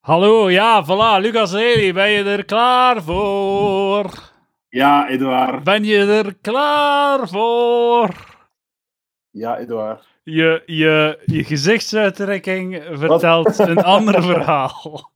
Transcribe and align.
Hallo, 0.00 0.48
ja, 0.50 0.82
voilà, 0.84 1.18
Lucas 1.20 1.52
Lely, 1.52 1.92
ben 1.92 2.10
je 2.10 2.24
er 2.24 2.44
klaar 2.44 3.02
voor? 3.02 4.32
Ja, 4.68 5.08
Edouard. 5.08 5.64
Ben 5.64 5.84
je 5.84 5.98
er 5.98 6.34
klaar 6.40 7.28
voor? 7.28 8.10
Ja, 9.30 9.58
Edouard. 9.58 10.06
Je, 10.22 10.62
je, 10.66 11.18
je 11.24 11.44
gezichtsuitdrukking 11.44 12.82
vertelt 12.92 13.58
een 13.58 13.82
ander 13.82 14.22
verhaal. 14.32 15.10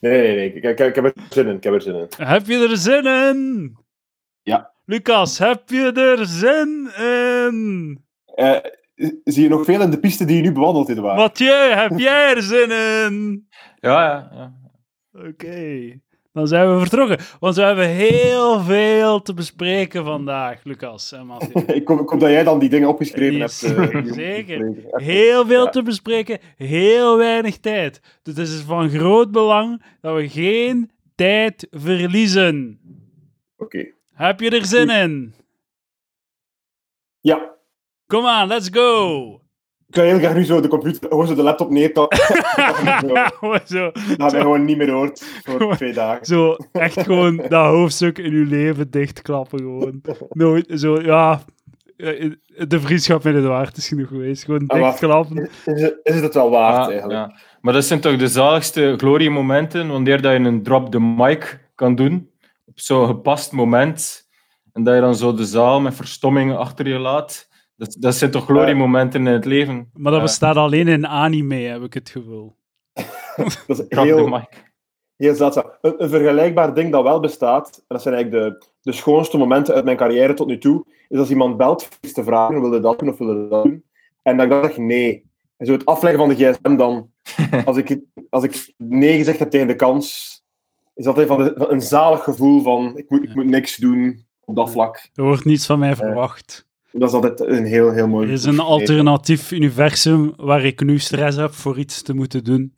Nee, 0.00 0.20
nee, 0.22 0.34
nee. 0.36 0.54
Ik, 0.54 0.64
ik, 0.64 0.78
ik 0.78 0.94
heb 0.94 1.04
er 1.04 1.12
zin 1.30 1.46
in. 1.48 1.56
Ik 1.56 1.64
heb 1.64 1.74
er 1.74 1.82
zin 1.82 1.94
in. 1.94 2.08
Heb 2.16 2.46
je 2.46 2.68
er 2.68 2.76
zin 2.76 3.06
in? 3.06 3.76
Ja. 4.42 4.72
Lucas, 4.84 5.38
heb 5.38 5.62
je 5.66 5.92
er 5.92 6.26
zin 6.26 6.90
in? 6.98 7.98
Eh, 8.34 8.56
zie 9.24 9.42
je 9.42 9.48
nog 9.48 9.64
veel 9.64 9.80
in 9.80 9.90
de 9.90 10.00
piste 10.00 10.24
die 10.24 10.36
je 10.36 10.42
nu 10.42 10.52
bewandelt, 10.52 10.88
Edouard? 10.88 11.16
Mathieu, 11.16 11.72
heb 11.74 11.98
jij 11.98 12.34
er 12.34 12.42
zin 12.42 12.70
in? 12.70 13.48
Ja, 13.80 14.04
ja. 14.04 14.30
ja. 14.32 14.52
Oké, 15.28 15.92
dan 16.32 16.46
zijn 16.46 16.72
we 16.72 16.78
vertrokken. 16.78 17.18
Want 17.40 17.54
we 17.56 17.62
hebben 17.62 17.88
heel 17.88 18.60
veel 18.60 19.22
te 19.22 19.34
bespreken 19.34 20.04
vandaag, 20.04 20.64
Lucas 20.64 21.12
en 21.12 21.26
Mathieu. 21.26 21.62
ik, 21.74 21.88
hoop, 21.88 22.00
ik 22.00 22.08
hoop 22.08 22.20
dat 22.20 22.30
jij 22.30 22.44
dan 22.44 22.58
die 22.58 22.68
dingen 22.68 22.88
opgeschreven 22.88 23.40
hebt. 23.40 23.62
eh, 23.62 23.72
zeker. 23.72 24.02
bespreken. 24.02 25.02
Heel 25.02 25.46
veel 25.46 25.64
Ja. 25.64 25.70
te 25.70 25.82
bespreken, 25.82 26.38
heel 26.56 27.16
weinig 27.16 27.58
tijd. 27.58 28.00
Dus 28.22 28.36
het 28.36 28.48
is 28.48 28.60
van 28.60 28.88
groot 28.90 29.30
belang 29.30 29.82
dat 30.00 30.14
we 30.16 30.28
geen 30.28 30.90
tijd 31.14 31.66
verliezen. 31.70 32.80
Oké. 33.56 33.92
Heb 34.12 34.40
je 34.40 34.50
er 34.50 34.64
zin 34.66 34.90
in? 34.90 35.34
Ja. 37.20 37.53
Kom 38.06 38.26
aan, 38.26 38.48
let's 38.48 38.68
go! 38.72 39.28
Ik 39.88 39.94
zou 39.94 40.06
heel 40.06 40.18
graag 40.18 40.34
nu 40.34 40.44
zo 40.44 40.60
de 40.60 40.68
computer, 40.68 41.08
gewoon 41.08 41.26
zo 41.26 41.34
de 41.34 41.42
laptop 41.42 41.70
neertappen. 41.70 42.18
dat 43.40 43.62
zo, 43.68 43.90
je 43.94 44.14
mij 44.18 44.30
gewoon 44.30 44.64
niet 44.64 44.76
meer 44.76 44.90
hoort 44.90 45.24
voor 45.44 45.76
twee 45.76 45.92
dagen. 45.92 46.26
zo 46.26 46.56
echt 46.72 47.02
gewoon 47.02 47.36
dat 47.36 47.66
hoofdstuk 47.66 48.18
in 48.18 48.32
uw 48.32 48.46
leven 48.48 48.90
dichtklappen. 48.90 49.58
Gewoon. 49.58 50.00
Nooit 50.28 50.70
zo, 50.74 51.00
ja. 51.00 51.42
eh, 51.96 52.30
De 52.68 52.80
vriendschap 52.80 53.22
met 53.24 53.34
Edouard 53.34 53.76
is 53.76 53.88
genoeg 53.88 54.08
geweest. 54.08 54.44
Gewoon 54.44 54.66
Ah, 54.66 54.82
dichtklappen. 54.82 55.48
Is 55.64 55.82
het, 55.82 56.00
is 56.02 56.14
het 56.14 56.22
het 56.24 56.34
wel 56.34 56.50
waard, 56.50 56.84
Ja, 56.86 56.90
eigenlijk? 56.90 57.12
ja. 57.30 57.38
Maar 57.60 57.72
dat 57.72 57.84
zijn 57.84 58.00
toch 58.00 58.16
de 58.16 58.28
zaligste 58.28 58.94
gloriemomenten, 58.96 59.88
wanneer 59.88 60.22
dat 60.22 60.32
je 60.32 60.38
een 60.38 60.62
drop 60.62 60.90
the 60.90 61.00
mic 61.00 61.68
kan 61.74 61.94
doen, 61.94 62.30
op 62.66 62.80
zo'n 62.80 63.06
gepast 63.06 63.52
moment, 63.52 64.28
en 64.72 64.82
dat 64.84 64.94
je 64.94 65.00
dan 65.00 65.14
zo 65.16 65.34
de 65.34 65.44
zaal 65.44 65.80
met 65.80 65.94
verstomming 65.94 66.56
achter 66.56 66.88
je 66.88 66.98
laat. 66.98 67.52
Dat, 67.76 67.96
dat 67.98 68.14
zijn 68.14 68.30
toch 68.30 68.44
gloriemomenten 68.44 69.26
in 69.26 69.32
het 69.32 69.44
leven. 69.44 69.90
Maar 69.92 70.12
dat 70.12 70.22
bestaat 70.22 70.56
alleen 70.56 70.88
in 70.88 71.06
anime, 71.06 71.54
heb 71.54 71.82
ik 71.82 71.94
het 71.94 72.10
gevoel. 72.10 72.56
Dat 73.66 73.78
is 73.78 73.84
heel, 73.88 74.40
heel 75.16 75.34
zeldzaam. 75.34 75.70
Een, 75.80 76.02
een 76.02 76.08
vergelijkbaar 76.08 76.74
ding 76.74 76.92
dat 76.92 77.02
wel 77.02 77.20
bestaat, 77.20 77.76
en 77.76 77.84
dat 77.88 78.02
zijn 78.02 78.14
eigenlijk 78.14 78.60
de, 78.60 78.66
de 78.80 78.92
schoonste 78.92 79.36
momenten 79.38 79.74
uit 79.74 79.84
mijn 79.84 79.96
carrière 79.96 80.34
tot 80.34 80.46
nu 80.46 80.58
toe, 80.58 80.84
is 81.08 81.18
als 81.18 81.30
iemand 81.30 81.56
belt 81.56 81.88
te 82.14 82.24
vragen, 82.24 82.60
wilde 82.60 82.80
dat 82.80 82.98
doen 82.98 83.08
of 83.08 83.18
wilde 83.18 83.48
dat 83.48 83.62
doen? 83.62 83.84
En 84.22 84.36
dan 84.36 84.48
dacht 84.48 84.70
ik 84.70 84.76
nee. 84.76 85.30
En 85.56 85.66
zo 85.66 85.72
het 85.72 85.84
afleggen 85.84 86.20
van 86.20 86.28
de 86.28 86.34
gsm 86.34 86.76
dan, 86.76 87.10
als 87.64 87.76
ik, 87.76 88.00
als 88.30 88.44
ik 88.44 88.74
nee 88.76 89.16
gezegd 89.16 89.38
heb 89.38 89.50
tegen 89.50 89.66
de 89.66 89.76
kans, 89.76 90.34
is 90.94 91.04
dat 91.04 91.20
van, 91.20 91.44
de, 91.44 91.52
van 91.56 91.70
een 91.70 91.82
zalig 91.82 92.22
gevoel 92.22 92.62
van 92.62 92.96
ik 92.96 93.10
moet, 93.10 93.22
ik 93.22 93.34
moet 93.34 93.46
niks 93.46 93.76
doen 93.76 94.26
op 94.44 94.56
dat 94.56 94.70
vlak. 94.70 95.08
Er 95.14 95.24
wordt 95.24 95.44
niets 95.44 95.66
van 95.66 95.78
mij 95.78 95.96
verwacht. 95.96 96.66
Dat 96.98 97.08
is 97.08 97.14
altijd 97.14 97.40
een 97.40 97.64
heel, 97.64 97.92
heel 97.92 98.08
mooi 98.08 98.26
Er 98.26 98.32
is 98.32 98.44
een 98.44 98.60
alternatief 98.60 99.50
universum 99.50 100.32
waar 100.36 100.64
ik 100.64 100.80
nu 100.80 100.98
stress 100.98 101.36
heb 101.36 101.52
voor 101.52 101.78
iets 101.78 102.02
te 102.02 102.14
moeten 102.14 102.44
doen. 102.44 102.74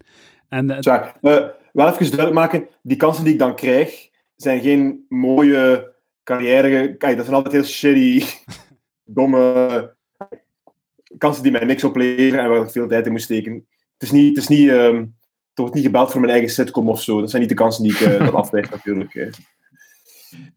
En 0.49 0.71
eh, 0.71 0.79
eh, 1.21 1.45
wel 1.73 1.89
even 1.89 1.99
duidelijk 1.99 2.33
maken, 2.33 2.69
die 2.83 2.97
kansen 2.97 3.25
die 3.25 3.33
ik 3.33 3.39
dan 3.39 3.57
krijg, 3.57 4.09
zijn 4.37 4.61
geen 4.61 5.05
mooie 5.09 5.95
carrière... 6.25 6.97
Kijk, 6.97 7.17
dat 7.17 7.25
zijn 7.25 7.37
altijd 7.37 7.55
heel 7.55 7.65
shitty, 7.65 8.25
domme 9.05 9.95
kansen 11.19 11.43
die 11.43 11.53
mij 11.53 11.65
niks 11.65 11.85
opleveren 11.85 12.45
en 12.45 12.49
waar 12.49 12.63
ik 12.63 12.71
veel 12.71 12.89
tijd 12.89 13.07
in 13.07 13.13
moet 13.13 13.21
steken. 13.23 13.53
Het 13.99 14.03
is 14.03 14.11
niet... 14.11 14.29
Het 14.29 14.39
is 14.39 14.49
niet 14.49 14.71
het 15.57 15.65
wordt 15.65 15.75
niet 15.75 15.93
gebeld 15.93 16.11
voor 16.11 16.21
mijn 16.21 16.33
eigen 16.33 16.51
sitcom 16.51 16.89
of 16.89 17.03
zo. 17.03 17.21
Dat 17.21 17.31
zijn 17.31 17.43
niet 17.43 17.51
de 17.51 17.57
kansen 17.57 17.83
die 17.83 17.93
ik 17.93 18.01
eh, 18.01 18.19
dan 18.19 18.35
afleg, 18.35 18.71
natuurlijk. 18.85 19.15
eh. 19.15 19.29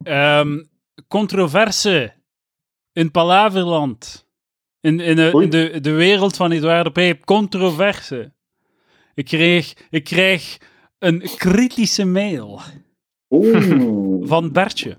Ehm, 0.04 0.64
controverse 1.08 2.14
in 3.00 3.12
Palaverland. 3.12 4.28
In, 4.82 5.00
in, 5.00 5.16
de, 5.16 5.32
Oei. 5.34 5.44
in 5.44 5.50
de, 5.50 5.80
de 5.82 5.92
wereld 5.92 6.36
van 6.36 6.52
Edouard 6.52 6.86
de 6.86 6.92
Peep. 6.92 7.26
Controverse. 7.26 8.34
Ik 9.14 9.26
kreeg, 9.26 9.74
ik 9.90 10.04
kreeg 10.04 10.58
een 11.00 11.22
kritische 11.36 12.06
mail 12.06 12.62
Oeh. 13.30 14.28
van 14.32 14.52
Bertje. 14.52 14.98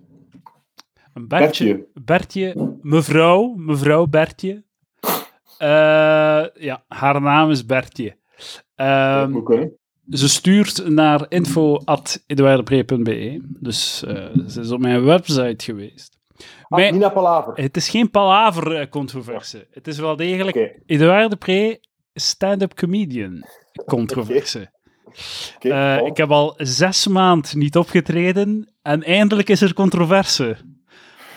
Een 1.15 1.29
Bertje. 1.29 1.65
Bertje. 1.65 1.87
Bertje. 2.05 2.77
Mevrouw. 2.83 3.55
Mevrouw 3.57 4.07
Bertje. 4.07 4.65
Eh, 5.59 6.45
ja, 6.55 6.85
haar 6.89 7.21
naam 7.21 7.51
is 7.51 7.67
Bertje. 7.67 8.17
Ehm, 8.75 9.41
ze 10.11 10.29
stuurt 10.29 10.89
naar 10.89 11.27
info.eduardepree.be. 11.29 13.41
Dus 13.43 14.05
eh, 14.05 14.27
ze 14.47 14.61
is 14.61 14.71
op 14.71 14.81
mijn 14.81 15.05
website 15.05 15.65
geweest. 15.65 16.20
Ah, 16.71 16.91
Nina 16.93 17.09
Palaver. 17.09 17.53
het 17.63 17.77
is 17.77 17.89
geen 17.89 18.11
palaver-controverse. 18.11 19.67
Het 19.71 19.87
is 19.87 19.99
wel 19.99 20.17
degelijk 20.17 20.57
Oké, 20.57 20.71
Edouard 20.87 21.31
de 21.31 21.37
Pre, 21.37 21.81
stand-up 22.15 22.75
comedian 22.75 23.45
controverse. 23.87 24.73
oké. 25.57 25.69
Eh, 25.69 25.99
oh. 26.03 26.07
ik 26.07 26.17
heb 26.17 26.31
al 26.31 26.55
zes 26.57 27.07
maanden 27.07 27.59
niet 27.59 27.77
opgetreden 27.77 28.73
en 28.83 29.03
eindelijk 29.03 29.49
is 29.49 29.61
er 29.61 29.75
controverse. 29.75 30.57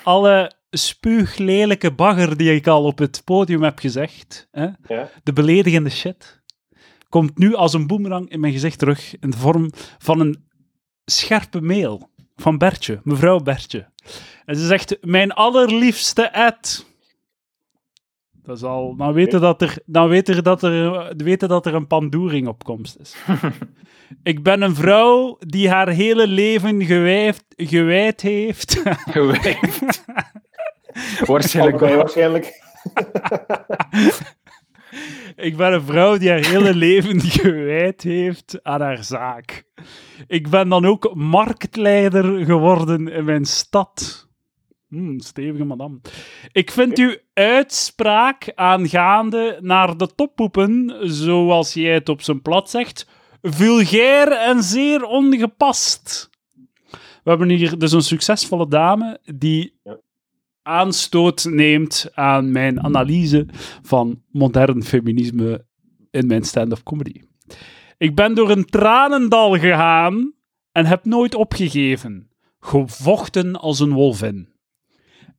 Alle 0.04 0.52
spuuglelijke 0.70 1.92
bagger 1.94 2.38
die 2.38 2.56
ik 2.56 2.68
al 2.68 2.84
op 2.84 2.98
het 2.98 3.22
podium 3.26 3.64
heb 3.64 3.80
gezegd, 3.80 4.48
hè, 4.52 4.68
Ja. 4.88 5.10
de 5.24 5.34
beledigende 5.34 5.90
shit, 5.90 6.42
komt 7.10 7.38
nu 7.38 7.56
als 7.56 7.74
een 7.74 7.88
boemerang 7.88 8.30
in 8.30 8.40
mijn 8.40 8.54
gezicht 8.54 8.80
terug 8.80 9.16
in 9.20 9.30
de 9.30 9.38
vorm 9.38 9.70
van 9.98 10.20
een 10.20 10.46
scherpe 11.06 11.62
mail 11.62 12.10
van 12.36 12.58
Bertje, 12.58 13.00
mevrouw 13.04 13.40
Bertje. 13.40 13.90
En 14.46 14.56
ze 14.56 14.66
zegt, 14.66 14.98
mijn 15.02 15.32
allerliefste 15.32 16.22
Ed. 16.22 16.86
Dat 18.32 18.58
is 18.58 18.64
al, 18.64 18.96
dan 18.96 19.14
weten 19.14 19.42
dat 19.42 19.62
er, 19.62 19.78
dan 19.86 20.08
weten 20.08 20.44
dat 20.44 20.64
er, 20.64 21.14
weten 21.18 21.50
dat 21.50 21.66
er 21.66 21.74
een 21.74 21.88
pandoering 21.88 22.48
op 22.48 22.64
komst 22.64 22.98
is. 23.00 23.16
Ik 24.24 24.44
ben 24.44 24.62
een 24.62 24.76
vrouw 24.76 25.38
die 25.40 25.70
haar 25.70 25.90
hele 25.90 26.28
leven 26.28 26.86
gewijfd, 26.86 27.44
gewijd 27.56 28.22
heeft 28.22 28.82
Gewijfd. 29.10 30.04
Waarschijnlijk 31.26 31.80
waarschijnlijk. 31.80 32.62
Ik 35.36 35.58
ben 35.58 35.74
een 35.74 35.82
vrouw 35.82 36.18
die 36.18 36.30
haar 36.30 36.46
hele 36.46 36.76
leven 36.76 37.22
gewijd 37.42 38.02
heeft 38.02 38.60
aan 38.64 38.82
haar 38.82 39.04
zaak. 39.04 39.64
Ik 40.28 40.50
ben 40.50 40.70
dan 40.70 40.86
ook 40.86 41.16
marktleider 41.16 42.46
geworden 42.46 43.08
in 43.08 43.26
mijn 43.26 43.46
stad. 43.46 44.28
Hmm, 44.88 45.20
stevige 45.20 45.64
madame. 45.64 46.00
Ik 46.52 46.72
vind 46.72 46.98
uw 46.98 47.16
uitspraak 47.34 48.52
aangaande 48.56 49.58
naar 49.62 49.98
de 49.98 50.16
toppoepen, 50.16 51.00
zoals 51.02 51.74
jij 51.74 51.94
het 51.94 52.10
op 52.10 52.22
zijn 52.22 52.42
plat 52.42 52.70
zegt, 52.70 53.08
vulgair 53.42 54.32
en 54.32 54.64
zeer 54.64 55.04
ongepast. 55.04 56.30
We 57.24 57.30
hebben 57.30 57.50
hier 57.50 57.78
dus 57.78 57.92
een 57.92 58.02
succesvolle 58.02 58.68
dame 58.68 59.20
die. 59.36 59.80
Aanstoot 60.64 61.46
neemt 61.50 62.08
aan 62.14 62.52
mijn 62.52 62.84
analyse 62.84 63.46
van 63.82 64.22
modern 64.32 64.84
feminisme 64.84 65.66
in 66.12 66.28
mijn 66.28 66.44
stand-up 66.44 66.84
comedy. 66.84 67.22
Ik 67.98 68.16
ben 68.16 68.36
door 68.36 68.50
een 68.50 68.66
tranendal 68.66 69.58
gegaan 69.58 70.34
en 70.72 70.86
heb 70.86 71.06
nooit 71.06 71.36
opgegeven. 71.36 72.30
Gevochten 72.60 73.56
als 73.56 73.80
een 73.80 73.94
wolvin. 73.94 74.52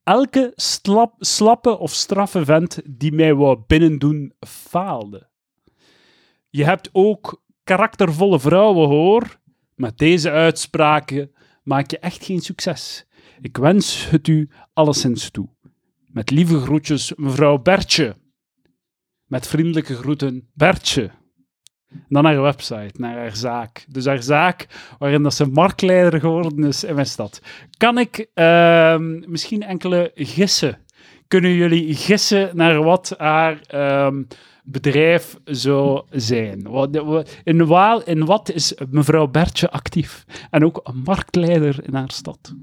Elke 0.03 0.53
slap, 0.55 1.15
slappe 1.19 1.79
of 1.79 1.93
straffe 1.93 2.45
vent 2.45 2.81
die 2.85 3.13
mij 3.13 3.35
wou 3.35 3.63
binnendoen, 3.67 4.33
faalde. 4.47 5.29
Je 6.51 6.65
hebt 6.65 6.89
ook 6.93 7.43
karaktervolle 7.65 8.41
vrouwen, 8.41 8.89
hoor. 8.89 9.39
Met 9.75 9.99
deze 9.99 10.31
uitspraken 10.31 11.31
maak 11.63 11.91
je 11.91 11.99
echt 11.99 12.25
geen 12.25 12.41
succes. 12.41 13.07
Ik 13.45 13.57
wens 13.57 14.11
het 14.11 14.29
u 14.29 14.49
alleszins 14.73 15.31
toe. 15.31 15.49
Met 16.07 16.31
lieve 16.31 16.61
groetjes, 16.61 17.13
mevrouw 17.15 17.59
Bertje. 17.59 18.15
Met 19.27 19.47
vriendelijke 19.47 19.95
groeten, 19.95 20.49
Bertje. 20.55 21.11
En 21.89 22.07
dan 22.09 22.25
haar 22.25 22.41
website, 22.43 23.01
naar 23.01 23.17
haar 23.17 23.37
zaak. 23.37 23.85
Dus 23.89 24.07
haar 24.07 24.23
zaak 24.23 24.67
waarin 24.99 25.23
dat 25.23 25.35
ze 25.35 25.47
marktleider 25.47 26.21
geworden 26.21 26.65
is 26.65 26.85
in 26.85 26.95
mijn 26.95 27.07
stad. 27.07 27.41
Kan 27.77 27.99
ik 27.99 28.29
ehm, 28.35 29.31
misschien 29.31 29.63
enkele 29.63 30.11
gissen 30.15 30.79
kunnen 31.29 31.53
jullie 31.53 31.95
gissen 31.95 32.57
naar 32.57 32.83
wat 32.83 33.15
haar 33.19 33.61
ehm, 33.61 34.23
bedrijf 34.65 35.37
zou 35.45 36.05
zijn? 36.11 36.59
In, 37.45 37.67
wa- 37.67 38.03
in 38.05 38.25
wat 38.25 38.51
is 38.51 38.75
mevrouw 38.91 39.27
Bertje 39.27 39.71
actief? 39.71 40.25
En 40.51 40.65
ook 40.65 40.93
marktleider 41.05 41.85
in 41.87 41.95
haar 41.95 42.11
stad. 42.11 42.55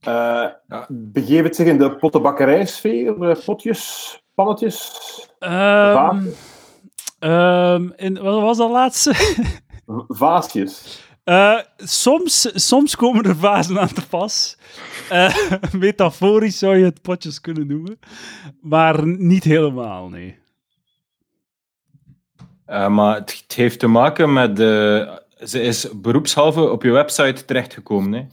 Eh 0.00 0.48
Ja. 0.68 0.86
Begeef 0.88 1.42
het 1.42 1.56
zich 1.56 1.66
in 1.66 1.78
de 1.78 1.96
pottenbakkerijsfeer? 1.96 3.22
eh, 3.30 3.44
Potjes, 3.44 4.22
pannetjes, 4.34 4.90
Ehm, 5.38 5.92
vaasjes? 5.94 6.34
ehm, 7.18 7.88
in, 7.96 8.18
wat 8.22 8.40
was 8.40 8.56
dat 8.56 8.70
laatste? 8.70 9.12
vaasjes. 10.08 11.04
Eh, 11.24 11.58
soms, 11.76 12.48
soms 12.68 12.96
komen 12.96 13.24
er 13.24 13.36
vazen 13.36 13.80
aan 13.80 13.92
te 13.92 14.06
pas. 14.08 14.58
Eh, 15.10 15.34
metaforisch 15.72 16.58
zou 16.58 16.76
je 16.76 16.84
het 16.84 17.02
potjes 17.02 17.40
kunnen 17.40 17.66
noemen. 17.66 17.98
Maar 18.60 19.06
niet 19.06 19.44
helemaal, 19.44 20.08
nee. 20.08 20.38
Eh, 22.64 22.88
maar 22.88 23.14
het, 23.14 23.40
het 23.42 23.52
heeft 23.54 23.78
te 23.78 23.86
maken 23.86 24.32
met... 24.32 24.56
de 24.56 25.24
ze 25.44 25.60
is 25.62 25.88
beroepshalve 26.00 26.70
op 26.70 26.82
je 26.82 26.90
website 26.90 27.44
terechtgekomen. 27.44 28.12
Hè? 28.12 28.26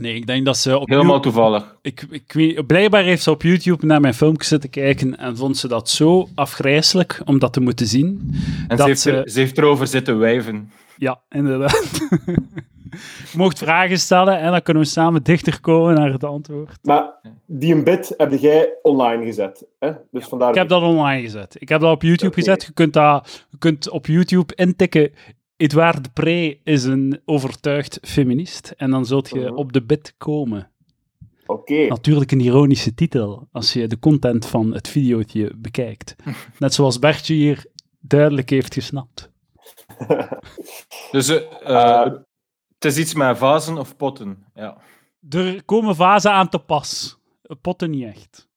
Nee, 0.00 0.14
ik 0.14 0.26
denk 0.26 0.44
dat 0.44 0.56
ze 0.56 0.78
op 0.78 0.88
Helemaal 0.88 1.20
toevallig. 1.20 1.76
Ik, 1.82 2.06
ik 2.10 2.32
weet, 2.32 2.66
blijkbaar 2.66 3.02
heeft 3.02 3.22
ze 3.22 3.30
op 3.30 3.42
YouTube 3.42 3.86
naar 3.86 4.00
mijn 4.00 4.14
filmpjes 4.14 4.48
zitten 4.48 4.70
kijken 4.70 5.18
en 5.18 5.36
vond 5.36 5.56
ze 5.56 5.68
dat 5.68 5.88
zo 5.88 6.28
afgrijselijk 6.34 7.20
om 7.24 7.38
dat 7.38 7.52
te 7.52 7.60
moeten 7.60 7.86
zien. 7.86 8.30
En 8.68 8.76
Dat 8.76 8.78
ze 8.78 8.84
heeft, 8.86 9.00
ze- 9.00 9.12
er, 9.12 9.30
ze 9.30 9.38
heeft 9.38 9.58
erover 9.58 9.86
zitten 9.86 10.18
wijven. 10.18 10.70
Ja, 10.96 11.20
inderdaad. 11.28 11.90
Je 13.32 13.36
mocht 13.36 13.58
vragen 13.58 13.98
stellen 13.98 14.38
en 14.38 14.50
dan 14.50 14.62
kunnen 14.62 14.82
we 14.82 14.88
samen 14.88 15.22
dichter 15.22 15.60
komen 15.60 15.94
naar 15.94 16.12
het 16.12 16.24
antwoord. 16.24 16.78
Maar 16.82 17.10
die 17.46 17.74
een 17.74 17.84
bit 17.84 18.14
heb 18.16 18.32
jij 18.40 18.68
online 18.82 19.24
gezet. 19.24 19.64
Hè? 19.78 19.90
Dus 20.10 20.24
vandaar 20.24 20.48
Ik 20.48 20.54
heb 20.54 20.68
dat 20.68 20.82
online 20.82 21.22
gezet. 21.22 21.56
Ik 21.58 21.68
heb 21.68 21.80
dat 21.80 21.92
op 21.92 22.02
YouTube 22.02 22.34
gezet. 22.34 22.62
Je 22.64 22.72
kunt, 22.72 22.92
dat, 22.92 23.44
je 23.50 23.58
kunt 23.58 23.90
op 23.90 24.06
YouTube 24.06 24.54
intikken. 24.54 25.10
Edouard 25.56 26.04
de 26.04 26.10
Pre 26.10 26.60
is 26.64 26.84
een 26.84 27.20
overtuigd 27.24 27.98
feminist. 28.02 28.72
En 28.76 28.90
dan 28.90 29.06
zult 29.06 29.28
je 29.28 29.40
Mhm. 29.40 29.54
op 29.54 29.72
de 29.72 29.82
bit 29.82 30.14
komen. 30.18 30.70
Oké. 31.46 31.86
Natuurlijk 31.86 32.32
een 32.32 32.40
ironische 32.40 32.94
titel 32.94 33.48
als 33.52 33.72
je 33.72 33.86
de 33.88 33.98
content 33.98 34.46
van 34.46 34.74
het 34.74 34.88
videootje 34.88 35.52
bekijkt. 35.56 36.16
Net 36.58 36.74
zoals 36.74 36.98
Bertje 36.98 37.34
hier 37.34 37.66
duidelijk 38.00 38.50
heeft 38.50 38.74
gesnapt. 38.74 39.30
Dus 41.10 41.28
eh, 41.28 41.36
Eh. 41.62 42.06
eh, 42.06 42.12
het 42.74 42.84
is 42.84 42.98
iets 42.98 43.14
met 43.14 43.38
vazen 43.38 43.78
of 43.78 43.96
potten. 43.96 44.44
Ja. 44.54 44.78
Er 45.28 45.64
komen 45.64 45.96
vazen 45.96 46.32
aan 46.32 46.48
te 46.48 46.58
pas. 46.58 47.18
Potten 47.60 47.90
niet 47.90 48.04
echt. 48.04 48.48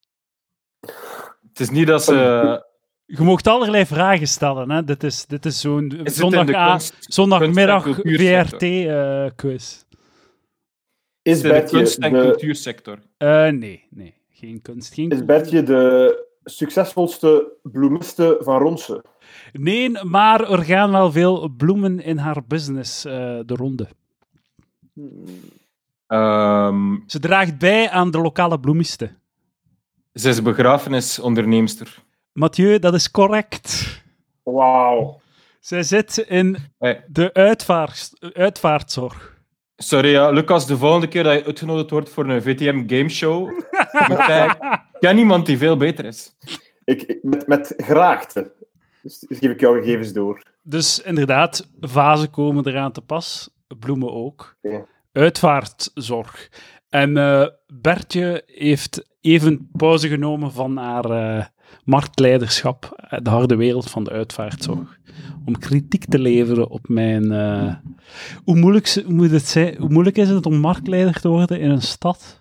Het 1.50 1.60
is 1.60 1.69
niet 1.69 1.88
dat 1.88 2.04
ze... 2.04 2.68
Je 3.11 3.23
mocht 3.23 3.47
allerlei 3.47 3.85
vragen 3.85 4.27
stellen. 4.27 4.71
Hè? 4.71 4.83
Dit 4.83 5.03
is, 5.03 5.25
dit 5.25 5.45
is 5.45 5.59
zo'n 5.59 6.00
zondag 6.03 6.45
kunst, 6.45 6.95
zondagmiddag? 7.00 7.88
VRT-quiz. 8.01 9.83
Is 11.21 11.35
is 11.35 11.41
de 11.41 11.47
Bertje 11.47 11.77
kunst- 11.77 11.97
en 11.97 12.13
de, 12.13 12.19
cultuursector? 12.21 13.00
Eh, 13.17 13.47
nee, 13.47 13.88
nee. 13.89 14.13
Geen 14.31 14.61
kunst, 14.61 14.94
geen 14.94 15.09
is. 15.09 15.25
Bertje 15.25 15.63
de 15.63 16.25
succesvolste 16.44 17.51
bloemiste 17.63 18.38
van 18.39 18.59
Ronse? 18.61 19.03
Nee, 19.51 20.03
maar 20.03 20.51
er 20.51 20.63
gaan 20.63 20.91
wel 20.91 21.11
veel 21.11 21.50
bloemen 21.57 22.00
in 22.03 22.17
haar 22.17 22.44
business 22.47 23.06
eh, 23.06 23.13
de 23.45 23.53
ronde. 23.56 23.88
Ehm, 26.07 26.95
Ze 27.07 27.19
draagt 27.19 27.57
bij 27.57 27.89
aan 27.89 28.11
de 28.11 28.17
lokale 28.19 28.59
bloemisten. 28.59 29.17
ze 30.13 30.29
is 30.29 30.41
begrafenisonderneemster. 30.41 32.03
Mathieu, 32.34 32.80
dat 32.80 32.94
is 32.94 33.12
correct. 33.12 34.02
Wauw. 34.44 35.22
Zij 35.60 35.84
zit 35.84 36.18
in 36.18 36.58
Hey, 36.78 37.04
de 37.08 37.34
uitvaart, 37.34 38.12
uitvaartzorg. 38.34 39.38
sorry, 39.76 40.10
ja, 40.12 40.30
Lucas, 40.30 40.68
de 40.68 40.78
volgende 40.78 41.08
keer 41.08 41.24
dat 41.24 41.34
je 41.40 41.44
uitgenodigd 41.46 41.90
wordt 41.90 42.10
voor 42.10 42.30
een 42.30 42.42
VTM 42.42 42.84
gameshow, 42.88 43.60
ken 45.00 45.18
iemand 45.24 45.46
die 45.46 45.58
veel 45.58 45.78
beter 45.78 46.06
is. 46.06 46.36
Ik, 46.86 47.02
ik- 47.02 47.24
met, 47.24 47.48
met 47.48 47.74
graagte. 47.78 48.52
Dus, 49.04 49.20
dus 49.20 49.38
geef 49.38 49.52
ik 49.52 49.60
jouw 49.60 49.74
gegevens 49.74 50.14
door. 50.14 50.42
Dus 50.64 51.02
inderdaad, 51.02 51.70
vazen 51.80 52.30
komen 52.30 52.68
eraan 52.68 52.92
te 52.92 53.02
pas, 53.02 53.50
bloemen 53.80 54.14
ook. 54.14 54.56
Uitvaartzorg. 55.12 56.50
En 56.90 57.18
eh, 57.18 57.48
Bertje 57.68 58.44
heeft 58.46 59.10
even 59.22 59.70
pauze 59.72 60.08
genomen 60.08 60.52
van 60.52 60.78
haar 60.78 61.06
eh, 61.06 61.46
marktleiderschap, 61.83 62.94
eh, 63.10 63.19
de 63.24 63.30
harde 63.30 63.56
wereld 63.56 63.89
van 63.89 64.04
de 64.04 64.12
uitvaartzorg, 64.12 64.98
om 65.45 65.57
kritiek 65.57 66.06
te 66.06 66.19
leveren 66.19 66.69
op 66.69 66.88
mijn... 66.88 67.31
eh, 67.31 67.74
hoe, 68.45 68.56
moeilijk, 68.56 69.01
hoe, 69.06 69.13
moet 69.13 69.31
het 69.31 69.48
zijn, 69.48 69.75
hoe 69.77 69.89
moeilijk 69.89 70.18
is 70.18 70.30
het 70.30 70.45
om 70.45 70.60
marktleider 70.60 71.19
te 71.19 71.27
worden 71.27 71.60
in 71.60 71.69
een 71.69 71.81
stad? 71.81 72.39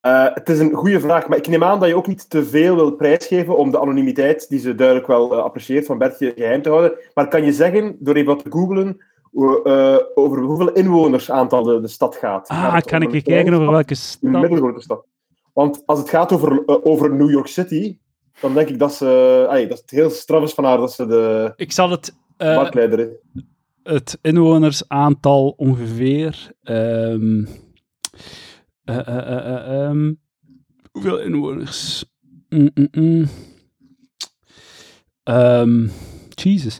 Eh, 0.00 0.26
het 0.34 0.48
is 0.48 0.58
een 0.58 0.72
goede 0.72 1.00
vraag, 1.00 1.28
maar 1.28 1.38
ik 1.38 1.48
neem 1.48 1.64
aan 1.64 1.80
dat 1.80 1.88
je 1.88 1.96
ook 1.96 2.06
niet 2.06 2.30
te 2.30 2.44
veel 2.44 2.74
wil 2.74 2.90
prijsgeven 2.90 3.56
om 3.56 3.70
de 3.70 3.80
anonimiteit, 3.80 4.48
die 4.48 4.58
ze 4.58 4.74
duidelijk 4.74 5.06
wel 5.06 5.40
apprecieert, 5.40 5.86
van 5.86 5.98
Bertje 5.98 6.32
geheim 6.36 6.62
te 6.62 6.68
houden. 6.68 6.92
Maar 7.14 7.28
kan 7.28 7.44
je 7.44 7.52
zeggen, 7.52 7.96
door 7.98 8.14
even 8.14 8.34
wat 8.34 8.44
te 8.44 8.50
googlen, 8.50 9.04
hoe, 9.22 10.12
over 10.14 10.42
hoeveel 10.42 10.72
inwonersaantal 10.72 11.62
de, 11.62 11.80
de 11.80 11.88
stad 11.88 12.16
gaat? 12.16 12.48
Gaat 12.48 12.66
Ah, 12.68 12.74
het 12.74 12.84
kan 12.84 13.02
ik 13.02 13.12
een 13.12 13.22
kijken 13.22 13.52
over 13.52 13.66
stad, 13.66 13.74
welke 13.74 13.90
Een 13.90 13.96
stad... 13.96 14.30
middelgrote 14.30 14.80
stad. 14.80 15.04
Want 15.52 15.82
als 15.86 15.98
het 15.98 16.08
gaat 16.08 16.32
over, 16.32 16.84
over 16.84 17.14
New 17.14 17.30
York 17.30 17.46
City, 17.46 17.98
dan 18.40 18.54
denk 18.54 18.68
ik 18.68 18.78
dat 18.78 18.94
ze... 18.94 19.44
allee, 19.48 19.66
dat 19.66 19.78
het 19.78 19.90
heel 19.90 20.10
straf 20.10 20.42
is 20.42 20.52
van 20.52 20.64
haar 20.64 20.78
dat 20.78 20.92
ze 20.92 21.06
de 21.06 21.52
Ik 21.56 21.72
zal 21.72 21.90
het... 21.90 22.14
eh, 22.36 22.54
marktleider 22.56 22.98
is. 22.98 23.42
het 23.82 24.18
inwonersaantal 24.22 25.54
ongeveer. 25.56 26.52
ehm, 26.62 27.44
eh, 28.84 28.98
eh, 28.98 29.16
eh, 29.16 29.36
eh, 29.36 29.84
ehm, 29.84 30.12
hoeveel 30.92 31.18
inwoners? 31.18 32.04
Mm, 32.48 32.70
mm, 32.74 32.88
mm. 32.90 33.26
Ehm, 35.22 35.88
Jesus. 36.34 36.78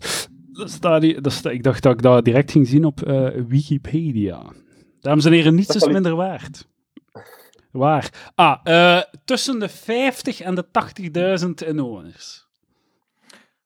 Dat 0.52 0.70
staat 0.70 1.02
hier, 1.02 1.22
dat 1.22 1.32
staat, 1.32 1.52
ik 1.52 1.62
dacht 1.62 1.82
dat 1.82 1.92
ik 1.92 2.02
dat 2.02 2.24
direct 2.24 2.50
ging 2.50 2.66
zien 2.68 2.84
op 2.84 3.00
Wikipedia. 3.48 4.42
Dames 5.00 5.24
en 5.24 5.32
heren, 5.32 5.54
niets 5.54 5.76
is 5.76 5.86
minder 5.86 6.14
waard. 6.16 6.66
Waar? 7.70 8.32
Ah, 8.34 8.58
eh, 8.62 9.02
tussen 9.24 9.58
de 9.58 9.68
50 9.68 10.40
en 10.40 10.54
de 10.54 10.64
80.000 10.70 11.66
inwoners. 11.66 12.46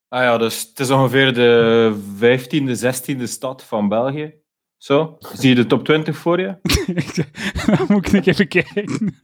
Ah 0.08 0.22
ja, 0.22 0.38
dus 0.38 0.60
het 0.68 0.80
is 0.80 0.90
ongeveer 0.90 1.34
de 1.34 1.94
15e, 2.18 2.76
16e 2.76 3.22
stad 3.22 3.64
van 3.64 3.88
België. 3.88 4.34
Zo, 4.76 5.16
zie 5.18 5.48
je 5.48 5.54
de 5.54 5.66
top 5.66 5.84
20 5.84 6.16
voor 6.16 6.40
je? 6.40 6.56
Dan 7.66 7.86
moet 7.88 8.12
ik 8.12 8.26
even 8.26 8.48
kijken. 8.48 8.84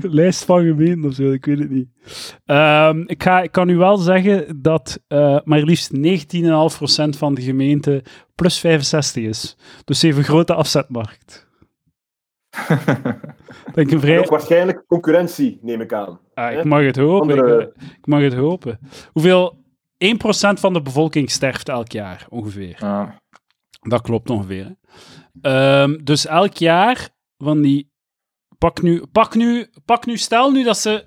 De 0.00 0.08
lijst 0.08 0.44
van 0.44 0.64
gemeenten 0.64 1.08
of 1.08 1.14
zo, 1.14 1.32
ik 1.32 1.44
weet 1.44 1.58
het 1.58 1.70
niet. 1.70 1.88
Ehm, 2.44 3.02
ik, 3.06 3.22
ga, 3.22 3.42
ik 3.42 3.52
kan 3.52 3.68
u 3.68 3.76
wel 3.76 3.96
zeggen 3.96 4.62
dat 4.62 5.00
eh, 5.06 5.38
maar 5.44 5.62
liefst 5.62 5.94
19,5% 5.94 5.98
van 7.18 7.34
de 7.34 7.42
gemeente 7.42 8.02
plus 8.34 8.58
65 8.58 9.22
is. 9.22 9.56
Dus 9.84 10.02
een 10.02 10.24
grote 10.24 10.54
afzetmarkt. 10.54 11.48
Denk 13.74 13.88
een 13.90 13.94
En 13.94 14.00
vrij... 14.00 14.18
ook 14.18 14.28
waarschijnlijk 14.30 14.84
concurrentie, 14.86 15.58
neem 15.62 15.80
ik 15.80 15.92
aan. 15.92 16.20
Ah, 16.34 16.52
ik 16.52 16.64
mag 16.64 16.82
het 16.82 16.96
hopen. 16.96 17.30
Andere- 17.38 17.62
Ik, 17.62 17.82
ik 17.98 18.06
mag 18.06 18.20
het 18.20 18.34
hopen. 18.34 18.78
Hoeveel... 19.12 19.62
1% 20.04 20.06
van 20.60 20.72
de 20.72 20.82
bevolking 20.82 21.30
sterft 21.30 21.68
elk 21.68 21.92
jaar, 21.92 22.26
ongeveer. 22.28 22.76
Ah. 22.80 23.08
Dat 23.80 24.00
klopt 24.00 24.30
ongeveer. 24.30 24.76
Ehm, 25.40 25.96
dus 26.04 26.26
elk 26.26 26.54
jaar 26.56 27.08
van 27.38 27.62
die. 27.62 27.92
Pak 28.58 28.82
nu, 28.82 29.06
pak 29.12 29.34
nu, 29.34 29.70
pak 29.84 30.06
nu, 30.06 30.16
stel 30.16 30.50
nu 30.50 30.62
dat 30.64 30.78
ze 30.78 31.04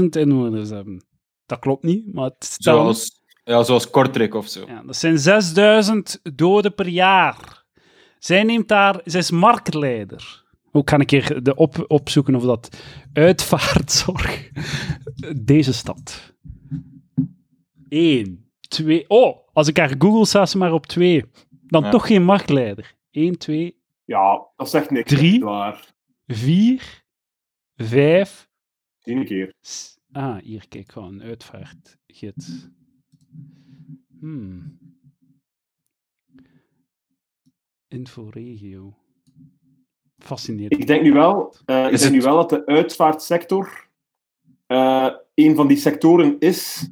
60.000 0.00 0.04
inwoners 0.22 0.70
hebben. 0.70 1.06
Dat 1.46 1.58
klopt 1.58 1.82
niet, 1.84 2.14
maar 2.14 2.24
het 2.24 2.44
stel. 2.44 2.74
Zoals, 2.80 3.22
ja, 3.44 3.62
zoals 3.62 3.90
Kortrijk 3.90 4.34
of 4.34 4.48
zo. 4.48 4.64
Ja, 4.66 4.82
dat 4.86 4.96
zijn 4.96 5.18
6000 5.18 6.20
doden 6.36 6.74
per 6.74 6.88
jaar. 6.88 7.64
Zij 8.18 8.42
neemt 8.42 8.68
daar, 8.68 9.00
zij 9.04 9.20
is 9.20 9.30
marktleider. 9.30 10.44
Ook 10.76 10.90
ga 10.90 10.98
ik 10.98 11.06
keer 11.06 11.42
de 11.42 11.54
op, 11.54 11.84
opzoeken 11.88 12.34
of 12.34 12.42
dat 12.42 12.82
uitvaartzorg. 13.12 14.50
Deze 15.52 15.72
stad. 15.72 16.34
1, 17.88 18.50
2. 18.68 19.08
Oh, 19.08 19.48
als 19.52 19.68
ik 19.68 19.76
haar 19.76 19.94
Google 19.98 20.26
staat 20.26 20.50
ze 20.50 20.58
maar 20.58 20.72
op 20.72 20.86
2. 20.86 21.24
Dan 21.66 21.82
Ja. 21.82 21.90
toch 21.90 22.06
geen 22.06 22.24
marktleider. 22.24 22.94
1, 23.10 23.38
2, 23.38 23.76
Ja, 24.04 24.46
dat 24.56 24.70
zegt 24.70 24.90
niks. 24.90 25.12
Drie. 25.12 25.32
echt 25.32 25.42
Waar. 25.42 25.94
4, 26.26 27.04
5. 27.74 28.48
Zie 28.98 29.14
een 29.16 29.24
keer. 29.24 29.54
Ah, 30.12 30.36
hier, 30.42 30.68
kijk, 30.68 30.92
gewoon 30.92 31.22
uitvaartgids. 31.22 32.68
Hmm. 34.20 34.78
Inforegio. 37.88 38.96
Fascinerend. 40.26 40.72
Ik 40.80 40.86
denk 40.86 41.02
nu 41.02 41.12
wel, 41.12 41.54
eh, 41.64 41.84
ik 41.86 41.90
Is 41.92 42.00
denk 42.00 42.12
nu 42.12 42.20
wel 42.20 42.36
dat 42.36 42.48
de 42.48 42.66
uitvaartsector 42.66 43.88
eh, 44.66 45.08
een 45.34 45.54
van 45.56 45.66
die 45.66 45.76
sectoren 45.76 46.36
is 46.38 46.88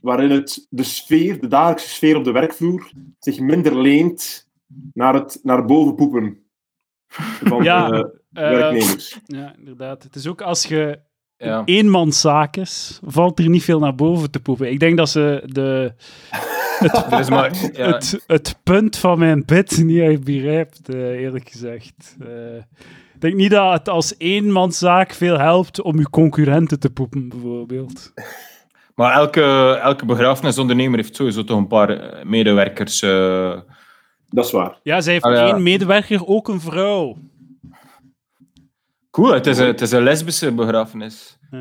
waarin 0.00 0.30
het, 0.30 0.66
de 0.70 0.82
sfeer, 0.82 1.40
de 1.40 1.46
dagelijkse 1.48 1.88
sfeer 1.88 2.16
op 2.16 2.24
de 2.24 2.32
werkvloer, 2.32 2.90
zich 3.18 3.40
minder 3.40 3.80
leent 3.80 4.48
naar 4.92 5.14
het 5.14 5.40
naar 5.42 5.64
boven 5.64 5.94
poepen 5.94 6.38
van 7.50 7.62
Ja, 7.62 7.88
de 7.88 8.22
Eh, 8.32 8.48
werknemers. 8.48 9.18
ja, 9.26 9.54
inderdaad. 9.58 10.02
Het 10.02 10.14
is 10.14 10.26
ook 10.26 10.40
als 10.42 10.64
je 10.64 10.98
Ja. 11.36 11.62
eenmanszaak 11.64 12.56
is, 12.56 13.00
valt 13.04 13.38
er 13.38 13.48
niet 13.48 13.62
veel 13.64 13.78
naar 13.78 13.94
boven 13.94 14.30
te 14.30 14.40
poepen. 14.40 14.70
Ik 14.70 14.80
denk 14.80 14.96
dat 14.96 15.08
ze 15.08 15.42
de, 15.46 15.94
Er 16.92 17.20
is 17.24 17.28
maar, 17.28 17.52
ja, 17.72 17.86
het, 17.86 18.24
het 18.26 18.56
punt 18.62 18.96
van 18.96 19.18
mijn 19.18 19.44
bid 19.44 19.82
niet 19.84 20.00
echt 20.00 20.24
begrijpt, 20.24 20.88
eh, 20.88 21.00
eerlijk 21.20 21.48
gezegd. 21.50 22.16
Eh, 22.20 22.56
ik 23.14 23.20
denk 23.20 23.34
niet 23.34 23.50
dat 23.50 23.72
het 23.72 23.88
als 23.88 24.14
eenmanszaak 24.18 25.12
veel 25.12 25.38
helpt 25.38 25.80
om 25.82 25.98
je 25.98 26.10
concurrenten 26.10 26.80
te 26.80 26.90
poepen, 26.90 27.28
bijvoorbeeld. 27.28 28.12
maar 28.94 29.12
elke, 29.12 29.42
elke 29.82 30.06
begrafenisondernemer 30.06 30.98
heeft 30.98 31.16
sowieso 31.16 31.44
toch 31.44 31.58
een 31.58 31.66
paar 31.66 31.88
eh, 31.90 32.24
medewerkers. 32.24 33.02
eh, 33.02 33.60
Dat 34.28 34.44
is 34.44 34.50
waar. 34.52 34.78
Ja, 34.82 35.00
zij 35.00 35.12
heeft 35.12 35.24
Ah, 35.24 35.32
ja. 35.34 35.46
één 35.46 35.62
medewerker, 35.62 36.26
ook 36.26 36.48
een 36.48 36.60
vrouw. 36.60 37.16
Cool, 39.10 39.32
het 39.32 39.46
is 39.46 39.58
een, 39.58 39.66
het 39.66 39.80
is 39.80 39.90
een 39.92 40.02
lesbische 40.02 40.52
begrafenis. 40.52 41.38
Eh. 41.50 41.60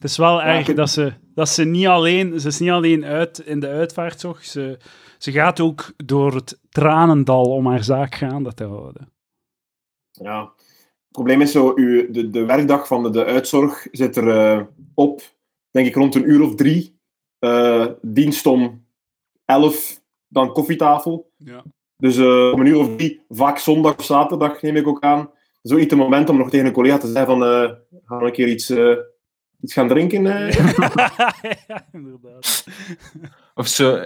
Het 0.00 0.10
is 0.10 0.16
wel 0.16 0.42
erg 0.42 0.74
dat 0.74 0.90
ze, 0.90 1.12
dat 1.34 1.48
ze 1.48 1.64
niet 1.64 1.86
alleen, 1.86 2.40
ze 2.40 2.48
is 2.48 2.58
niet 2.58 2.70
alleen 2.70 3.04
uit 3.04 3.38
in 3.38 3.60
de 3.60 3.68
uitvaartzorg, 3.68 4.44
ze, 4.44 4.78
ze 5.18 5.32
gaat 5.32 5.60
ook 5.60 5.92
door 5.96 6.34
het 6.34 6.60
tranendal 6.68 7.44
om 7.44 7.66
haar 7.66 7.84
zaak 7.84 8.14
gaande 8.14 8.54
te 8.54 8.64
houden. 8.64 9.12
Ja. 10.10 10.40
Het 10.42 11.10
probleem 11.10 11.40
is 11.40 11.52
zo, 11.52 11.72
uw, 11.74 12.10
de, 12.10 12.30
de 12.30 12.44
werkdag 12.44 12.86
van 12.86 13.02
de, 13.02 13.10
de 13.10 13.24
uitzorg 13.24 13.86
zit 13.92 14.16
er 14.16 14.28
eh, 14.28 14.64
op, 14.94 15.22
denk 15.70 15.86
ik, 15.86 15.94
rond 15.94 16.14
een 16.14 16.30
uur 16.30 16.42
of 16.42 16.54
drie. 16.54 16.98
Eh, 17.38 17.86
dienst 18.02 18.46
om 18.46 18.86
elf, 19.44 20.00
dan 20.28 20.52
koffietafel. 20.52 21.32
Ja. 21.36 21.64
Dus 21.96 22.16
eh, 22.16 22.50
om 22.52 22.60
een 22.60 22.66
uur 22.66 22.78
of 22.78 22.96
drie, 22.96 23.24
vaak 23.28 23.58
zondag 23.58 23.98
of 23.98 24.04
zaterdag 24.04 24.62
neem 24.62 24.76
ik 24.76 24.86
ook 24.86 25.00
aan. 25.00 25.30
Zo 25.62 25.76
niet 25.76 25.90
het 25.90 25.98
moment 25.98 26.28
om 26.28 26.36
nog 26.36 26.50
tegen 26.50 26.66
een 26.66 26.72
collega 26.72 26.98
te 26.98 27.06
zeggen 27.06 27.26
van, 27.26 27.40
gaan 28.04 28.18
we 28.18 28.24
een 28.24 28.32
keer 28.32 28.48
iets, 28.48 28.72
iets 29.62 29.72
gaan 29.72 29.88
drinken? 29.88 30.26
eh? 30.26 30.52
ja, 31.66 31.86
inderdaad. 31.92 32.64
Of 33.54 33.66
zo. 33.66 34.04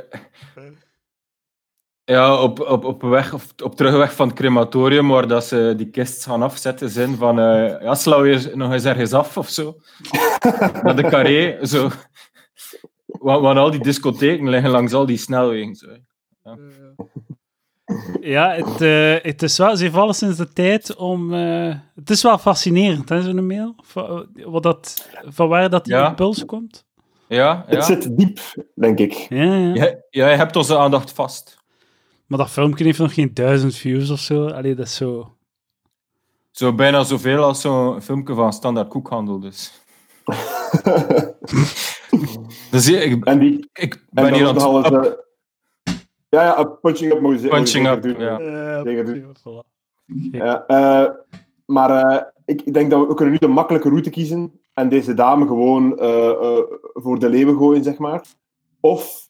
Ja, 2.05 2.43
op, 2.43 2.61
op, 2.61 2.85
op, 2.85 3.03
weg, 3.03 3.33
of 3.33 3.55
op 3.63 3.77
terugweg 3.77 4.15
van 4.15 4.29
het 4.29 4.37
crematorium, 4.37 5.09
waar 5.09 5.29
dat 5.29 5.45
ze 5.45 5.75
die 5.77 5.91
kist 5.91 6.25
gaan 6.25 6.43
afzetten, 6.43 6.91
zijn 6.91 7.17
van, 7.17 7.39
eh 7.39 7.83
ja, 7.83 7.95
sla 7.95 8.25
je 8.25 8.51
nog 8.55 8.73
eens 8.73 8.85
ergens 8.85 9.13
af 9.13 9.37
of 9.37 9.49
zo. 9.49 9.77
Naar 10.83 10.97
de 10.97 11.09
carré, 11.09 11.67
zo. 11.67 11.89
Want, 13.07 13.43
want 13.43 13.59
al 13.59 13.71
die 13.71 13.83
discotheken 13.83 14.49
liggen 14.49 14.71
langs 14.71 14.93
al 14.93 15.07
die 15.07 15.17
snelwegen. 15.17 15.75
Zo. 15.75 15.87
Ja, 16.43 16.59
het, 17.85 18.81
eh, 18.81 19.15
het 19.23 19.43
is 19.43 19.59
wel, 19.59 19.77
ze 19.77 19.83
heeft 19.83 19.95
alleszins 19.97 20.37
de 20.37 20.49
tijd 20.53 20.97
om... 20.97 21.35
eh, 21.35 21.75
het 21.95 22.11
is 22.11 22.23
wel 22.23 22.39
fascinerend, 22.39 23.09
hè, 23.09 23.23
zo'n 23.23 23.47
mail. 23.47 23.75
Van, 23.83 24.27
wat 24.35 24.63
dat, 24.63 25.09
van 25.25 25.49
waar 25.49 25.71
dat 25.71 25.85
die 25.85 25.95
Ja. 25.95 26.09
impuls 26.09 26.45
komt. 26.45 26.85
Ja, 27.29 27.63
Het 27.67 27.75
ja. 27.75 27.81
zit 27.83 28.17
diep, 28.19 28.39
denk 28.75 28.99
ik. 28.99 29.13
Ja, 29.13 29.43
ja. 29.45 29.75
Ja, 29.75 29.95
ja, 30.11 30.29
je 30.29 30.37
hebt 30.37 30.57
onze 30.57 30.79
aandacht 30.79 31.13
vast. 31.13 31.57
Maar 32.27 32.39
dat 32.39 32.51
filmpje 32.51 32.85
heeft 32.85 32.99
nog 32.99 33.15
geen 33.15 33.35
duizend 33.35 33.75
views 33.77 34.11
of 34.11 34.19
zo. 34.21 34.49
Allee, 34.49 34.75
dat 34.75 34.87
is 34.87 34.95
zo... 34.95 35.37
Zo 36.51 36.75
bijna 36.75 37.03
zoveel 37.05 37.43
als 37.43 37.61
zo'n 37.61 38.03
filmpje 38.03 38.35
van 38.35 38.53
Standaard 38.53 38.89
Koekhandel, 38.89 39.41
dus. 39.41 39.73
dus 42.71 42.89
ik, 42.89 43.25
en 43.25 43.39
die, 43.39 43.71
ik 43.73 43.95
en 43.95 44.01
ben 44.11 44.25
dan 44.25 44.35
hier 44.35 44.49
aan 44.49 44.85
het... 44.95 45.17
eh, 46.39 46.47
ja, 46.47 46.57
ja, 46.59 46.65
punching 46.65 47.13
up 47.13 47.21
moet 47.21 47.41
je 47.43 47.49
Punching 47.49 47.89
up, 47.89 48.03
doen. 48.03 48.19
ja. 48.19 48.39
Voilà. 49.39 49.73
Ja, 50.33 50.65
eh, 50.67 51.11
maar 51.67 51.91
eh, 51.91 52.23
ik, 52.45 52.63
ik 52.63 52.75
denk 52.75 52.91
dat 52.91 53.01
we, 53.01 53.07
we 53.07 53.15
kunnen 53.15 53.33
nu 53.33 53.39
de 53.41 53.49
makkelijke 53.49 53.89
route 53.89 54.11
kiezen 54.11 54.61
en 54.75 54.89
deze 54.89 55.15
dame 55.15 55.47
gewoon 55.47 55.99
eh, 55.99 56.29
eh, 56.29 56.59
voor 56.93 57.19
de 57.19 57.29
leeuwen 57.29 57.57
gooien, 57.57 57.83
zeg 57.85 57.99
maar. 57.99 58.23
Of 58.81 59.29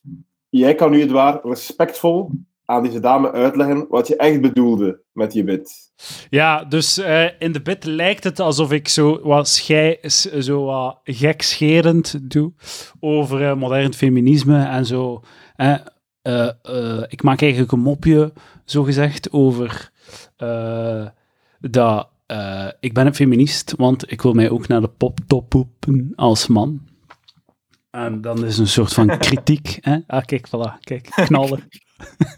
jij 0.49 0.75
kan 0.75 0.90
nu 0.90 1.00
het 1.00 1.11
waar 1.11 1.40
respectvol 1.42 2.30
aan 2.64 2.82
deze 2.82 3.00
dame 3.00 3.32
uitleggen 3.32 3.87
wat 3.88 4.08
je 4.08 4.16
echt 4.16 4.40
bedoelde 4.40 5.00
met 5.12 5.32
je 5.32 5.44
bid. 5.44 5.92
Ja, 6.30 6.64
dus 6.64 6.99
eh, 6.99 7.26
in 7.38 7.52
de 7.52 7.62
bit 7.62 7.84
lijkt 7.84 8.25
het 8.25 8.40
alsof 8.40 8.73
ik 8.73 8.88
zo 8.88 9.20
wat, 9.23 9.49
schei, 9.49 9.96
s- 10.02 10.32
zo 10.38 10.64
wat 10.64 11.00
gekscherend 11.04 12.30
doe 12.32 12.52
over 13.00 13.49
eh, 13.49 13.56
modern 13.56 13.92
feminisme 13.94 14.64
en 14.64 14.87
zo. 14.87 15.20
eh, 15.56 15.75
eh, 16.25 16.49
eh, 16.62 17.02
ik 17.09 17.23
maak 17.23 17.43
eigenlijk 17.43 17.73
een 17.73 17.81
mopje, 17.81 18.33
zo 18.64 18.83
gezegd, 18.83 19.33
over 19.33 19.90
eh, 20.37 21.07
dat 21.61 22.09
ik 22.81 22.93
ben 22.93 23.07
een 23.07 23.14
feminist, 23.14 23.75
want 23.76 24.11
ik 24.12 24.23
wil 24.23 24.33
mij 24.33 24.50
ook 24.50 24.69
naar 24.69 24.81
de 24.81 24.88
poptop 24.88 25.49
poepen 25.49 26.12
als 26.16 26.47
man. 26.47 26.81
En 27.90 28.21
dan 28.21 28.45
is 28.45 28.59
een 28.59 28.66
soort 28.66 28.93
van 28.93 29.19
kritiek. 29.19 29.78
Hè? 29.81 29.99
Ah, 30.07 30.25
kijk, 30.25 30.49
voilà, 30.49 30.78
kijk, 30.81 31.11
knallen. 31.26 31.69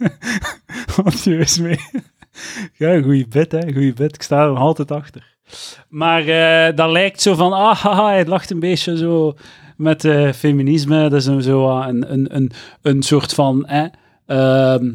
Wat 1.03 1.23
je 1.23 1.37
is 1.37 1.59
mee. 1.59 1.81
Ja, 2.73 2.95
een 2.95 3.03
goeie 3.03 3.29
bed, 3.29 3.53
hè. 3.53 3.73
Goeie 3.73 3.93
bed. 3.93 4.15
Ik 4.15 4.23
sta 4.23 4.43
er 4.43 4.49
nog 4.49 4.59
altijd 4.59 4.91
achter. 4.91 5.37
Maar 5.89 6.25
dat 6.75 6.91
lijkt 6.91 7.21
zo 7.21 7.35
van, 7.35 7.53
ah, 7.53 7.77
haha, 7.77 8.07
hij 8.07 8.27
lacht 8.27 8.51
een 8.51 8.61
beetje 8.61 8.97
zo 8.97 9.37
met 9.77 10.05
eh, 10.05 10.33
feminisme. 10.33 11.03
Dat 11.09 11.21
is 11.21 11.27
een, 11.27 11.43
zo 11.43 11.81
een, 11.81 12.13
een, 12.13 12.37
een, 12.37 12.51
een 12.83 13.03
soort 13.03 13.35
van, 13.35 13.67
eh, 13.67 13.87
ehm, 14.27 14.91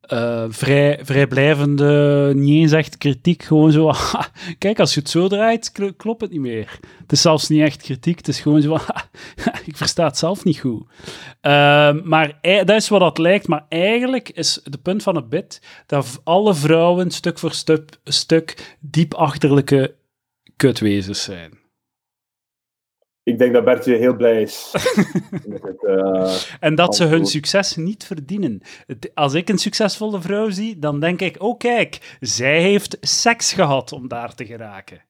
eh, 0.00 0.44
vrij, 0.48 1.00
vrijblijvende, 1.02 2.32
niet 2.34 2.62
eens 2.62 2.72
echt 2.72 2.98
kritiek. 2.98 3.42
Gewoon 3.42 3.72
zo, 3.72 3.92
kijk, 4.58 4.78
als 4.78 4.94
je 4.94 5.00
het 5.00 5.10
zo 5.10 5.28
draait, 5.28 5.72
kl- 5.72 5.92
klopt 5.96 6.20
het 6.20 6.30
niet 6.30 6.40
meer. 6.40 6.78
Het 7.00 7.12
is 7.12 7.20
zelfs 7.20 7.48
niet 7.48 7.62
echt 7.62 7.82
kritiek, 7.82 8.16
het 8.16 8.28
is 8.28 8.40
gewoon 8.40 8.62
zo, 8.62 8.74
ik 9.66 9.76
versta 9.76 10.04
het 10.04 10.18
zelf 10.18 10.44
niet 10.44 10.58
goed. 10.58 10.82
Ehm, 11.40 12.00
maar 12.04 12.38
dat 12.42 12.70
is 12.70 12.88
wat 12.88 13.00
dat 13.00 13.18
lijkt, 13.18 13.48
maar 13.48 13.66
eigenlijk 13.68 14.28
is 14.28 14.60
de 14.64 14.78
punt 14.78 15.02
van 15.02 15.16
het 15.16 15.28
bit 15.28 15.62
dat 15.86 16.20
alle 16.24 16.54
vrouwen 16.54 17.10
stuk 17.10 17.38
voor 17.38 17.52
stuk, 17.52 17.98
stuk 18.04 18.76
diep 18.80 19.14
achterlijke 19.14 19.94
kutwezens 20.56 21.22
zijn. 21.22 21.59
Ik 23.30 23.38
denk 23.38 23.52
dat 23.52 23.64
Bertje 23.64 23.94
heel 23.96 24.16
blij 24.16 24.42
is. 24.42 24.70
met 25.46 25.62
het, 25.62 25.84
eh, 25.84 26.34
En 26.60 26.74
dat 26.74 26.96
ze 26.96 27.04
hun 27.04 27.26
succes 27.26 27.76
niet 27.76 28.04
verdienen. 28.04 28.60
Het- 28.86 29.10
Als 29.14 29.34
ik 29.34 29.48
een 29.48 29.58
succesvolle 29.58 30.20
vrouw 30.20 30.50
zie, 30.50 30.78
dan 30.78 31.00
denk 31.00 31.20
ik, 31.20 31.42
oh 31.42 31.58
kijk, 31.58 32.16
zij 32.20 32.60
heeft 32.62 32.96
seks 33.00 33.52
gehad 33.52 33.92
om 33.92 34.08
daar 34.08 34.34
te 34.34 34.46
geraken. 34.46 35.02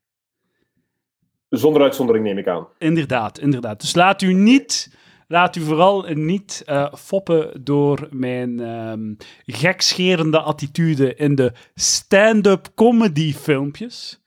zonder 1.48 1.82
uitzondering 1.82 2.24
neem 2.24 2.38
ik 2.38 2.46
aan. 2.48 2.66
Inderdaad, 2.78 3.38
inderdaad. 3.38 3.80
Dus 3.80 3.94
laat 3.94 4.22
u 4.22 4.32
niet, 4.32 4.94
laat 5.28 5.56
u 5.56 5.60
vooral 5.60 6.02
niet 6.14 6.62
eh, 6.66 6.92
foppen 6.94 7.64
door 7.64 8.08
mijn 8.10 8.60
ehm 8.60 9.14
gekscherende 9.46 10.40
attitude 10.40 11.14
in 11.14 11.34
de 11.34 11.52
stand-up 11.74 12.68
comedy 12.74 13.32
filmpjes. 13.34 14.20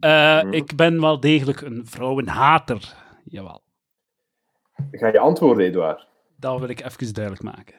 Eh, 0.00 0.42
Mhm. 0.42 0.52
Ik 0.52 0.76
ben 0.76 1.00
wel 1.00 1.20
degelijk 1.20 1.60
een 1.60 1.82
vrouwenhater. 1.84 3.04
Jawel, 3.28 3.62
Ga 4.90 5.06
je 5.06 5.18
antwoorden, 5.18 5.64
Edouard? 5.66 6.06
dat 6.36 6.58
wil 6.60 6.68
ik 6.68 6.80
even 6.84 7.14
duidelijk 7.14 7.44
maken. 7.44 7.74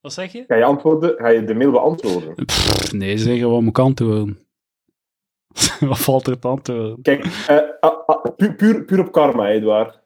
Wat 0.00 0.12
zeg 0.12 0.32
je? 0.32 0.44
Ga 0.46 0.54
je 0.54 0.64
antwoorden? 0.64 1.14
Ga 1.16 1.28
je 1.28 1.44
de 1.44 1.54
mail 1.54 1.70
beantwoorden? 1.70 2.34
Pff, 2.44 2.92
nee, 2.92 3.18
zeggen 3.18 3.50
wat 3.50 3.60
mijn 3.60 3.94
horen. 3.98 4.38
wat 5.88 5.98
valt 5.98 6.26
er 6.26 6.38
te 6.38 6.48
antwoorden? 6.48 7.02
Kijk, 7.02 7.24
eh, 7.24 7.58
ah, 7.80 8.06
ah, 8.06 8.24
puur, 8.36 8.54
puur, 8.54 8.84
puur 8.84 9.00
op 9.00 9.12
karma, 9.12 9.48
Edouard. 9.48 10.00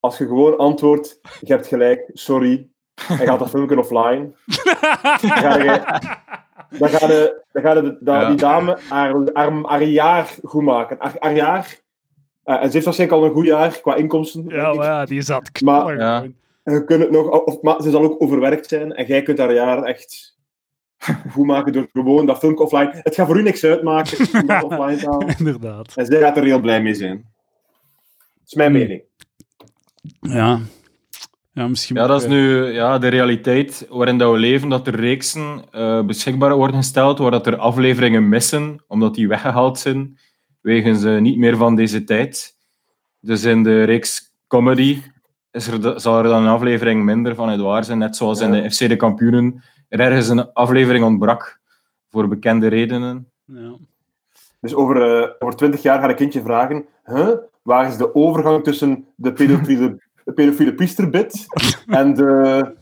Als 0.00 0.18
je 0.18 0.26
gewoon 0.26 0.56
antwoordt, 0.58 1.20
je 1.40 1.52
hebt 1.52 1.66
gelijk, 1.66 2.10
sorry, 2.12 2.68
en 3.08 3.16
gaat 3.16 3.38
dat 3.38 3.50
filmpje 3.50 3.78
offline, 3.78 4.34
dan 4.44 5.30
ga 5.30 5.56
je, 5.62 5.64
dan 6.78 6.88
ga 6.88 7.06
je, 7.06 7.44
dan 7.52 7.62
ga 7.62 7.72
je 7.72 7.82
de- 7.82 7.98
da- 8.00 8.20
Ja. 8.20 8.28
die 8.28 8.36
dame 8.36 8.78
haar, 8.88 9.14
haar, 9.32 9.52
haar 9.62 9.82
jaar 9.82 10.34
goed 10.42 10.62
maken. 10.62 10.96
Haar, 11.00 11.14
haar 11.18 11.34
jaar, 11.34 11.80
en 12.46 12.66
ze 12.66 12.72
heeft 12.72 12.84
waarschijnlijk 12.84 13.20
al 13.20 13.24
een 13.28 13.34
goed 13.34 13.46
jaar 13.46 13.80
qua 13.80 13.94
inkomsten. 13.94 14.44
ja, 14.48 14.48
denk 14.48 14.72
ik. 14.72 14.76
maar 14.78 14.86
ja, 14.86 15.04
die 15.04 15.22
zat 15.22 15.50
Maar- 15.64 15.98
Ja. 15.98 16.26
kunt 16.64 16.88
het 17.02 17.10
nog, 17.10 17.28
of, 17.44 17.60
maar 17.62 17.82
ze 17.82 17.90
zal 17.90 18.02
ook 18.02 18.22
overwerkt 18.22 18.68
zijn 18.68 18.92
en 18.94 19.06
jij 19.06 19.22
kunt 19.22 19.38
haar 19.38 19.54
jaar 19.54 19.82
echt 19.82 20.34
goed 21.30 21.46
maken 21.46 21.72
door 21.72 21.88
gewoon 21.92 22.26
dat 22.26 22.38
filmpje 22.38 22.64
offline. 22.64 22.90
Het 23.02 23.14
gaat 23.14 23.26
voor 23.26 23.38
u 23.38 23.42
niks 23.42 23.64
uitmaken 23.64 24.18
om 24.40 24.46
dat 24.46 24.62
offline 24.72 24.96
te 24.96 25.08
halen. 25.10 25.34
Inderdaad. 25.38 25.92
En 25.96 26.06
zij 26.06 26.20
gaat 26.20 26.36
er 26.36 26.44
heel 26.44 26.60
blij 26.60 26.82
mee 26.82 26.94
zijn. 26.94 27.16
Dat 28.34 28.46
is 28.46 28.54
mijn 28.54 28.70
Hmm. 28.70 28.78
mening. 28.78 29.02
Ja. 30.20 30.58
Ja, 31.52 31.68
misschien 31.68 31.96
Ja, 31.96 32.06
dat 32.06 32.22
is 32.22 32.28
nu 32.28 32.64
ja, 32.64 32.98
de 32.98 33.08
realiteit 33.08 33.86
waarin 33.90 34.18
dat 34.18 34.32
we 34.32 34.38
leven, 34.38 34.68
dat 34.68 34.86
er 34.86 34.94
reeksen 35.00 35.62
eh, 35.70 36.02
beschikbaar 36.02 36.56
worden 36.56 36.76
gesteld, 36.76 37.18
waar 37.18 37.30
dat 37.30 37.46
er 37.46 37.56
afleveringen 37.56 38.28
missen, 38.28 38.84
omdat 38.88 39.14
die 39.14 39.28
weggehaald 39.28 39.78
zijn, 39.78 40.18
wegens 40.66 41.04
eh, 41.04 41.18
niet 41.18 41.38
meer 41.38 41.56
van 41.56 41.74
deze 41.74 42.04
tijd. 42.04 42.56
Dus 43.20 43.44
in 43.44 43.62
de 43.62 43.84
reeks 43.84 44.32
comedy 44.46 45.02
is 45.50 45.66
er, 45.66 46.00
zal 46.00 46.18
er 46.18 46.24
dan 46.24 46.42
een 46.42 46.48
aflevering 46.48 47.04
minder 47.04 47.34
van 47.34 47.48
het 47.48 47.60
waar 47.60 47.84
zijn, 47.84 47.98
net 47.98 48.16
zoals 48.16 48.40
in 48.40 48.50
de 48.50 48.70
FC 48.70 48.78
de 48.78 48.96
kampioenen 48.96 49.62
er 49.88 50.00
ergens 50.00 50.28
een 50.28 50.52
aflevering 50.52 51.04
ontbrak, 51.04 51.60
voor 52.10 52.28
bekende 52.28 52.66
redenen. 52.66 53.30
ja. 53.44 53.74
Dus 54.60 54.74
over, 54.74 55.22
eh, 55.22 55.30
over 55.38 55.56
20 55.56 55.82
jaar 55.82 56.00
gaat 56.00 56.08
een 56.08 56.16
kindje 56.16 56.42
vragen: 56.42 56.86
huh? 57.04 57.30
waar 57.62 57.88
is 57.88 57.96
de 57.96 58.14
overgang 58.14 58.64
tussen 58.64 59.06
de 59.14 59.32
pedofiele, 59.32 59.98
de 60.24 60.32
pedofiele 60.32 60.74
priesterbit 60.74 61.46
en 61.86 62.14
de, 62.14 62.74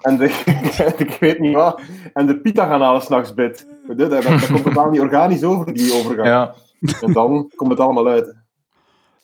en 0.00 0.16
de 0.16 0.24
ik 1.06 1.16
weet 1.20 1.38
niet 1.38 1.54
wat, 1.54 1.80
en 2.12 2.26
de 2.26 2.40
pita 2.40 2.66
gaan 2.66 2.80
halen 2.80 3.02
s'nachts 3.02 3.34
bit? 3.34 3.66
Dat, 3.86 4.10
dat, 4.10 4.22
dat 4.22 4.46
komt 4.46 4.62
totaal 4.62 4.90
niet 4.90 5.00
organisch 5.00 5.44
over, 5.44 5.72
die 5.74 5.92
overgang. 5.92 6.28
Ja, 6.28 6.54
En 7.00 7.12
dan 7.12 7.50
komt 7.56 7.70
het 7.70 7.80
allemaal 7.80 8.08
uit. 8.08 8.24
Dat 8.24 8.34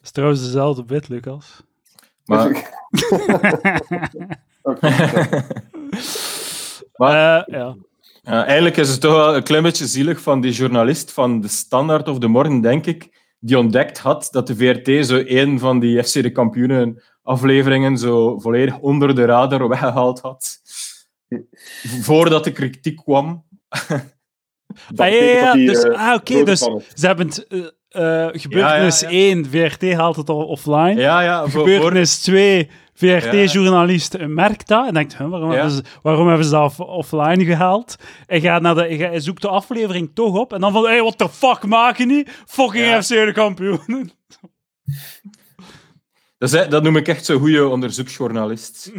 is 0.03 0.11
trouwens 0.11 0.43
dezelfde 0.43 0.85
bit, 0.85 1.09
Lucas. 1.09 1.63
maar, 2.25 2.47
Oké. 4.63 4.87
Eh, 6.93 7.43
ja. 7.47 7.77
Ja, 8.23 8.45
eigenlijk 8.45 8.77
is 8.77 8.91
het 8.91 9.01
toch 9.01 9.13
wel 9.13 9.37
een 9.37 9.43
klein 9.43 9.63
beetje 9.63 9.87
zielig 9.87 10.21
van 10.21 10.41
die 10.41 10.53
journalist 10.53 11.13
van 11.13 11.41
de 11.41 11.49
Standaard 11.49 12.09
of 12.09 12.19
de 12.19 12.29
Morgen, 12.29 12.61
denk 12.61 12.87
ik, 12.87 13.35
die 13.39 13.59
ontdekt 13.59 13.99
had 13.99 14.29
dat 14.31 14.47
de 14.47 14.57
VRT 14.57 15.07
zo 15.07 15.23
een 15.25 15.59
van 15.59 15.79
die 15.79 16.03
FC 16.03 16.13
de 16.13 16.33
kampioenen 16.33 17.03
afleveringen 17.23 17.99
zo 17.99 18.39
volledig 18.39 18.79
onder 18.79 19.15
de 19.15 19.25
radar 19.25 19.69
weggehaald 19.75 20.21
had. 20.21 20.61
Voordat 22.01 22.45
de 22.45 22.53
kritiek 22.53 22.97
kwam. 22.97 23.45
Dat 24.89 25.07
Ah, 25.07 25.13
ja, 25.13 25.19
ja, 25.19 25.21
betekent 25.23 25.41
ja, 25.41 25.47
dat 25.47 25.55
die, 25.55 25.67
dus, 25.67 25.85
ah, 25.85 26.15
oké, 26.15 26.45
dus 26.45 26.59
ze 26.95 27.07
hebben 27.07 27.27
het, 27.27 27.47
eh, 27.47 28.25
eh, 28.27 28.29
gebeurtenis 28.33 29.01
Ja, 29.01 29.09
ja, 29.09 29.15
1, 29.17 29.47
VRT 29.51 29.93
haalt 29.93 30.17
het 30.17 30.29
al 30.29 30.45
offline. 30.45 30.95
Ja, 30.95 31.21
ja, 31.21 31.47
voor, 31.47 31.69
gebeurtenis 31.69 32.19
2, 32.19 32.71
VRT-journalist 32.95 34.19
merkt 34.27 34.69
dat 34.69 34.87
en 34.87 34.95
denkt, 34.95 35.17
huh, 35.19 35.29
waarom, 35.29 35.49
Ja. 35.51 35.55
hebben 35.55 35.75
ze, 35.75 35.83
waarom 36.03 36.27
hebben 36.29 36.45
ze 36.47 36.51
dat 36.53 36.63
off- 36.65 36.81
offline 36.81 37.45
gehaald? 37.45 37.97
En 38.27 38.41
gaat 38.41 38.63
naar 38.63 38.75
de, 38.75 38.83
hij 38.97 39.21
zoekt 39.21 39.43
de 39.43 39.49
aflevering 39.49 40.11
toch 40.15 40.35
op 40.39 40.53
en 40.53 40.61
dan 40.61 40.73
van, 40.73 40.85
hey, 40.87 41.01
what 41.01 41.19
the 41.19 41.29
fuck 41.29 41.67
maken 41.67 42.09
die? 42.09 42.27
Fucking 42.47 42.85
Ja. 42.87 43.03
FC 43.03 43.09
de 43.09 43.33
kampioenen. 43.35 44.11
dat, 46.39 46.53
is, 46.53 46.69
dat 46.69 46.83
noem 46.83 46.97
ik 46.97 47.09
echt 47.09 47.25
zo'n 47.25 47.39
goede 47.39 47.69
onderzoeksjournalist. 47.69 48.91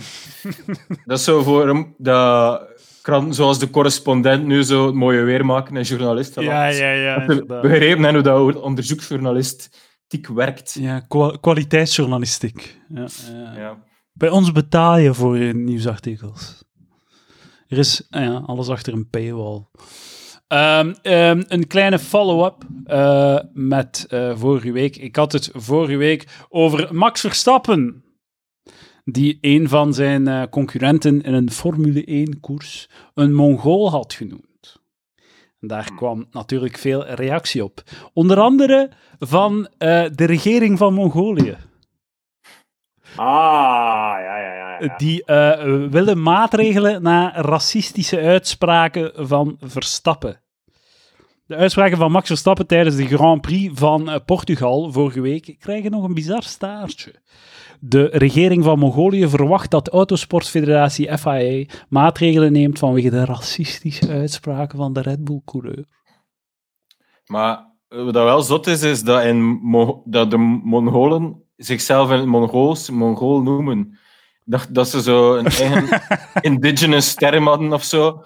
dat 1.05 1.17
is 1.17 1.23
zo 1.23 1.43
voor 1.43 1.67
hem, 1.67 1.95
dat 1.97 2.61
kranten 3.07 3.33
zoals 3.33 3.59
de 3.59 3.69
correspondent 3.69 4.45
nu 4.45 4.63
zo 4.63 4.85
het 4.85 4.95
mooie 4.95 5.21
weer 5.21 5.45
maken 5.45 5.77
en 5.77 5.83
journalisten. 5.83 6.43
Ja, 6.43 6.67
ja, 6.67 6.91
ja, 6.91 7.25
begrepen 7.47 8.03
hebben 8.03 8.35
hoe 8.37 8.51
dat 8.51 8.61
onderzoeksjournalistiek 8.61 10.27
werkt. 10.33 10.77
Ja, 10.79 10.99
kwa- 10.99 11.37
kwaliteitsjournalistiek. 11.41 12.79
Ja, 12.89 13.07
ja. 13.33 13.53
Ja. 13.55 13.83
Bij 14.13 14.29
ons 14.29 14.51
betaal 14.51 14.97
je 14.97 15.13
voor 15.13 15.37
je 15.37 15.53
nieuwsartikels. 15.53 16.63
Er 17.67 17.77
is 17.77 18.07
ah 18.09 18.21
ja, 18.23 18.43
alles 18.45 18.69
achter 18.69 18.93
een 18.93 19.09
paywall. 19.09 19.65
Ehm, 20.47 20.93
ehm, 21.01 21.43
een 21.47 21.67
kleine 21.67 21.99
follow-up 21.99 22.63
eh, 22.85 23.39
met 23.53 24.05
eh, 24.09 24.37
vorige 24.37 24.71
week. 24.71 24.97
Ik 24.97 25.15
had 25.15 25.31
het 25.31 25.49
vorige 25.53 25.97
week 25.97 26.27
over 26.49 26.95
Max 26.95 27.21
Verstappen. 27.21 28.03
Die 29.09 29.37
een 29.41 29.69
van 29.69 29.93
zijn 29.93 30.27
eh, 30.27 30.43
concurrenten 30.49 31.21
in 31.21 31.33
een 31.33 31.51
Formule 31.51 32.27
1-koers 32.27 32.89
een 33.13 33.33
Mongool 33.33 33.91
had 33.91 34.13
genoemd. 34.13 34.81
En 35.59 35.67
daar 35.67 35.91
kwam 35.95 36.27
natuurlijk 36.31 36.77
veel 36.77 37.05
reactie 37.05 37.63
op. 37.63 37.83
Onder 38.13 38.37
van 39.19 39.67
eh, 39.77 40.05
de 40.15 40.25
regering 40.25 40.77
van 40.77 40.93
Mongolië. 40.93 41.57
Ah, 43.15 43.25
ja, 44.19 44.37
ja, 44.37 44.53
ja. 44.53 44.77
ja. 44.79 44.95
Die 44.97 45.25
eh, 45.25 45.89
willen 45.89 46.21
maatregelen 46.21 47.01
na 47.01 47.41
racistische 47.41 48.19
uitspraken 48.19 49.27
van 49.27 49.57
Verstappen. 49.61 50.41
De 51.45 51.55
uitspraken 51.55 51.97
van 51.97 52.11
Max 52.11 52.27
Verstappen 52.27 52.67
tijdens 52.67 52.95
de 52.95 53.07
Grand 53.07 53.41
Prix 53.41 53.79
van 53.79 54.21
Portugal 54.25 54.91
vorige 54.91 55.21
week 55.21 55.55
krijgen 55.59 55.91
nog 55.91 56.03
een 56.03 56.13
bizar 56.13 56.43
staartje. 56.43 57.13
De 57.79 58.09
regering 58.11 58.63
van 58.63 58.79
Mongolië 58.79 59.27
verwacht 59.27 59.71
dat 59.71 59.85
de 59.85 59.91
Autosportfederatie 59.91 61.17
FIA 61.17 61.65
maatregelen 61.89 62.51
neemt 62.51 62.79
vanwege 62.79 63.09
de 63.09 63.25
racistische 63.25 64.07
uitspraken 64.09 64.77
van 64.77 64.93
de 64.93 65.01
Red 65.01 65.23
Bull-coureur. 65.23 65.85
Maar 67.25 67.75
eh, 67.87 68.03
wat 68.03 68.13
dat 68.13 68.23
wel 68.23 68.41
zot 68.41 68.67
is, 68.67 68.81
is 68.81 69.03
dat, 69.03 69.23
in 69.23 69.41
Mo- 69.61 70.01
dat 70.05 70.31
de 70.31 70.37
Mongolen 70.63 71.43
zichzelf 71.55 72.11
in 72.11 72.17
het 72.17 72.25
Mongools 72.25 72.89
Mongool 72.89 73.41
noemen. 73.41 73.97
Dacht 74.45 74.73
dat 74.73 74.87
ze 74.87 75.01
zo 75.01 75.35
een 75.35 75.45
eigen 75.45 76.01
indigenous 76.51 77.13
term 77.13 77.47
hadden 77.47 77.73
of 77.73 77.83
zo. 77.83 78.23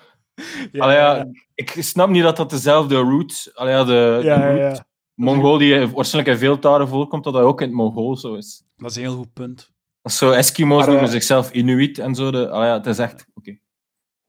Allee, 0.77 0.95
ja, 0.95 1.27
ik 1.55 1.75
snap 1.79 2.09
niet 2.09 2.23
dat 2.23 2.37
dat 2.37 2.49
dezelfde 2.49 2.95
root, 2.95 3.51
allee, 3.53 3.85
de, 3.85 4.19
de 4.21 4.27
root. 4.69 4.83
Mongool 5.13 5.57
die 5.57 5.87
waarschijnlijk 5.87 6.33
in 6.33 6.39
veel 6.39 6.59
talen 6.59 6.87
voorkomt, 6.87 7.23
dat 7.23 7.33
dat 7.33 7.43
ook 7.43 7.61
in 7.61 7.67
het 7.67 7.75
Mongool 7.75 8.17
zo 8.17 8.33
is. 8.33 8.63
Dat 8.77 8.89
is 8.89 8.95
een 8.95 9.01
heel 9.01 9.15
goed 9.15 9.33
punt. 9.33 9.71
Zo, 10.03 10.31
Eskimo's 10.31 10.77
Maar, 10.77 10.87
eh, 10.87 10.91
noemen 10.91 11.11
zichzelf 11.11 11.51
Inuit 11.53 11.99
en 11.99 12.15
zo. 12.15 12.31
De, 12.31 12.49
allee, 12.49 12.67
ja, 12.67 12.77
het 12.77 12.85
is 12.85 12.97
echt... 12.97 13.25
Oké. 13.33 13.59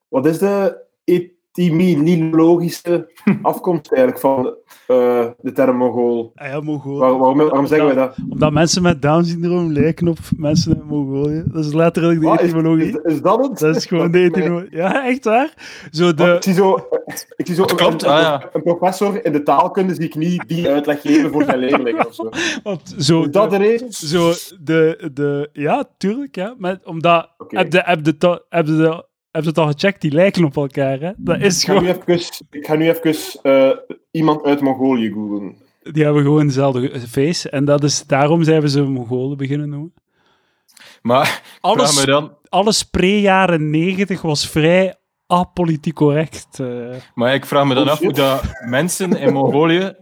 Wat 0.08 0.26
is 0.26 0.38
de 0.38 0.80
etymologische 1.52 3.10
afkomst 3.42 3.92
eigenlijk 3.92 4.20
van 4.20 4.54
eh, 4.86 5.26
de 5.40 5.52
term 5.52 5.76
Mongool? 5.76 6.32
Ah 6.34 6.48
ja, 6.48 6.60
Mongool. 6.60 6.98
Waar- 6.98 7.18
waarom, 7.18 7.36
waarom 7.38 7.66
zeggen 7.66 7.86
wij 7.86 7.94
dat? 7.96 8.16
Omdat 8.30 8.52
mensen 8.52 8.82
met 8.82 9.02
Down-syndroom 9.02 9.72
lijken 9.72 10.08
op 10.08 10.18
mensen 10.36 10.76
in 10.76 10.86
Mongolië. 10.86 11.42
Dat 11.46 11.64
is 11.64 11.72
letterlijk 11.72 12.20
de 12.20 12.26
is, 12.32 12.38
etymologie. 12.40 13.00
is, 13.02 13.12
is 13.14 13.22
dat 13.22 13.48
het? 13.48 13.58
Dat 13.58 13.76
is 13.76 13.86
gewoon 13.86 14.10
de 14.10 14.18
Nee. 14.18 14.26
etymologie. 14.28 14.76
Ja, 14.76 15.06
echt 15.06 15.24
waar? 15.24 15.54
Zo 15.90 16.14
de... 16.14 16.34
Ik 16.36 16.42
zie 16.42 16.54
zo, 16.54 16.88
ik 17.36 17.46
zie 17.46 17.54
zo 17.54 17.62
een, 17.62 17.76
Klopt, 17.76 18.02
een, 18.02 18.10
ah, 18.10 18.20
ja. 18.20 18.48
een 18.52 18.62
professor 18.62 19.24
in 19.24 19.32
de 19.32 19.42
taalkunde 19.42 19.94
zie 19.94 20.04
ik 20.04 20.14
niet 20.14 20.48
die 20.48 20.68
uitleg 20.68 21.00
geven 21.00 21.30
voor 21.32 21.44
zijn 21.44 21.58
leerlingen 21.58 22.06
of 22.06 22.14
zo. 22.14 22.28
Want 22.62 22.94
zo 22.98 23.20
Is 23.22 23.30
dat 23.30 23.50
de 23.50 23.58
de, 23.58 23.64
reden? 23.64 23.92
zo 23.92 24.32
de, 24.60 25.10
de... 25.14 25.48
Ja, 25.52 25.84
tuurlijk, 25.98 26.34
ja. 26.36 26.54
Maar 26.58 26.78
omdat... 26.84 27.28
Heb, 27.48 27.72
je, 27.72 27.80
heb, 27.84 28.04
to- 28.04 28.38
heb, 28.48 28.66
je, 28.66 29.04
heb 29.32 29.42
je 29.42 29.48
het 29.48 29.58
al 29.58 29.66
gecheckt? 29.66 30.00
Die 30.00 30.12
lijken 30.12 30.44
op 30.44 30.56
elkaar, 30.56 31.00
hè? 31.00 31.10
Dat 31.16 31.40
is 31.40 31.60
Ik 31.60 31.66
ga 31.68 31.72
nu 31.72 31.78
gewoon... 31.86 32.02
even, 32.08 32.46
ik 32.50 32.66
ga 32.66 32.74
nu 32.74 32.88
even 32.90 33.40
eh, 33.42 33.70
iemand 34.10 34.44
uit 34.44 34.60
Mongolië 34.60 35.10
googlen. 35.12 35.56
Die 35.82 36.04
hebben 36.04 36.22
gewoon 36.22 36.46
dezelfde 36.46 37.00
face. 37.08 37.50
En 37.50 37.64
dat 37.64 37.84
is... 37.84 38.06
Daarom 38.06 38.42
zijn 38.42 38.60
we 38.60 38.68
ze 38.68 38.82
Mongolen 38.82 39.36
beginnen 39.36 39.68
noemen. 39.68 39.92
Maar 41.02 41.42
Alles, 41.60 42.00
me 42.00 42.06
dan... 42.06 42.36
alles 42.48 42.82
pre-jaren 42.82 43.70
90 43.70 44.22
was 44.22 44.48
vrij 44.48 44.94
apolitiek 45.26 45.94
correct. 45.94 46.60
eh. 46.60 46.94
Maar 47.14 47.34
ik 47.34 47.46
vraag 47.46 47.64
me 47.66 47.74
dan 47.74 47.84
Oh, 47.84 47.90
af 47.90 47.98
hoe 47.98 48.12
dat 48.12 48.42
mensen 48.66 49.18
in 49.18 49.32
Mongolië, 49.32 49.92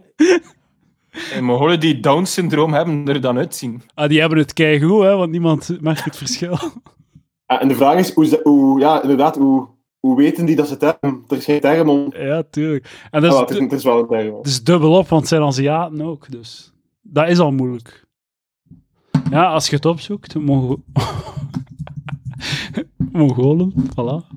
in 1.35 1.43
Mongolië 1.43 1.77
die 1.77 1.99
Down-syndroom 1.99 2.73
hebben, 2.73 3.07
er 3.07 3.21
dan 3.21 3.37
uitzien. 3.37 3.81
Ah, 3.93 4.09
die 4.09 4.19
hebben 4.19 4.37
het 4.37 4.53
keigoed, 4.53 5.03
hè, 5.03 5.15
want 5.15 5.31
niemand 5.31 5.77
merkt 5.81 6.03
het 6.03 6.17
verschil. 6.17 6.57
Ah, 7.51 7.61
en 7.61 7.67
de 7.67 7.75
vraag 7.75 7.97
is, 7.97 8.13
hoe, 8.13 8.39
hoe, 8.43 8.79
ja, 8.79 9.01
inderdaad, 9.01 9.35
hoe, 9.37 9.67
hoe 9.99 10.17
weten 10.17 10.45
die 10.45 10.55
dat 10.55 10.67
ze 10.67 10.77
term... 10.77 11.23
Er 11.27 11.37
is 11.37 11.45
geen 11.45 11.59
term 11.59 11.89
om... 11.89 12.13
ja, 12.15 12.43
tuurlijk. 12.49 13.07
En 13.11 13.21
dat 13.21 13.31
Ah, 13.31 13.33
is, 13.33 13.33
wel, 13.33 13.47
het, 13.47 13.49
is, 13.49 13.59
het 13.59 13.71
is 13.71 13.83
wel 13.83 13.99
een 13.99 14.07
term. 14.07 14.35
het 14.37 14.47
is 14.47 14.63
dubbel 14.63 14.97
op, 14.97 15.07
want 15.07 15.21
het 15.21 15.29
zijn 15.29 15.41
Aziaten 15.41 16.01
ook. 16.01 16.31
Dus 16.31 16.73
dat 17.01 17.27
is 17.27 17.39
al 17.39 17.51
moeilijk. 17.51 18.05
Ja, 19.29 19.45
als 19.51 19.69
je 19.69 19.75
het 19.75 19.85
opzoekt, 19.85 20.35
Mongo 20.35 20.81
Mongolen, 23.11 23.73
voilà. 23.75 24.27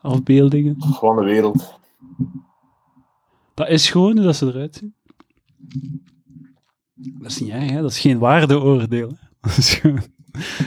Afbeeldingen. 0.00 0.82
Gewoon 0.82 1.16
de 1.16 1.24
wereld. 1.24 1.78
Dat 3.54 3.68
is 3.68 3.90
gewoon 3.90 4.16
hoe 4.16 4.24
dat 4.24 4.36
ze 4.36 4.46
eruit 4.46 4.76
zien. 4.76 4.94
Dat 6.94 7.30
is 7.30 7.40
niet 7.40 7.50
erg, 7.50 7.70
hè? 7.70 7.80
dat 7.80 7.90
is 7.90 8.00
geen 8.00 8.18
waardeoordeel. 8.18 9.08
hè. 9.08 9.14
Dat 9.40 9.56
is 9.56 9.74
gewoon... 9.74 10.00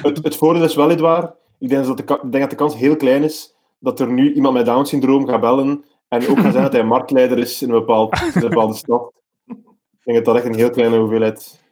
Het, 0.02 0.24
het 0.24 0.36
voordeel 0.36 0.64
is 0.64 0.76
wel, 0.76 0.98
waar. 0.98 1.38
Ik 1.60 1.70
denk 1.70 1.86
dat, 1.86 1.98
de, 1.98 2.04
ka- 2.04 2.16
ik 2.24 2.32
denk 2.32 2.40
dat 2.40 2.50
de 2.50 2.56
kans 2.56 2.76
heel 2.76 2.96
klein 2.96 3.24
is 3.24 3.56
dat 3.80 4.00
er 4.00 4.12
nu 4.12 4.34
iemand 4.34 4.54
met 4.54 4.66
Down-syndroom 4.66 5.28
gaat 5.28 5.42
bellen 5.42 5.84
en 6.08 6.22
ook 6.28 6.36
gaat 6.36 6.44
zeggen 6.44 6.62
dat 6.62 6.74
hij 6.74 6.84
marktleider 6.96 7.38
is 7.38 7.62
in 7.62 7.70
een, 7.70 7.80
bepaald, 7.80 8.22
in 8.22 8.32
een 8.42 8.50
bepaalde 8.50 8.74
stad. 8.74 9.14
Ik 9.48 9.56
denk 10.16 10.18
dat 10.18 10.26
dat 10.26 10.36
echt 10.36 10.46
een 10.46 10.60
heel 10.60 10.70
kleine 10.70 10.98
hoeveelheid 10.98 11.64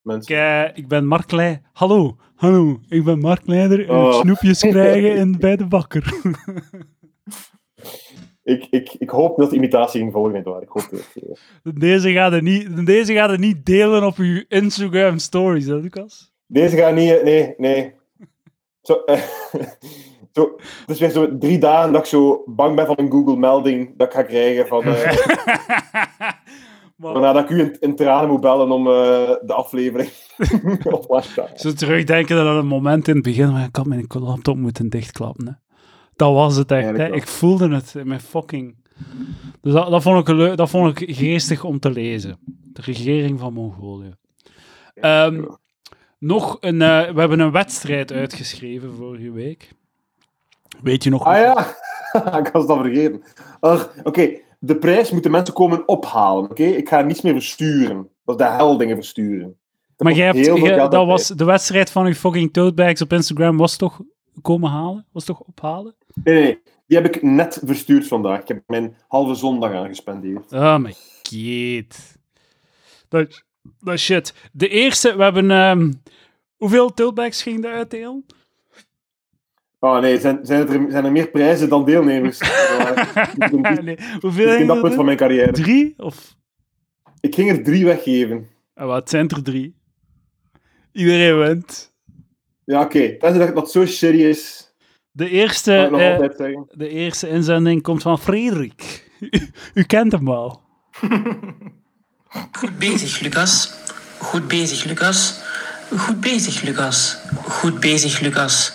mensen... 0.00 0.34
Kijk, 0.34 0.76
ik 0.76 0.88
ben 0.88 1.06
Marklei. 1.06 1.60
Hallo, 1.72 2.16
hallo, 2.34 2.80
ik 2.88 3.04
ben 3.04 3.18
marktleider. 3.18 3.88
en 3.88 3.94
Oh. 3.96 4.12
Snoepjes 4.20 4.60
krijgen 4.70 5.16
in, 5.16 5.38
bij 5.38 5.56
de 5.56 5.66
bakker. 5.66 6.12
Ik, 8.44 8.66
ik, 8.70 8.92
ik 8.98 9.10
hoop 9.10 9.36
dat 9.36 9.50
de 9.50 9.56
imitatie 9.56 10.00
ging 10.00 10.12
volgen, 10.12 10.32
nietwaar. 10.32 10.62
Ik 10.62 10.68
hoop 10.68 10.90
het. 10.90 11.80
Deze 11.80 12.12
gaat 12.12 12.32
het 12.32 12.42
niet, 12.42 12.86
deze 12.86 13.12
gaat 13.12 13.30
het 13.30 13.40
niet 13.40 13.64
delen 13.66 14.04
op 14.06 14.16
uw 14.16 14.42
Instagram 14.48 15.18
stories, 15.18 15.66
hè, 15.66 15.74
Lucas? 15.74 16.32
Deze 16.46 16.76
gaat 16.76 16.94
niet... 16.94 17.22
Nee, 17.22 17.54
nee. 17.56 17.92
Zo, 18.82 18.94
eh, 18.94 19.22
zo, 20.34 20.56
het 20.80 20.90
is 20.90 21.00
weer 21.00 21.10
zo 21.10 21.38
drie 21.38 21.58
dagen 21.58 21.92
dat 21.92 22.00
ik 22.00 22.06
zo 22.06 22.42
bang 22.46 22.76
ben 22.76 22.86
van 22.86 22.98
een 22.98 23.10
Google-melding 23.10 23.96
dat 23.96 24.06
ik 24.06 24.12
ga 24.12 24.22
krijgen 24.22 24.66
van... 24.66 24.84
Maar 27.02 27.12
waarna 27.12 27.32
dat 27.32 27.42
ik 27.42 27.50
u 27.50 27.60
in, 27.60 27.76
in 27.80 27.96
tranen 27.96 28.30
moet 28.30 28.40
bellen 28.40 28.70
om 28.70 28.86
eh, 28.86 28.92
de 29.42 29.52
aflevering 29.52 30.10
op 31.08 31.22
zo 31.54 31.72
terugdenken 31.72 32.38
aan 32.38 32.56
een 32.56 32.66
moment 32.66 33.08
in 33.08 33.14
het 33.14 33.24
begin 33.24 33.52
waar 33.52 33.64
ik 33.64 33.76
had 33.76 33.86
mijn 33.86 34.06
laptop 34.08 34.56
moeten 34.56 34.88
dichtklappen. 34.88 35.46
Hè. 35.46 35.52
Dat 36.16 36.32
was 36.32 36.56
het 36.56 36.70
echt. 36.70 36.96
Hè. 36.96 37.14
Ik 37.14 37.26
voelde 37.26 37.74
het 37.74 37.94
in 37.94 38.08
mijn 38.08 38.20
fucking... 38.20 38.76
Dus 39.60 39.72
dat, 39.72 39.90
dat, 39.90 40.02
vond 40.02 40.28
ik 40.28 40.56
dat 40.56 40.70
vond 40.70 41.00
ik 41.00 41.16
geestig 41.16 41.64
om 41.64 41.78
te 41.78 41.90
lezen. 41.90 42.38
De 42.72 42.82
regering 42.84 43.40
van 43.40 43.52
Mongolië. 43.52 44.14
Ehm, 44.94 45.44
nog 46.22 46.56
een... 46.60 46.82
eh, 46.82 47.10
we 47.10 47.20
hebben 47.20 47.40
een 47.40 47.50
wedstrijd 47.52 48.12
uitgeschreven 48.12 48.94
vorige 48.94 49.30
week. 49.30 49.70
Weet 50.82 51.04
je 51.04 51.10
nog? 51.10 51.24
Ah 51.24 51.36
ja, 51.36 51.58
ik 52.38 52.48
was 52.52 52.66
dat 52.66 52.78
vergeten. 52.80 53.22
Oké, 54.04 54.30
de 54.58 54.76
prijs 54.76 55.10
moeten 55.10 55.30
mensen 55.30 55.54
komen 55.54 55.88
ophalen. 55.88 56.50
Oké, 56.50 56.62
Ik 56.64 56.88
ga 56.88 57.00
niets 57.00 57.20
meer 57.20 57.32
versturen. 57.32 58.08
Dat 58.24 58.40
is 58.40 58.46
de 58.46 58.52
hel 58.52 58.76
dingen 58.76 58.96
versturen. 58.96 59.56
Er 59.96 60.04
Maar 60.04 60.12
jij 60.12 60.26
hebt, 60.26 60.38
jij- 60.60 60.88
dat 60.88 61.06
was 61.06 61.28
de 61.28 61.44
wedstrijd 61.44 61.90
van 61.90 62.06
uw 62.06 62.12
fucking 62.14 62.52
totebags 62.52 63.02
op 63.02 63.12
Instagram 63.12 63.56
was 63.56 63.76
toch 63.76 64.00
komen 64.42 64.70
halen? 64.70 65.06
Was 65.12 65.24
toch 65.24 65.40
ophalen? 65.40 65.94
Nee, 66.24 66.42
nee. 66.42 66.60
Die 66.86 66.96
heb 67.00 67.14
ik 67.14 67.22
net 67.22 67.60
verstuurd 67.64 68.06
vandaag. 68.08 68.40
Ik 68.40 68.48
heb 68.48 68.62
mijn 68.66 68.96
halve 69.08 69.34
zondag 69.34 69.72
aan 69.72 69.88
gespendeerd. 69.88 70.52
Oh 70.52 70.76
my 70.76 70.94
god. 71.22 72.16
Dat, 73.08 73.42
dat 73.80 73.94
is 73.94 74.04
shit. 74.04 74.34
De 74.52 74.68
eerste, 74.68 75.16
we 75.16 75.22
hebben... 75.22 75.50
ehm, 75.50 75.92
hoeveel 76.56 76.94
totebags 76.94 77.42
ging 77.42 77.64
er 77.64 77.72
uitdelen? 77.72 78.24
Oh 79.78 80.00
nee, 80.00 80.20
zijn, 80.20 80.38
zijn, 80.42 80.68
er, 80.68 80.90
zijn 80.90 81.04
er 81.04 81.12
meer 81.12 81.28
prijzen 81.28 81.68
dan 81.68 81.84
deelnemers? 81.84 82.38
ben 83.38 83.84
nee, 83.84 83.98
hoeveel 84.20 84.56
ging 84.56 84.68
dat 84.68 84.80
punt 84.80 84.94
van 84.94 85.04
mijn 85.04 85.16
carrière. 85.16 85.52
Drie? 85.52 85.94
Of... 85.96 86.36
Ik 87.20 87.34
ging 87.34 87.50
er 87.50 87.62
drie 87.62 87.84
weggeven. 87.84 88.48
Ah, 88.74 88.86
wat 88.86 89.10
zijn 89.10 89.28
er 89.28 89.42
drie? 89.42 89.74
Iedereen 90.92 91.38
wint. 91.38 91.92
Ja, 92.64 92.80
oké. 92.80 93.16
Dat 93.18 93.32
is 93.32 93.38
dat 93.38 93.54
dat 93.54 93.70
zo 93.70 93.80
is. 93.80 94.74
De 95.10 95.28
eerste, 95.28 95.74
eh, 95.74 96.28
de 96.70 96.88
eerste 96.88 97.28
inzending 97.28 97.82
komt 97.82 98.02
van 98.02 98.18
Frederik. 98.18 99.10
U, 99.20 99.30
u 99.74 99.82
kent 99.82 100.12
hem 100.12 100.24
wel. 100.24 100.60
Goed 102.52 102.78
bezig, 102.78 103.20
Lucas. 103.20 103.72
Goed 104.18 104.48
bezig, 104.48 104.84
Lucas. 104.84 105.40
Goed 105.96 106.20
bezig, 106.20 106.62
Lucas. 106.62 107.18
Goed 107.48 107.80
bezig, 107.80 108.20
Lucas. 108.20 108.72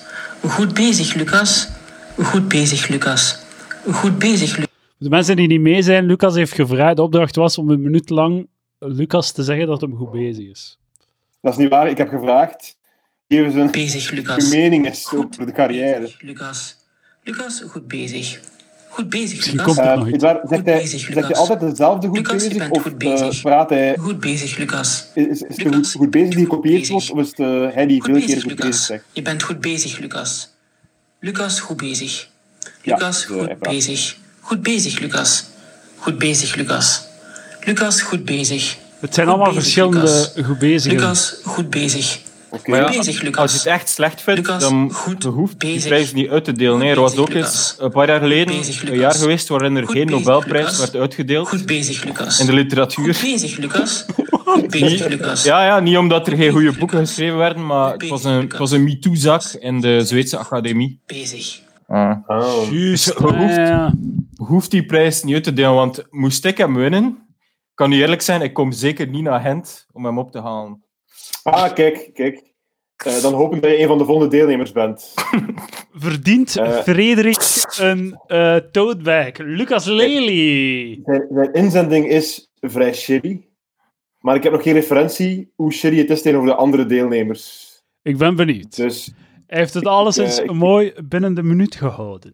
Goed 0.48 0.74
bezig, 0.74 1.14
Lucas. 1.14 1.68
Goed 2.24 2.48
bezig, 2.48 2.88
Lucas. 2.88 3.40
Goed 3.92 4.20
bezig, 4.20 4.58
Lucas. 4.58 4.66
De 4.98 5.10
mensen 5.10 5.36
die 5.36 5.48
niet 5.48 5.62
mee 5.62 5.82
zijn, 5.82 6.06
Lucas 6.06 6.36
heeft 6.36 6.54
gevraagd. 6.54 6.96
De 6.96 7.02
opdracht 7.02 7.36
was 7.36 7.58
om 7.58 7.70
een 7.70 7.82
minuut 7.82 8.10
lang 8.10 8.48
Lucas 8.80 9.32
te 9.32 9.44
zeggen 9.44 9.68
dat 9.68 9.82
hem 9.82 9.96
goed 9.96 10.12
bezig 10.12 10.50
is. 10.50 10.78
Dat 11.42 11.52
is 11.54 11.60
niet 11.60 11.70
waar. 11.70 11.90
Ik 11.90 11.98
heb 11.98 12.10
gevraagd. 12.10 12.78
Geef 13.28 13.46
eens 13.46 13.56
een 13.56 13.72
Bezig, 13.72 14.12
Lucas. 14.12 14.50
mening 14.50 14.86
eens 14.86 15.14
over 15.14 15.46
de 15.46 15.52
carrière. 15.52 16.00
bezig, 16.00 16.22
Lucas. 16.22 16.76
Lucas, 17.24 17.64
goed 17.68 17.88
bezig. 17.88 18.40
Goed 18.98 19.10
bezig, 19.10 19.36
Misschien 19.36 19.58
Lucas. 19.58 19.76
komt 19.76 19.96
nog. 19.96 20.08
Edouard, 20.08 20.40
zegt, 20.50 20.62
Goed 20.62 20.66
hij, 20.66 20.82
bezig, 20.82 21.00
zegt 21.00 21.14
hij 21.14 21.22
Lucas. 21.24 21.38
altijd 21.38 21.60
dezelfde 21.60 22.08
goed 22.08 22.18
Lucas, 22.18 22.48
bezig? 22.48 22.70
Of 22.70 22.82
goed 22.82 22.92
eh, 22.92 22.98
bezig. 22.98 23.42
praat 23.42 23.70
hij... 23.70 23.98
Goed 23.98 24.20
bezig, 24.20 24.58
Lucas. 24.58 25.06
Is, 25.14 25.26
is, 25.26 25.42
is 25.42 25.56
de 25.56 25.64
Lucas, 25.64 25.92
goed, 25.92 26.02
goed 26.02 26.10
bezig 26.12 26.36
die 26.36 26.44
gekopieerd 26.44 26.80
bezig. 26.80 26.92
wordt? 26.92 27.12
Of 27.12 27.20
is 27.20 27.28
het 27.28 27.40
eh, 27.40 27.76
hij 27.76 27.86
die 27.88 28.04
veel 28.04 28.16
keer 28.16 28.26
bezig, 28.26 28.44
goed 28.44 28.56
bezig 28.56 28.76
zegt? 28.76 29.04
Je 29.12 29.22
bent 29.22 29.44
goed 29.44 29.62
bezig, 29.62 29.98
Lucas. 30.00 30.50
Lucas, 31.20 31.60
goed 31.60 31.78
bezig. 31.78 32.30
Lucas, 32.84 33.26
goed 33.26 33.60
bezig. 33.60 34.18
Goed 34.40 34.62
bezig, 34.62 35.00
Lucas. 35.00 35.46
Goed 35.98 36.18
bezig, 36.18 36.56
Lucas. 36.56 37.04
Lucas, 37.66 38.02
goed 38.02 38.26
bezig. 38.26 38.78
Het 39.00 39.14
zijn 39.14 39.28
Goed 39.28 39.36
allemaal 39.36 39.54
bezig, 39.54 39.64
verschillende 39.64 40.00
Lucas. 40.02 40.46
goed 40.46 40.60
bezigen. 40.60 40.98
Lucas, 41.00 41.36
goed 41.44 41.70
bezig. 41.70 42.20
Maar 42.66 42.80
ja, 42.80 42.98
als 42.98 43.22
Lucas. 43.22 43.52
je 43.52 43.58
het 43.58 43.68
echt 43.68 43.90
slecht 43.90 44.22
vindt, 44.22 44.40
Lucas, 44.40 44.62
dan 44.62 44.92
goed 44.92 45.24
je 45.24 45.30
hoeft 45.30 45.60
die 45.60 45.74
bezig. 45.74 45.88
prijs 45.88 46.14
niet 46.14 46.30
uit 46.30 46.44
te 46.44 46.52
delen. 46.52 46.82
Er 46.82 47.00
was 47.00 47.18
ook 47.18 47.30
eens 47.30 47.76
een 47.80 47.92
paar 47.92 48.08
jaar 48.08 48.20
geleden 48.20 48.58
bezig, 48.58 48.90
een 48.90 48.98
jaar 48.98 49.14
geweest 49.14 49.48
waarin 49.48 49.76
er 49.76 49.84
Goed 49.86 49.92
geen 49.96 50.06
bezig, 50.06 50.20
Nobelprijs 50.26 50.64
Lucas. 50.64 50.80
werd 50.80 50.96
uitgedeeld 50.96 51.48
Goed 51.48 51.66
bezig, 51.66 52.04
Lucas. 52.04 52.40
in 52.40 52.46
de 52.46 52.54
literatuur. 52.54 53.14
Goed 53.16 53.24
bezig, 53.32 53.58
Lucas. 53.58 54.06
Goed 54.46 54.68
bezig, 54.70 55.08
Lucas. 55.08 55.44
Ja, 55.44 55.66
ja, 55.66 55.80
niet 55.80 55.98
omdat 55.98 56.28
er 56.28 56.38
geen 56.38 56.52
goede 56.52 56.72
boeken 56.78 57.00
geschreven 57.00 57.38
werden, 57.38 57.66
maar 57.66 57.92
het 57.94 58.08
was 58.08 58.24
een, 58.24 58.42
het 58.42 58.58
was 58.58 58.72
een 58.72 58.84
MeToo-zak 58.84 59.44
in 59.44 59.82
de 59.82 60.06
Zweedse 60.06 60.38
academie. 60.38 61.02
Bezig. 61.06 61.60
Ah. 61.88 62.18
Oh. 62.28 62.72
Juist. 62.72 63.06
Je 63.06 63.14
hoeft- 63.24 63.34
ja, 63.56 63.68
ja. 63.68 63.94
Hoeft 64.36 64.72
die 64.72 64.86
prijs 64.86 65.24
niet 65.24 65.34
uit 65.34 65.44
te 65.44 65.54
delen, 65.54 65.74
want 65.74 66.04
moest 66.10 66.46
ik 66.46 66.58
hem 66.58 66.76
winnen, 66.76 67.18
kan 67.74 67.90
nu 67.90 68.02
eerlijk 68.02 68.22
zijn, 68.22 68.42
ik 68.42 68.54
kom 68.54 68.72
zeker 68.72 69.08
niet 69.08 69.24
naar 69.24 69.40
Gent 69.42 69.86
om 69.92 70.06
hem 70.06 70.18
op 70.20 70.32
te 70.32 70.42
halen. 70.42 70.86
Ah, 71.52 71.74
kijk, 71.74 72.10
kijk. 72.14 72.44
Eh, 72.96 73.22
dan 73.22 73.34
hoop 73.34 73.56
ik 73.56 73.62
dat 73.62 73.72
je 73.72 73.80
een 73.82 73.88
van 73.88 73.98
de 73.98 74.06
volgende 74.06 74.30
deelnemers 74.30 74.72
bent. 74.72 75.14
Verdient 75.94 76.58
Eh. 76.58 76.78
Frederik 76.78 77.38
een 77.80 78.20
toadbag. 78.72 79.38
Lucas 79.38 79.86
Lely. 79.86 81.00
Zijn, 81.04 81.28
zijn 81.32 81.54
inzending 81.54 82.08
is 82.08 82.52
vrij 82.62 82.94
shitty. 82.94 83.42
Maar 84.20 84.36
ik 84.36 84.44
heb 84.44 84.52
nog 84.52 84.64
geen 84.64 84.74
referentie 84.74 85.52
hoe 85.56 85.72
shitty 85.74 85.98
het 85.98 86.10
is 86.10 86.22
tegenover 86.22 86.50
de 86.50 86.56
andere 86.56 86.86
deelnemers. 86.86 87.66
Ik 88.02 88.18
ben 88.18 88.36
benieuwd. 88.36 88.76
Dus 88.76 89.12
Hij 89.48 89.60
heeft 89.60 89.74
het 89.74 89.86
alleszins 89.86 90.38
eh, 90.38 90.44
ik- 90.44 90.52
mooi 90.52 90.94
binnen 91.08 91.34
de 91.34 91.44
minuut 91.44 91.76
gehouden. 91.76 92.34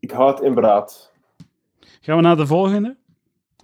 ik 0.00 0.10
hou 0.10 0.30
het 0.30 0.40
in 0.40 0.54
beraad. 0.54 1.12
Gaan 2.00 2.16
we 2.16 2.22
naar 2.22 2.36
de 2.36 2.46
volgende? 2.46 2.96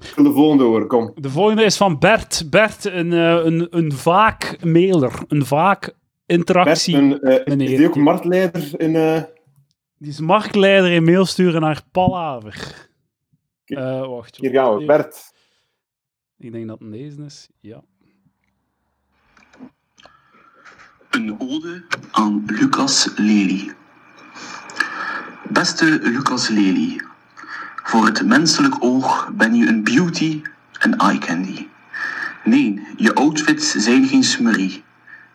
Ik 0.01 0.13
wil 0.15 0.25
de 0.25 0.33
volgende 0.33 0.65
horen, 0.65 0.87
kom. 0.87 1.13
De 1.15 1.31
volgende 1.31 1.65
is 1.65 1.77
van 1.77 1.99
Bert. 1.99 2.51
Bert, 2.51 2.85
een, 2.85 3.13
eh, 3.13 3.45
een, 3.45 3.67
een 3.71 3.93
vaak 3.93 4.65
mailer. 4.65 5.23
Een 5.29 5.47
vaak 5.47 5.81
Bert, 5.81 5.97
interactie. 6.27 6.97
een, 6.97 7.21
eh, 7.21 7.35
is 7.35 7.45
meneer. 7.45 7.77
die 7.77 7.87
ook 7.87 7.97
marktleider 7.97 8.81
in... 8.81 8.97
eh, 8.97 9.23
Die 9.99 10.11
is 10.11 10.21
marktleider 10.21 10.91
in 10.93 11.05
mail 11.05 11.25
sturen 11.25 11.61
naar 11.61 11.83
Palaver. 11.93 12.89
Eh, 13.65 14.07
wacht. 14.07 14.37
Hier 14.37 14.51
gaan 14.51 14.77
we. 14.79 14.85
Bert. 14.85 15.33
Ik 16.39 16.53
denk 16.53 16.69
dat 16.69 16.79
het 16.79 16.93
deze 16.93 17.23
is. 17.25 17.49
Ja. 17.61 17.83
Een 21.11 21.41
ode 21.41 21.85
aan 22.11 22.43
Lucas 22.47 23.13
Lely. 23.17 23.73
Beste 25.51 25.85
Lucas 26.03 26.49
Lely, 26.49 27.01
voor 27.85 28.07
het 28.07 28.27
menselijk 28.27 28.75
oog 28.79 29.31
ben 29.33 29.55
je 29.55 29.67
een 29.67 29.85
beauty 29.85 30.43
en 30.79 30.97
eye 30.97 31.19
candy. 31.19 31.69
Nee, 32.45 32.87
je 32.97 33.15
outfits 33.15 33.71
zijn 33.75 34.07
geen 34.07 34.25
smurrie. 34.25 34.85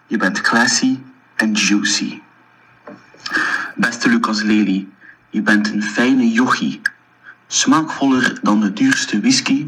Je 0.07 0.17
bent 0.17 0.41
classy 0.41 0.99
en 1.35 1.53
juicy. 1.53 2.21
Beste 3.75 4.09
Lucas 4.09 4.41
Lely, 4.41 4.87
je 5.29 5.41
bent 5.41 5.71
een 5.71 5.83
fijne 5.83 6.31
jochie. 6.31 6.81
Smaakvoller 7.47 8.39
dan 8.41 8.59
de 8.59 8.73
duurste 8.73 9.19
whisky. 9.19 9.65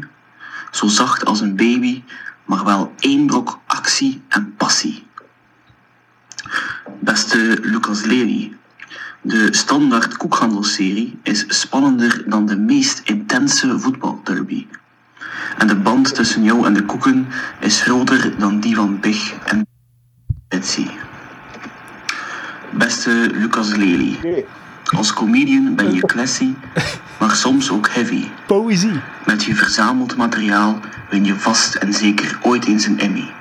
Zo 0.70 0.86
zacht 0.86 1.24
als 1.24 1.40
een 1.40 1.56
baby, 1.56 2.02
maar 2.44 2.64
wel 2.64 2.94
één 2.98 3.26
brok 3.26 3.60
actie 3.66 4.22
en 4.28 4.54
passie. 4.56 5.06
Beste 7.00 7.58
Lucas 7.62 8.02
Lely, 8.02 8.56
de 9.22 9.48
standaard 9.50 10.16
koekhandelsserie 10.16 11.18
is 11.22 11.44
spannender 11.48 12.22
dan 12.26 12.46
de 12.46 12.56
meest 12.56 13.00
intense 13.04 13.78
voetbalderby. 13.78 14.66
En 15.58 15.66
de 15.66 15.76
band 15.76 16.14
tussen 16.14 16.42
jou 16.42 16.66
en 16.66 16.72
de 16.72 16.84
koeken 16.84 17.26
is 17.60 17.80
groter 17.80 18.38
dan 18.38 18.60
die 18.60 18.74
van 18.74 19.00
Big 19.00 19.32
en 19.44 19.66
Betsy. 20.48 20.86
Beste 22.70 23.30
Lucas 23.32 23.74
Lely, 23.74 24.44
als 24.96 25.12
comedian 25.12 25.74
ben 25.74 25.94
je 25.94 26.00
classy, 26.00 26.54
maar 27.20 27.34
soms 27.34 27.70
ook 27.70 27.88
heavy. 27.88 28.28
Poëzie. 28.46 29.00
Met 29.26 29.44
je 29.44 29.54
verzameld 29.54 30.16
materiaal 30.16 30.80
win 31.10 31.24
je 31.24 31.34
vast 31.34 31.74
en 31.74 31.92
zeker 31.92 32.38
ooit 32.40 32.66
eens 32.66 32.86
een 32.86 32.98
Emmy. 32.98 33.32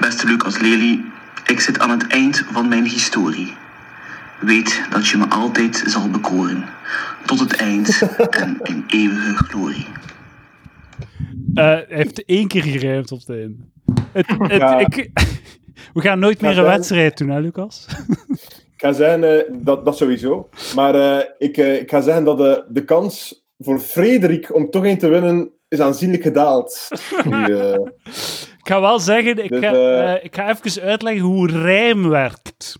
Beste 0.00 0.26
Lucas 0.26 0.58
Lely, 0.58 1.04
ik 1.44 1.60
zit 1.60 1.78
aan 1.78 1.90
het 1.90 2.06
eind 2.06 2.44
van 2.50 2.68
mijn 2.68 2.84
historie. 2.84 3.56
Weet 4.42 4.82
dat 4.90 5.08
je 5.08 5.16
me 5.16 5.28
altijd 5.28 5.82
zal 5.86 6.10
bekoren. 6.10 6.64
Tot 7.26 7.40
het 7.40 7.56
eind 7.56 8.02
en 8.30 8.60
in 8.62 8.84
eeuwige 8.86 9.34
glorie. 9.44 9.86
Eh, 11.54 11.64
hij 11.64 11.84
heeft 11.88 12.24
één 12.24 12.48
keer 12.48 12.62
gerijmd 12.62 13.12
op 13.12 13.18
het 13.18 13.28
einde. 13.30 13.56
Het, 14.12 14.26
het, 14.38 14.50
Ja. 14.50 14.78
ik, 14.78 15.10
we 15.94 16.00
gaan 16.00 16.18
nooit 16.18 16.40
meer 16.40 16.58
een 16.58 16.64
wedstrijd 16.64 17.18
doen, 17.18 17.28
hè, 17.28 17.40
Lucas? 17.40 17.86
Ik 18.74 18.88
ga 18.88 18.92
zeggen, 18.92 19.36
eh, 19.36 19.52
dat, 19.58 19.84
dat 19.84 19.96
sowieso. 19.96 20.48
Maar 20.74 20.94
eh, 20.94 21.24
ik, 21.38 21.56
eh, 21.56 21.80
ik 21.80 21.90
ga 21.90 22.00
zeggen 22.00 22.24
dat 22.24 22.38
de, 22.38 22.64
de 22.68 22.84
kans 22.84 23.44
voor 23.58 23.78
Frederik 23.80 24.54
om 24.54 24.70
toch 24.70 24.84
een 24.84 24.98
te 24.98 25.08
winnen 25.08 25.50
is 25.68 25.80
aanzienlijk 25.80 26.22
gedaald. 26.22 26.88
Nu, 27.24 27.44
eh, 27.58 27.74
Ik 28.58 28.68
ga 28.68 28.80
wel 28.80 28.98
zeggen, 28.98 29.44
ik, 29.44 29.50
Dus, 29.50 29.60
ga, 29.60 29.72
eh, 29.72 30.12
eh, 30.14 30.24
ik 30.24 30.34
ga 30.34 30.48
even 30.50 30.82
uitleggen 30.82 31.22
hoe 31.22 31.50
rijm 31.50 32.08
werkt. 32.08 32.78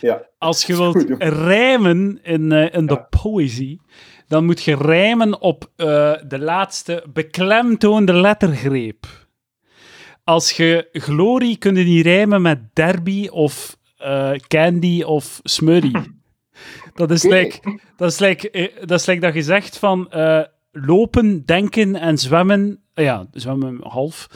Ja. 0.00 0.22
Als 0.38 0.64
je 0.64 0.76
wilt 0.76 1.04
rijmen 1.18 2.18
in, 2.22 2.52
eh, 2.52 2.74
in 2.74 2.86
de 2.86 2.94
Ja. 2.94 3.06
poëzie, 3.22 3.80
dan 4.28 4.44
moet 4.44 4.62
je 4.62 4.76
rijmen 4.76 5.40
op 5.40 5.70
eh, 5.76 5.86
de 6.26 6.38
laatste 6.38 7.04
beklemtoonde 7.12 8.12
lettergreep. 8.12 9.06
Als 10.24 10.52
je 10.52 10.88
glorie 10.92 11.56
kun 11.56 11.74
je 11.76 11.84
niet 11.84 12.04
rijmen 12.04 12.42
met 12.42 12.74
derby 12.74 13.28
of 13.28 13.76
eh, 13.98 14.32
candy 14.48 15.02
of 15.02 15.40
smurry. 15.42 15.92
Dat 16.94 17.10
is 17.10 17.22
like, 17.22 17.78
dat, 17.96 18.10
is 18.10 18.18
like, 18.18 18.72
dat 18.84 19.00
is 19.00 19.06
like 19.06 19.20
dat 19.20 19.34
je 19.34 19.42
zegt 19.42 19.78
van 19.78 20.08
lopen, 20.72 21.44
denken 21.46 21.96
en 21.96 22.18
zwemmen. 22.18 22.80
ja, 22.94 23.26
zwemmen 23.32 23.78
half. 23.82 24.26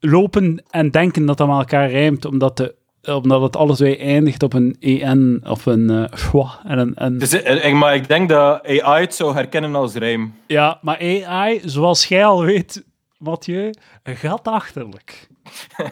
Lopen 0.00 0.62
en 0.70 0.90
denken 0.90 1.26
dat 1.26 1.36
dat 1.36 1.46
met 1.48 1.56
elkaar 1.56 1.90
rijmt, 1.90 2.24
omdat, 2.24 2.56
de, 2.56 2.74
omdat 3.06 3.42
het 3.42 3.56
alle 3.56 3.74
twee 3.74 3.96
eindigt 3.98 4.42
op 4.42 4.52
een 4.52 4.76
en 5.02 5.40
of 5.48 5.66
een 5.66 5.90
eh, 5.90 6.04
schwa 6.18 6.60
en 6.64 6.78
een... 6.78 6.94
en 6.94 7.18
Dus, 7.18 7.32
eh, 7.42 7.64
ik- 7.64 7.74
maar 7.74 7.94
ik 7.94 8.08
denk 8.08 8.28
dat 8.28 8.66
AI 8.66 9.00
het 9.04 9.14
zou 9.14 9.34
herkennen 9.34 9.74
als 9.74 9.94
rijm. 9.94 10.34
Ja, 10.46 10.78
maar 10.82 10.98
AI, 10.98 11.60
zoals 11.64 12.06
jij 12.06 12.24
al 12.24 12.44
weet, 12.44 12.84
Mathieu, 13.18 13.70
gaat 14.02 14.48
achterlijk. 14.48 15.28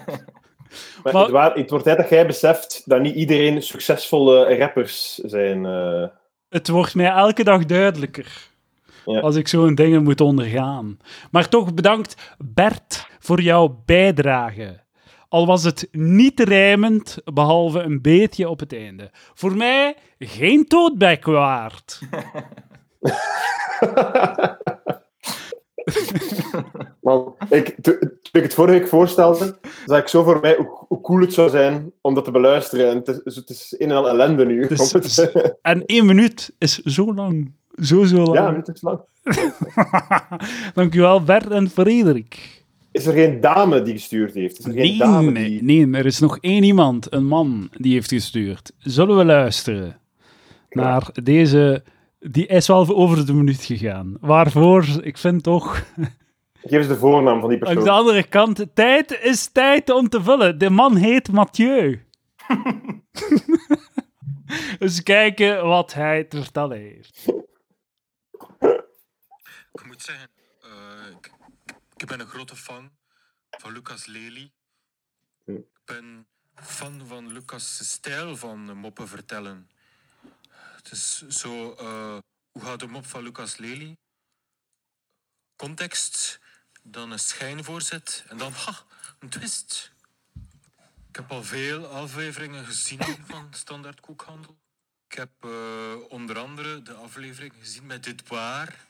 Maar, 1.02 1.12
Maar- 1.12 1.22
Het, 1.22 1.30
waar- 1.30 1.54
het 1.54 1.70
wordt 1.70 1.84
tijd 1.84 1.96
dat 1.96 2.08
jij 2.08 2.26
beseft 2.26 2.82
dat 2.84 3.00
niet 3.00 3.14
iedereen 3.14 3.62
succesvolle 3.62 4.56
rappers 4.58 5.14
zijn. 5.14 5.66
eh. 5.66 6.04
Het 6.48 6.68
wordt 6.68 6.94
mij 6.94 7.06
elke 7.10 7.44
dag 7.44 7.64
duidelijker. 7.66 8.48
Ja. 9.06 9.20
Als 9.20 9.36
ik 9.36 9.48
zo'n 9.48 9.74
dingen 9.74 10.02
moet 10.02 10.20
ondergaan. 10.20 10.98
Maar 11.30 11.48
toch 11.48 11.74
bedankt, 11.74 12.34
Bert, 12.38 13.06
voor 13.18 13.40
jouw 13.40 13.82
bijdrage. 13.86 14.80
Al 15.30 15.46
was 15.46 15.64
het 15.64 15.88
niet 15.92 16.40
rijmend, 16.40 17.16
behalve 17.24 17.78
een 17.80 18.00
beetje 18.00 18.48
op 18.48 18.60
het 18.60 18.72
einde. 18.72 19.10
Voor 19.34 19.56
mij 19.56 19.96
geen 20.18 20.66
toadback 20.66 21.24
waard. 21.24 21.98
Man, 27.00 27.34
ik, 27.50 27.76
to- 27.82 27.98
toen 27.98 28.10
ik 28.32 28.42
het 28.42 28.54
vorige 28.54 28.78
week 28.78 28.88
voorstelde, 28.88 29.58
zag 29.86 30.00
ik 30.00 30.08
zo 30.08 30.22
voor 30.22 30.40
mij 30.40 30.56
hoe, 30.56 30.84
hoe 30.88 31.00
cool 31.00 31.20
het 31.20 31.32
zou 31.34 31.50
zijn 31.50 31.92
om 32.00 32.14
dat 32.14 32.24
te 32.24 32.30
beluisteren. 32.30 32.90
En 32.90 32.96
het 32.96 33.08
is, 33.08 33.20
dus 33.24 33.36
het 33.36 33.50
is 33.50 33.74
een 33.78 33.90
en 33.90 33.96
al 33.96 34.08
ellende 34.08 34.46
nu. 34.46 34.66
Is- 34.66 34.92
het- 34.92 35.56
En 35.62 35.86
één 35.86 36.06
minuut 36.06 36.52
is 36.58 36.78
zo 36.78 37.14
lang. 37.14 37.52
Zo, 37.82 38.04
zo 38.04 38.16
lang. 38.22 38.34
ja, 38.36 38.54
het 38.54 38.68
is 38.68 38.82
lang. 38.82 39.00
Dankjewel, 40.74 41.22
Bert 41.22 41.50
en 41.50 41.70
Frederik. 41.70 42.59
Is 42.92 43.06
er 43.06 43.12
geen 43.12 43.40
dame 43.40 43.82
die 43.82 43.92
gestuurd 43.94 44.34
heeft? 44.34 44.58
Is 44.58 44.64
er 44.64 44.72
geen 44.72 44.80
Nee, 44.82 44.98
dame 44.98 45.30
nee, 45.30 45.48
die... 45.48 45.62
nee, 45.62 45.98
er 45.98 46.06
is 46.06 46.18
nog 46.18 46.38
één 46.40 46.62
iemand, 46.62 47.12
een 47.12 47.26
man, 47.26 47.70
die 47.76 47.92
heeft 47.92 48.08
gestuurd. 48.08 48.72
Zullen 48.78 49.16
we 49.16 49.24
luisteren 49.24 50.00
naar 50.70 51.10
deze... 51.22 51.82
Die 52.18 52.46
is 52.46 52.66
wel 52.66 52.88
over 52.88 53.26
de 53.26 53.32
minuut 53.32 53.62
gegaan. 53.64 54.16
Waarvoor, 54.20 54.84
ik 55.02 55.18
vind 55.18 55.42
toch... 55.42 55.84
Geef 56.62 56.78
eens 56.78 56.88
de 56.88 56.96
voornaam 56.96 57.40
van 57.40 57.48
die 57.48 57.64
Aan 57.64 57.68
de 57.68 57.74
persoon. 57.80 57.96
andere 57.98 58.22
kant, 58.28 58.66
tijd 58.74 59.18
is 59.22 59.46
tijd 59.52 59.90
om 59.90 60.08
te 60.08 60.22
vullen. 60.22 60.58
De 60.58 60.70
man 60.70 60.96
heet 60.96 61.32
Mathieu. 61.32 62.00
Eens 64.78 65.02
kijken 65.02 65.66
wat 65.66 65.94
hij 65.94 66.24
te 66.24 66.42
vertellen 66.42 66.78
heeft. 66.78 67.26
Ik 69.72 69.86
moet 69.86 70.02
zeggen, 70.02 70.28
ik 72.00 72.06
ben 72.06 72.20
een 72.20 72.26
grote 72.26 72.56
fan 72.56 72.98
van 73.50 73.72
Lucas 73.72 74.06
Lely. 74.06 74.52
Ik 75.44 75.66
ben 75.84 76.28
fan 76.54 77.06
van 77.06 77.32
Lucas' 77.32 77.90
stijl 77.90 78.36
van 78.36 78.76
moppen 78.76 79.08
vertellen. 79.08 79.70
Het 80.50 80.90
is 80.90 81.26
zo, 81.28 81.74
eh, 81.74 82.18
hoe 82.50 82.62
gaat 82.62 82.80
de 82.80 82.86
mop 82.86 83.06
van 83.06 83.22
Lucas 83.22 83.56
Lely? 83.56 83.96
Context, 85.56 86.40
dan 86.82 87.10
een 87.10 87.18
schijnvoorzet 87.18 88.24
en 88.28 88.36
dan, 88.36 88.52
ha, 88.52 88.84
een 89.18 89.28
twist. 89.28 89.92
Ik 91.08 91.16
heb 91.16 91.30
al 91.30 91.44
veel 91.44 91.86
afleveringen 91.86 92.64
gezien 92.64 93.02
van 93.26 93.54
Standaard 93.54 94.00
Koekhandel. 94.00 94.59
Ik 95.10 95.16
heb 95.16 95.30
eh, 95.40 95.50
onder 96.08 96.38
andere 96.38 96.82
de 96.82 96.92
aflevering 96.92 97.52
gezien 97.60 97.86
met 97.86 98.04
dit 98.04 98.28
waar. 98.28 98.86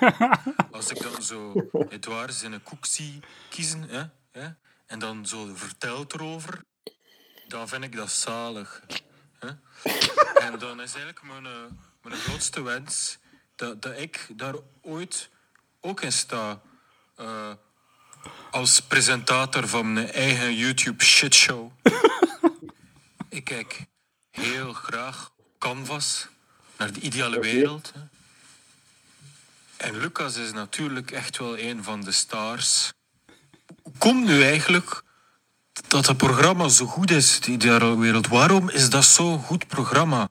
Als 0.70 0.90
ik 0.90 1.02
dan 1.02 1.22
zo 1.22 1.68
Edouard 1.88 2.34
zijn 2.34 2.62
koek 2.62 2.86
zie 2.86 3.20
kiezen 3.48 3.82
hè, 3.82 4.04
hè, 4.30 4.48
en 4.86 4.98
dan 4.98 5.26
zo 5.26 5.54
vertelt 5.54 6.14
erover, 6.14 6.64
dan 7.48 7.68
vind 7.68 7.84
ik 7.84 7.96
dat 7.96 8.10
zalig. 8.10 8.82
Hè. 9.38 9.48
En 10.34 10.58
dan 10.58 10.80
is 10.80 10.94
eigenlijk 10.94 11.22
mijn, 11.22 11.46
eh, 11.46 11.52
mijn 12.02 12.16
grootste 12.16 12.62
wens 12.62 13.18
dat, 13.56 13.82
dat 13.82 13.98
ik 13.98 14.26
daar 14.36 14.54
ooit 14.82 15.30
ook 15.80 16.00
in 16.00 16.12
sta. 16.12 16.60
eh, 17.16 17.52
als 18.50 18.80
presentator 18.80 19.68
van 19.68 19.92
mijn 19.92 20.10
eigen 20.10 20.54
YouTube 20.54 21.04
shitshow. 21.04 21.70
ik 23.28 23.44
kijk 23.44 23.86
heel 24.30 24.72
graag 24.72 25.32
Canvas 25.64 26.26
naar 26.76 26.92
de 26.92 27.00
ideale 27.00 27.40
wereld. 27.40 27.92
Hè. 27.94 28.00
En 29.76 29.98
Lucas 29.98 30.36
is 30.36 30.52
natuurlijk 30.52 31.10
echt 31.10 31.38
wel 31.38 31.58
een 31.58 31.84
van 31.84 32.00
de 32.00 32.12
stars. 32.12 32.92
Hoe 33.82 33.92
komt 33.98 34.24
nu 34.24 34.42
eigenlijk 34.42 35.02
dat 35.88 36.06
het 36.06 36.16
programma 36.16 36.68
zo 36.68 36.86
goed 36.86 37.10
is, 37.10 37.40
de 37.40 37.50
ideale 37.50 37.98
wereld? 37.98 38.28
Waarom 38.28 38.70
is 38.70 38.90
dat 38.90 39.04
zo'n 39.04 39.38
goed 39.38 39.66
programma? 39.66 40.28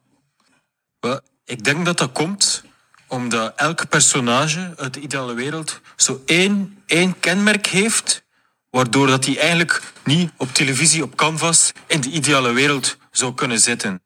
Wel, 0.99 1.21
ik 1.45 1.63
denk 1.63 1.85
dat 1.85 1.97
dat 1.97 2.11
komt 2.11 2.63
omdat 3.07 3.53
elk 3.55 3.89
personage 3.89 4.73
uit 4.77 4.93
de 4.93 4.99
ideale 4.99 5.33
wereld 5.33 5.81
zo 5.95 6.21
één, 6.25 6.83
één 6.85 7.19
kenmerk 7.19 7.67
heeft, 7.67 8.23
waardoor 8.69 9.07
dat 9.07 9.25
hij 9.25 9.39
eigenlijk 9.39 9.81
niet 10.03 10.31
op 10.37 10.53
televisie, 10.53 11.03
op 11.03 11.15
canvas, 11.15 11.71
in 11.87 12.01
de 12.01 12.09
ideale 12.09 12.51
wereld 12.51 12.97
zou 13.11 13.33
kunnen 13.33 13.59
zitten. 13.59 14.01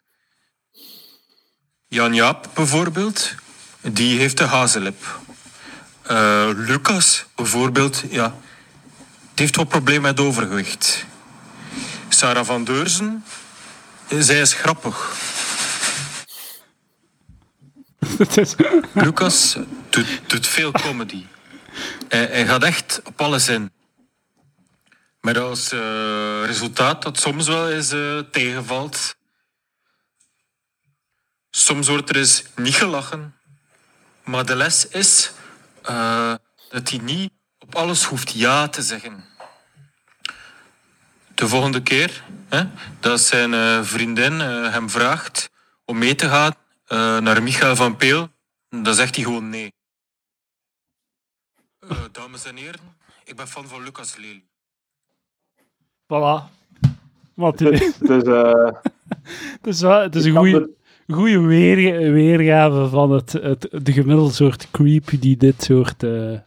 Jan 1.90 2.14
Jaap 2.14 2.50
bijvoorbeeld, 2.54 3.36
die 3.82 4.20
heeft 4.20 4.38
de 4.38 4.44
hazenlip. 4.44 5.20
Eh, 6.02 6.50
Lucas 6.56 7.26
bijvoorbeeld, 7.36 8.04
ja, 8.10 8.28
die 9.34 9.46
heeft 9.46 9.56
wat 9.56 9.68
problemen 9.68 10.02
met 10.02 10.20
overgewicht. 10.20 11.06
Sarah 12.10 12.46
van 12.46 12.64
Deurzen, 12.64 13.24
zij 14.10 14.42
is 14.42 14.54
grappig. 14.54 15.16
Lucas 18.94 19.58
doet, 19.90 20.22
doet 20.28 20.48
veel 20.48 20.72
comedy. 20.72 21.26
Hij, 22.08 22.26
hij 22.26 22.46
gaat 22.48 22.64
echt 22.64 23.02
op 23.04 23.22
alles 23.22 23.48
in. 23.48 23.72
Met 25.22 25.38
als 25.38 25.72
eh, 25.72 26.46
resultaat 26.46 27.02
dat 27.02 27.20
soms 27.20 27.48
wel 27.48 27.72
eens 27.72 27.92
eh, 27.92 28.20
tegenvalt. 28.32 29.17
Soms 31.58 31.88
wordt 31.88 32.10
er 32.10 32.16
eens 32.16 32.44
niet 32.56 32.76
gelachen. 32.76 33.36
Maar 34.24 34.46
de 34.46 34.56
les 34.56 34.88
is 34.88 35.32
eh, 35.82 36.36
dat 36.70 36.90
hij 36.90 37.00
niet 37.00 37.32
op 37.60 37.76
alles 37.76 38.04
hoeft 38.04 38.32
ja 38.32 38.68
te 38.68 38.82
zeggen. 38.82 39.26
De 41.36 41.48
volgende 41.48 41.82
keer 41.84 42.24
hè, 42.50 42.64
dat 43.00 43.20
zijn 43.20 43.54
eh, 43.54 43.84
vriendin 43.84 44.42
eh, 44.42 44.72
hem 44.72 44.90
vraagt 44.90 45.50
om 45.86 45.98
mee 45.98 46.16
te 46.16 46.30
gaan 46.30 46.54
eh, 46.86 47.18
naar 47.18 47.44
Michael 47.44 47.76
van 47.76 47.96
Peel, 47.98 48.30
dan 48.70 48.94
zegt 48.94 49.16
hij 49.16 49.24
gewoon 49.24 49.50
nee. 49.50 49.74
Eh, 51.80 51.98
dames 52.12 52.46
en 52.46 52.56
heren, 52.56 52.98
ik 53.24 53.36
ben 53.36 53.48
fan 53.48 53.68
van 53.68 53.84
Lucas 53.84 54.16
Lely. 54.16 54.44
Voilà. 56.04 56.56
Dus, 58.00 58.24
eh, 58.24 58.72
Het 59.58 59.68
is, 59.68 59.82
wel, 59.82 60.02
het 60.02 60.16
is 60.16 60.26
een 60.26 60.36
goede 60.36 60.60
het- 60.60 60.70
goede 61.08 61.40
weer, 61.40 62.12
weergave 62.12 62.88
van 62.88 63.12
het, 63.12 63.32
het, 63.32 63.70
de 63.84 63.92
gemiddelde 63.92 64.32
soort 64.34 64.72
creep 64.72 65.10
die 65.20 65.38
dit 65.38 65.64
soort... 65.64 66.04
eh, 66.04 66.40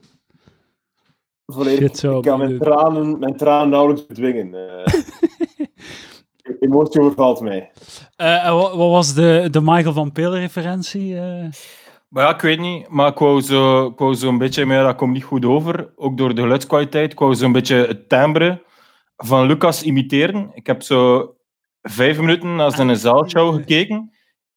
volledig. 1.46 1.78
Shit, 1.78 1.98
zo, 1.98 2.16
ik 2.16 2.22
kan 2.22 2.38
mijn 2.38 2.58
tranen, 2.58 3.18
mijn 3.18 3.36
tranen 3.36 3.68
nauwelijks 3.68 4.06
bedwingen. 4.06 4.54
eh. 4.54 4.94
emotie 6.60 7.00
overvalt 7.00 7.40
mij. 7.40 7.70
eh, 8.16 8.46
en 8.46 8.54
wat, 8.54 8.74
wat 8.76 8.90
was 8.90 9.14
de, 9.14 9.48
de 9.50 9.60
Michael 9.60 9.92
van 9.92 10.12
Peel 10.12 10.36
referentie? 10.36 11.16
eh? 11.18 11.44
Maar 12.08 12.24
ja, 12.24 12.34
ik 12.34 12.40
weet 12.40 12.58
niet. 12.60 12.88
Maar 12.88 13.08
ik 13.10 13.18
wou 13.18 13.40
zo, 13.40 13.86
ik 13.86 13.98
wou 13.98 14.14
zo 14.14 14.28
een 14.28 14.38
beetje, 14.38 14.64
maar 14.66 14.84
dat 14.84 14.96
komt 14.96 15.12
niet 15.12 15.24
goed 15.24 15.44
over. 15.44 15.92
Ook 15.96 16.16
door 16.16 16.34
de 16.34 16.40
geluidskwaliteit. 16.40 17.12
Ik 17.12 17.18
wou 17.18 17.34
zo 17.34 17.44
een 17.44 17.52
beetje 17.52 17.76
het 17.76 18.08
timbre 18.08 18.62
van 19.16 19.46
Lucas 19.46 19.82
imiteren. 19.82 20.50
Ik 20.54 20.66
heb 20.66 20.82
zo 20.82 21.30
vijf 21.82 22.18
minuten 22.18 22.56
naar 22.56 22.70
zijn 22.72 22.96
zaalshow 22.96 23.54
gekeken. 23.54 24.10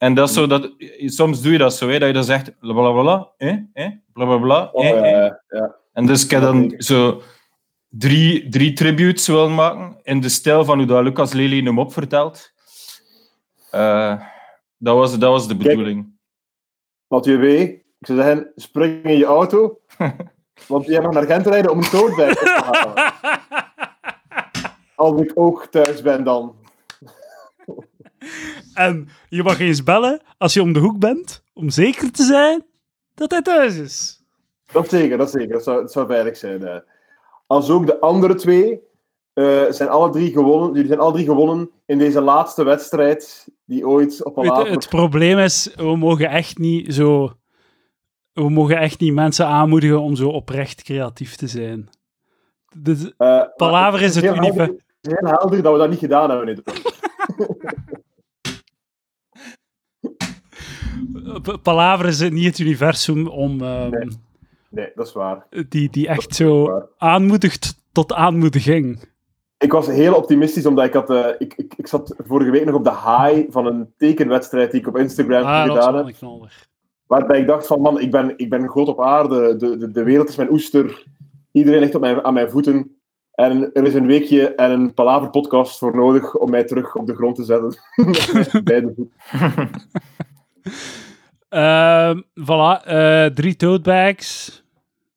En 0.04 0.14
dat 0.14 0.30
is 0.30 0.36
zo 0.36 0.48
dat, 0.48 0.72
soms 1.06 1.42
doe 1.42 1.52
je 1.52 1.58
dat 1.58 1.76
zo, 1.76 1.90
hè, 1.90 2.00
dat 2.00 2.08
je 2.08 2.14
dan 2.14 2.24
zegt 2.24 2.60
bla 2.60 2.74
bla 2.74 3.02
bla, 3.02 3.32
eh, 3.38 3.58
eh, 3.74 3.92
bla 4.14 4.26
bla 4.26 4.38
bla, 4.38 4.70
Oh, 4.72 4.86
eh, 4.86 4.90
ja, 4.90 5.04
eh. 5.04 5.60
ja. 5.60 5.76
En 5.94 6.06
dus 6.06 6.24
ik 6.24 6.32
heb 6.32 6.42
dan 6.42 6.74
zo 6.78 7.22
drie, 7.90 8.50
drie 8.50 8.74
tributes 8.74 9.28
willen 9.28 9.56
maken 9.56 10.00
in 10.04 10.20
de 10.20 10.30
stijl 10.30 10.66
van 10.66 10.78
hoe 10.78 10.88
dat 10.88 11.04
Lucas 11.04 11.34
Lely 11.34 11.64
hem 11.64 11.80
opvertelt. 11.80 12.52
Eh 13.72 14.22
Dat 14.78 14.96
was, 14.96 15.20
dat 15.20 15.32
was 15.32 15.48
de 15.48 15.56
bedoeling. 15.56 16.20
Mathieu 17.08 17.38
W., 17.38 17.44
ik 17.44 17.84
zou 18.00 18.20
zeggen, 18.20 18.52
spring 18.56 19.04
in 19.04 19.18
je 19.18 19.26
auto, 19.26 19.80
want 20.68 20.86
jij 20.86 21.02
mag 21.02 21.12
naar 21.12 21.26
Gent 21.26 21.48
rijden 21.48 21.72
om 21.72 21.78
een 21.78 21.90
toadbag 21.90 22.34
te 22.34 22.62
halen. 22.64 23.14
Als 24.96 25.22
ik 25.22 25.32
ook 25.36 25.66
thuis 25.66 26.02
ben 26.02 26.24
dan. 26.24 26.62
En 28.74 29.10
je 29.30 29.44
mag 29.44 29.60
eens 29.60 29.84
bellen 29.84 30.22
als 30.38 30.54
je 30.54 30.62
om 30.62 30.74
de 30.74 30.80
hoek 30.80 31.00
bent, 31.00 31.44
om 31.54 31.70
zeker 31.70 32.12
te 32.12 32.24
zijn 32.24 32.66
dat 33.14 33.32
hij 33.32 33.42
thuis 33.42 33.76
is. 33.78 34.22
Dat 34.72 34.90
zeker, 34.90 35.18
dat 35.18 35.32
zeker. 35.32 35.54
Dat 35.54 35.64
zou, 35.64 35.82
dat 35.82 35.92
zou 35.92 36.08
veilig 36.08 36.38
zijn. 36.38 36.64
eh. 36.68 36.80
Als 37.48 37.70
ook 37.70 37.86
de 37.86 38.00
andere 38.00 38.36
twee 38.36 38.80
eh, 39.34 39.64
zijn 39.70 39.90
alle 39.90 40.10
drie 40.10 40.32
gewonnen. 40.32 40.72
Jullie 40.72 40.88
zijn 40.88 41.00
alle 41.00 41.14
drie 41.14 41.26
gewonnen 41.26 41.70
in 41.86 41.98
deze 41.98 42.22
laatste 42.22 42.64
wedstrijd 42.64 43.48
die 43.66 43.88
ooit 43.88 44.24
op 44.24 44.38
een 44.38 44.46
later... 44.46 44.72
het 44.72 44.90
probleem 44.90 45.38
is, 45.38 45.72
we 45.76 45.96
mogen 45.98 46.30
echt 46.30 46.58
niet 46.58 46.94
zo... 46.94 47.34
We 48.34 48.50
mogen 48.50 48.78
echt 48.78 49.00
niet 49.00 49.14
mensen 49.14 49.46
aanmoedigen 49.48 50.02
om 50.02 50.16
zo 50.16 50.30
oprecht 50.30 50.84
creatief 50.84 51.36
te 51.36 51.48
zijn. 51.48 51.90
Dus, 52.78 53.14
Eh, 53.18 53.42
Palaver 53.56 54.02
is 54.02 54.18
universum. 54.18 54.60
Het 55.02 55.12
is 55.14 55.20
heel 55.20 55.30
helder 55.30 55.62
dat 55.62 55.74
we 55.74 55.80
dat 55.80 55.90
niet 55.90 56.00
gedaan 56.00 56.30
hebben. 56.30 56.48
in 56.56 56.56
dit 56.56 56.64
P- 56.64 56.82
Palaver 61.64 62.06
is 62.06 62.30
niet 62.30 62.46
het 62.46 62.60
universum 62.60 63.28
om, 63.28 63.62
ehm, 63.62 63.90
Nee. 63.90 64.08
Nee, 64.70 64.92
dat 64.96 65.08
is 65.08 65.14
waar. 65.14 65.46
die, 65.70 65.90
die 65.90 66.08
echt 66.08 66.36
zo 66.36 66.66
waar. 66.66 66.86
aanmoedigt 66.98 67.76
tot 67.92 68.14
aanmoediging. 68.14 69.12
Ik 69.58 69.72
was 69.72 69.88
heel 69.88 70.14
optimistisch, 70.16 70.66
omdat 70.66 70.86
ik 70.86 70.94
had... 70.94 71.10
eh, 71.10 71.28
ik, 71.38 71.54
ik, 71.58 71.74
ik 71.78 71.88
zat 71.88 72.16
vorige 72.18 72.52
week 72.52 72.66
nog 72.66 72.76
op 72.76 72.84
de 72.84 72.90
high 72.92 73.52
van 73.52 73.66
een 73.66 73.94
tekenwedstrijd 73.98 74.72
die 74.72 74.80
ik 74.80 74.88
op 74.88 74.98
Instagram 74.98 75.44
Ah, 75.44 75.62
gedaan 75.64 75.96
heb. 75.96 76.16
Waarbij 77.08 77.40
ik 77.40 77.48
dacht 77.48 77.68
van, 77.68 77.82
man, 77.82 78.00
ik 78.00 78.12
ben, 78.12 78.34
ik 78.38 78.50
ben 78.50 78.70
groot 78.70 78.88
op 78.88 79.02
aarde. 79.02 79.56
De, 79.56 79.78
de, 79.78 79.92
de 79.92 80.04
wereld 80.04 80.30
is 80.30 80.36
mijn 80.36 80.52
oester. 80.52 81.06
Iedereen 81.52 81.80
ligt 81.80 81.96
op 81.96 82.02
mijn, 82.02 82.24
aan 82.24 82.34
mijn 82.34 82.50
voeten. 82.50 82.98
En 83.34 83.74
er 83.74 83.84
is 83.84 83.94
een 83.94 84.06
weekje 84.06 84.56
en 84.56 84.72
een 84.72 84.94
Palaver 84.94 85.30
podcast 85.30 85.78
voor 85.78 85.96
nodig 85.96 86.36
om 86.36 86.50
mij 86.50 86.64
terug 86.64 86.96
op 86.96 87.08
de 87.08 87.16
grond 87.16 87.36
te 87.36 87.44
zetten. 87.44 87.76
Bij 88.64 88.82
de 88.82 88.94
voet. 88.96 89.12
Ehm, 91.54 92.22
voilà, 92.36 92.84
eh, 92.86 93.26
drie 93.26 93.56
totebags. 93.56 94.62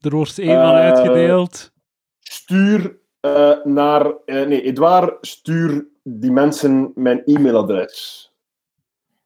Er 0.00 0.10
wordt 0.10 0.38
één 0.38 0.60
van 0.60 0.74
Eh, 0.74 0.80
uitgedeeld. 0.80 1.72
Stuur 2.20 2.96
eh, 3.20 3.52
naar... 3.64 4.06
eh, 4.24 4.46
nee, 4.46 4.62
Edouard, 4.62 5.26
stuur 5.26 5.86
die 6.02 6.30
mensen 6.32 6.92
mijn 6.94 7.22
e-mailadres. 7.24 8.24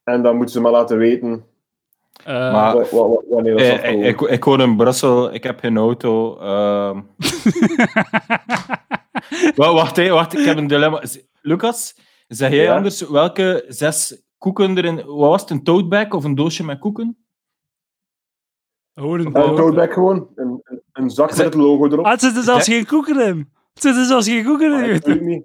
En 0.04 0.22
dan 0.22 0.36
moeten 0.36 0.54
ze 0.54 0.60
maar 0.60 0.72
laten 0.72 0.98
weten 0.98 1.44
Eh, 2.24 2.52
maar- 2.52 2.74
wa- 2.76 2.84
wa- 2.90 3.08
wa- 3.08 3.22
wanneer 3.28 3.52
dat 3.56 3.60
Eh, 3.66 3.90
ik, 3.92 4.04
ik, 4.20 4.28
ik 4.28 4.44
woon 4.44 4.60
in 4.60 4.76
Brussel, 4.76 5.34
ik 5.34 5.42
heb 5.42 5.58
geen 5.60 5.76
auto. 5.76 6.38
ehm. 6.38 7.00
Wa- 9.56 9.72
wacht, 9.72 10.08
wacht, 10.08 10.38
ik 10.38 10.44
heb 10.44 10.56
een 10.56 10.66
dilemma. 10.66 11.02
Lucas, 11.42 11.94
zeg 12.28 12.50
jij 12.50 12.64
Ja? 12.64 12.76
anders 12.76 13.08
welke 13.08 13.64
zes 13.68 14.22
koeken 14.40 14.76
erin... 14.76 14.96
Wat 14.96 15.28
was 15.28 15.40
het, 15.40 15.50
een 15.50 15.62
toadbag 15.62 16.10
of 16.10 16.24
een 16.24 16.34
doosje 16.34 16.64
met 16.64 16.78
koeken? 16.78 17.16
een 18.94 19.32
toadbag 19.32 19.92
gewoon. 19.92 20.28
Een, 20.34 20.60
een, 20.64 20.82
een 20.92 21.10
zak 21.10 21.28
met 21.28 21.38
het 21.38 21.54
logo 21.54 21.86
erop. 21.86 22.04
Ah, 22.04 22.10
het 22.10 22.20
zit 22.20 22.36
er 22.36 22.42
zelfs 22.42 22.66
geen 22.66 22.86
koeken 22.86 23.26
in. 23.26 23.48
Het 23.74 23.82
zit 23.82 23.96
er 23.96 24.04
zelfs 24.04 24.28
geen 24.28 24.44
koeken 24.44 24.84
in. 24.84 25.00
Tuurlijk 25.00 25.26
niet. 25.26 25.44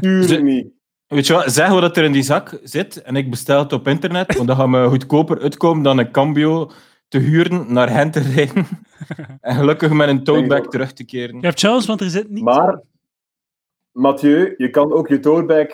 Tuurlijk 0.00 0.28
Ze- 0.28 0.40
niet. 0.40 0.66
Weet 1.06 1.26
je 1.26 1.32
wat, 1.32 1.52
zeg 1.52 1.68
wat 1.68 1.96
er 1.96 2.04
in 2.04 2.12
die 2.12 2.22
zak 2.22 2.58
zit 2.62 3.02
en 3.02 3.16
ik 3.16 3.30
bestel 3.30 3.58
het 3.58 3.72
op 3.72 3.88
internet, 3.88 4.34
want 4.34 4.48
dan 4.48 4.56
gaat 4.56 4.68
me 4.68 4.88
goedkoper 4.88 5.40
uitkomen 5.40 5.82
dan 5.82 5.98
een 5.98 6.10
cambio 6.10 6.70
te 7.08 7.18
huren, 7.18 7.72
naar 7.72 7.90
hen 7.90 8.10
te 8.10 8.20
rijden 8.20 8.66
en 9.40 9.54
gelukkig 9.54 9.92
met 9.92 10.08
een 10.08 10.24
toadbag 10.24 10.66
terug 10.66 10.92
te 10.92 11.04
keren. 11.04 11.40
Je 11.40 11.46
hebt 11.46 11.60
chance, 11.60 11.86
want 11.86 12.00
er 12.00 12.10
zit 12.10 12.30
niet... 12.30 12.44
Maar, 12.44 12.80
Mathieu, 13.92 14.54
je 14.56 14.70
kan 14.70 14.92
ook 14.92 15.08
je 15.08 15.20
toadbag 15.20 15.66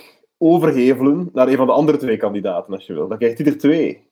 overhevelen 0.42 1.28
naar 1.32 1.48
een 1.48 1.56
van 1.56 1.66
de 1.66 1.72
andere 1.72 1.98
twee 1.98 2.16
kandidaten, 2.16 2.74
als 2.74 2.86
je 2.86 2.94
wil. 2.94 3.08
Dan 3.08 3.18
krijgt 3.18 3.38
hij 3.38 3.46
er 3.46 3.58
twee. 3.58 4.08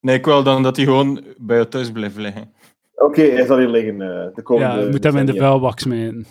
Nee, 0.00 0.16
ik 0.16 0.24
wil 0.24 0.42
dan 0.42 0.62
dat 0.62 0.76
hij 0.76 0.84
gewoon 0.84 1.24
bij 1.38 1.56
jou 1.56 1.68
thuis 1.68 1.92
blijft 1.92 2.16
liggen. 2.16 2.52
Oké, 2.94 3.22
hij 3.22 3.46
zal 3.46 3.58
hier 3.58 3.68
liggen 3.68 4.00
eh, 4.00 4.34
de 4.34 4.42
komende... 4.42 4.76
Ja, 4.76 4.80
je 4.84 4.90
moet 4.90 5.04
hem 5.04 5.16
in 5.16 5.26
de 5.26 5.36
vuilbak 5.36 5.78
smijten. 5.78 6.26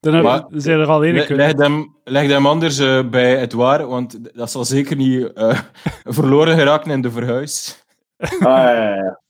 Dan 0.00 0.14
heb- 0.14 0.22
Maar- 0.24 0.44
zijn 0.50 0.80
er 0.80 0.86
al 0.86 1.04
één 1.04 1.14
Le- 1.14 1.26
kunnen. 1.26 1.46
Leg 1.46 1.56
hem, 1.66 1.96
leg 2.04 2.26
hem 2.28 2.46
anders 2.46 2.78
eh, 2.78 3.08
bij 3.08 3.36
het 3.36 3.52
waar, 3.52 3.86
want 3.86 4.34
dat 4.36 4.50
zal 4.50 4.64
zeker 4.64 4.96
niet 4.96 5.32
eh, 5.32 5.58
verloren 6.18 6.58
geraken 6.58 6.90
in 6.90 7.00
de 7.00 7.10
verhuis. 7.10 7.84
Ah, 8.18 8.28
ja, 8.40 8.94
ja, 8.94 9.20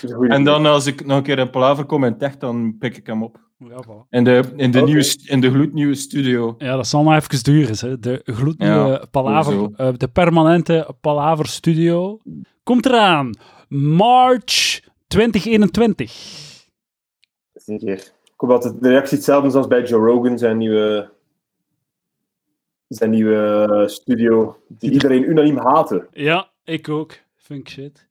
een 0.00 0.30
En 0.30 0.44
dan, 0.44 0.66
als 0.66 0.86
ik 0.86 1.06
nog 1.06 1.16
een 1.16 1.22
keer 1.22 1.38
in 1.38 1.50
Palaver 1.50 1.84
kom 1.84 2.04
in 2.04 2.18
Tech, 2.18 2.36
dan 2.36 2.76
pik 2.78 2.96
ik 2.96 3.06
hem 3.06 3.22
op. 3.22 3.41
Ja, 3.68 3.82
voilà. 3.86 4.08
In 4.10 4.24
de, 4.24 4.42
in 4.56 4.70
de, 4.70 4.78
Oké. 4.78 4.86
nieuwe, 4.86 5.16
in 5.24 5.40
de 5.40 5.50
gloednieuwe 5.50 5.94
studio. 5.94 6.54
Ja, 6.58 6.76
dat 6.76 6.86
zal 6.86 7.02
nog 7.02 7.14
even 7.14 7.42
duren. 7.42 7.76
Hè. 7.78 7.98
De 7.98 8.20
gloednieuwe 8.24 8.88
Ja, 8.90 9.04
Palaver, 9.10 9.70
eh, 9.76 9.92
de 9.96 10.08
permanente 10.08 10.94
Palaver 11.00 11.46
Studio 11.46 12.20
komt 12.62 12.86
eraan. 12.86 13.30
March 13.68 14.80
2021. 15.06 16.12
Zeker. 17.54 17.92
Ik 18.24 18.32
hoop 18.36 18.50
dat 18.50 18.64
het- 18.64 18.82
de 18.82 18.88
reactie 18.88 19.16
hetzelfde 19.16 19.48
is 19.48 19.54
als 19.54 19.66
bij 19.66 19.82
Joe 19.82 20.06
Rogan, 20.06 20.38
zijn 20.38 20.56
nieuwe, 20.56 21.10
zijn 22.88 23.10
nieuwe 23.10 23.68
eh, 23.70 23.88
studio, 23.88 24.56
die 24.68 24.90
iedereen 24.90 25.30
unaniem 25.30 25.56
haatte. 25.58 26.06
Ja, 26.12 26.50
ik 26.64 26.88
ook. 26.88 27.12
Vind 27.36 27.60
ik 27.60 27.68
shit. 27.68 28.06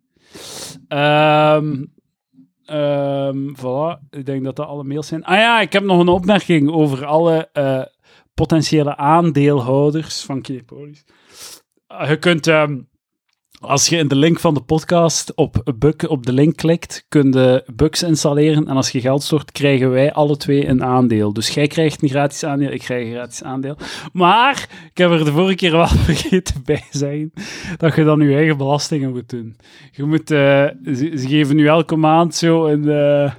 Ehm 0.87 1.83
ehm, 2.65 3.49
voilà. 3.55 4.09
Ik 4.09 4.25
denk 4.25 4.43
dat 4.43 4.55
dat 4.55 4.67
alle 4.67 4.83
mails 4.83 5.07
zijn. 5.07 5.23
Ah 5.23 5.37
ja, 5.37 5.61
ik 5.61 5.73
heb 5.73 5.83
nog 5.83 5.99
een 5.99 6.07
opmerking 6.07 6.71
over 6.71 7.05
alle 7.05 7.49
eh, 7.53 7.81
potentiële 8.33 8.97
aandeelhouders 8.97 10.21
van 10.21 10.41
Kinepolis. 10.41 11.03
Uh, 11.91 12.09
je 12.09 12.17
kunt, 12.17 12.47
ehm, 12.47 12.79
als 13.61 13.87
je 13.87 13.97
in 13.97 14.07
de 14.07 14.15
link 14.15 14.39
van 14.39 14.53
de 14.53 14.61
podcast 14.61 15.35
op, 15.35 15.71
Buk, 15.77 16.09
op 16.09 16.25
de 16.25 16.33
link 16.33 16.55
klikt, 16.55 17.05
kun 17.09 17.31
je 17.31 17.63
Bugs 17.73 18.03
installeren. 18.03 18.67
En 18.67 18.75
als 18.75 18.89
je 18.89 19.01
geld 19.01 19.23
stort, 19.23 19.51
krijgen 19.51 19.91
wij 19.91 20.13
alle 20.13 20.37
twee 20.37 20.67
een 20.67 20.83
aandeel. 20.83 21.33
Dus 21.33 21.49
jij 21.49 21.67
krijgt 21.67 22.01
een 22.01 22.09
gratis 22.09 22.43
aandeel, 22.43 22.71
ik 22.71 22.79
krijg 22.79 23.05
een 23.05 23.13
gratis 23.13 23.43
aandeel. 23.43 23.77
Maar, 24.13 24.69
ik 24.91 24.97
heb 24.97 25.11
er 25.11 25.25
de 25.25 25.31
vorige 25.31 25.55
keer 25.55 25.71
wel 25.71 25.87
vergeten 26.11 26.61
bij 26.65 26.83
zeggen, 26.91 27.33
dat 27.77 27.95
je 27.95 28.03
dan 28.03 28.19
je 28.19 28.35
eigen 28.35 28.57
belastingen 28.57 29.11
moet 29.11 29.29
doen. 29.29 29.55
Je 29.91 30.03
moet, 30.03 30.31
eh, 30.31 30.65
ze, 30.95 31.11
geven 31.13 31.55
nu 31.55 31.67
elke 31.67 31.95
maand 31.95 32.35
zo 32.35 32.65
een... 32.65 32.89
eh, 32.89 33.33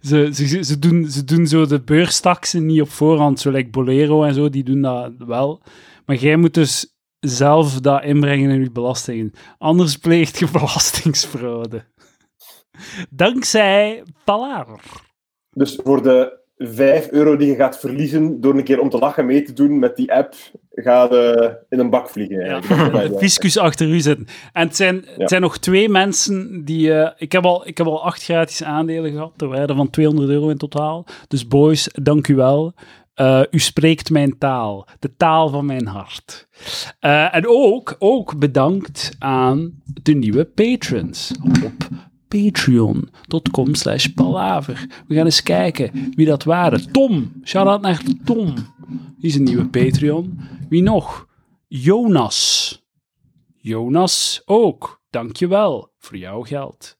ze, 0.00 0.28
ze, 0.32 0.64
ze, 0.64 0.78
doen, 0.78 1.06
ze 1.10 1.24
doen 1.24 1.46
zo 1.46 1.66
de 1.66 1.80
beurstaxen 1.80 2.66
niet 2.66 2.80
op 2.80 2.90
voorhand, 2.90 3.40
zo 3.40 3.62
Bolero 3.70 4.22
en 4.22 4.34
zo, 4.34 4.50
die 4.50 4.64
doen 4.64 4.80
dat 4.80 5.12
wel. 5.18 5.62
Maar 6.06 6.16
jij 6.16 6.36
moet 6.36 6.54
dus 6.54 6.98
zelf 7.20 7.80
dat 7.80 8.02
inbrengen 8.04 8.50
in 8.50 8.62
je 8.62 8.70
belastingen. 8.70 9.32
Anders 9.58 9.96
pleegt 9.96 10.38
je 10.38 10.50
belastingsfraude. 10.52 11.84
Dankzij 13.10 14.02
Palaver. 14.24 14.80
Dus 15.50 15.78
voor 15.84 16.02
de 16.02 16.38
5 16.56 17.08
euro 17.10 17.36
die 17.36 17.48
je 17.48 17.54
gaat 17.54 17.78
verliezen 17.78 18.40
door 18.40 18.54
een 18.54 18.64
keer 18.64 18.80
om 18.80 18.88
te 18.90 18.98
lachen 18.98 19.26
mee 19.26 19.42
te 19.42 19.52
doen 19.52 19.78
met 19.78 19.96
die 19.96 20.12
app, 20.12 20.34
ga 20.70 21.02
je 21.10 21.56
in 21.68 21.78
een 21.78 21.90
bak 21.90 22.08
vliegen. 22.10 22.44
Ja, 22.44 22.60
de 23.08 23.14
fiscus 23.18 23.58
achter 23.58 23.88
u 23.88 24.00
zitten. 24.00 24.26
En 24.52 24.66
het 24.66 24.76
zijn, 24.76 24.94
Ja. 24.94 25.12
het 25.16 25.28
zijn 25.28 25.42
nog 25.42 25.58
twee 25.58 25.88
mensen 25.88 26.64
die... 26.64 26.92
eh, 26.94 27.10
ik, 27.16 27.32
heb 27.32 27.44
al, 27.44 27.66
ik 27.68 27.78
heb 27.78 27.86
al 27.86 28.04
acht 28.04 28.22
gratis 28.24 28.62
aandelen 28.62 29.12
gehad, 29.12 29.32
ter 29.36 29.48
waarde 29.48 29.74
van 29.74 29.90
200 29.90 30.28
euro 30.30 30.48
in 30.48 30.56
totaal. 30.58 31.06
Dus 31.28 31.46
boys, 31.48 31.88
dank 32.02 32.28
u 32.28 32.34
wel. 32.34 32.74
Eh, 33.20 33.42
u 33.50 33.58
spreekt 33.58 34.10
mijn 34.10 34.38
taal, 34.38 34.86
de 34.98 35.16
taal 35.16 35.48
van 35.48 35.66
mijn 35.66 35.86
hart. 35.86 36.48
Eh, 37.00 37.34
en 37.34 37.46
ook, 37.48 37.96
ook 37.98 38.38
bedankt 38.38 39.16
aan 39.18 39.82
de 40.02 40.12
nieuwe 40.14 40.44
patrons 40.44 41.32
op 41.64 41.88
patreon.com 42.28 43.74
slash 43.74 44.06
palaver. 44.06 44.86
We 45.06 45.14
gaan 45.14 45.24
eens 45.24 45.42
kijken 45.42 46.12
wie 46.14 46.26
dat 46.26 46.44
waren. 46.44 46.92
Tom, 46.92 47.32
shout-out 47.44 47.80
naar 47.80 48.02
Tom. 48.24 48.54
Die 49.18 49.28
is 49.30 49.34
een 49.34 49.42
nieuwe 49.42 49.68
Patreon. 49.68 50.40
Wie 50.68 50.82
nog? 50.82 51.26
Jonas. 51.68 52.78
Jonas 53.56 54.42
ook. 54.44 55.02
Dankjewel 55.10 55.92
voor 55.98 56.16
jouw 56.16 56.42
geld. 56.42 56.98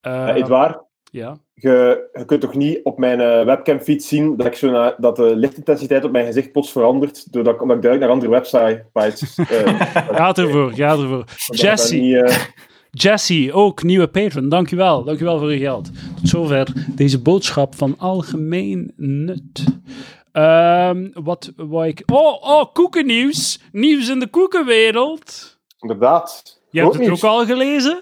Eh, 0.00 0.12
Ja, 0.12 0.34
Edouard, 0.34 0.82
ja. 1.14 1.36
je, 1.54 2.08
je 2.12 2.24
kunt 2.24 2.40
toch 2.40 2.54
niet 2.54 2.80
op 2.82 2.98
mijn 2.98 3.20
eh, 3.20 3.44
webcamfeed 3.44 4.04
zien 4.04 4.36
dat, 4.36 4.46
ik 4.46 4.54
zo 4.54 4.70
na, 4.70 4.94
dat 4.98 5.16
de 5.16 5.36
lichtintensiteit 5.36 6.04
op 6.04 6.10
mijn 6.10 6.26
gezicht 6.26 6.52
plots 6.52 6.72
verandert, 6.72 7.32
doordat 7.32 7.54
ik, 7.54 7.62
omdat 7.62 7.76
ik 7.76 7.82
duik 7.82 8.00
naar 8.00 8.08
andere 8.08 8.30
websites. 8.30 9.38
eh, 9.38 9.80
Gaat 10.20 10.38
ervoor, 10.38 10.72
gaat 10.72 10.98
ervoor. 10.98 11.24
omdat 11.48 11.48
ik 11.48 11.56
Jesse, 11.56 12.18
eh, 12.18 12.36
Jesse, 12.90 13.50
ook 13.52 13.82
nieuwe 13.82 14.08
patron. 14.08 14.48
Dankjewel, 14.48 15.04
dankjewel 15.04 15.38
voor 15.38 15.52
je 15.52 15.58
geld. 15.58 15.90
Tot 16.16 16.28
zover 16.28 16.72
deze 16.88 17.22
boodschap 17.22 17.74
van 17.74 17.98
algemeen 17.98 18.92
nut. 18.96 19.64
Ehm, 20.32 21.10
wat 21.12 21.52
wou 21.56 21.86
ik... 21.86 22.02
Oh, 22.06 22.42
oh, 22.42 22.72
koekennieuws. 22.72 23.60
Nieuws 23.72 24.08
in 24.08 24.18
de 24.18 24.28
koekenwereld. 24.28 25.58
Inderdaad. 25.80 26.60
Je 26.70 26.80
hebt 26.80 26.92
het 26.92 27.02
nieuws. 27.02 27.24
ook 27.24 27.30
al 27.30 27.46
gelezen? 27.46 28.00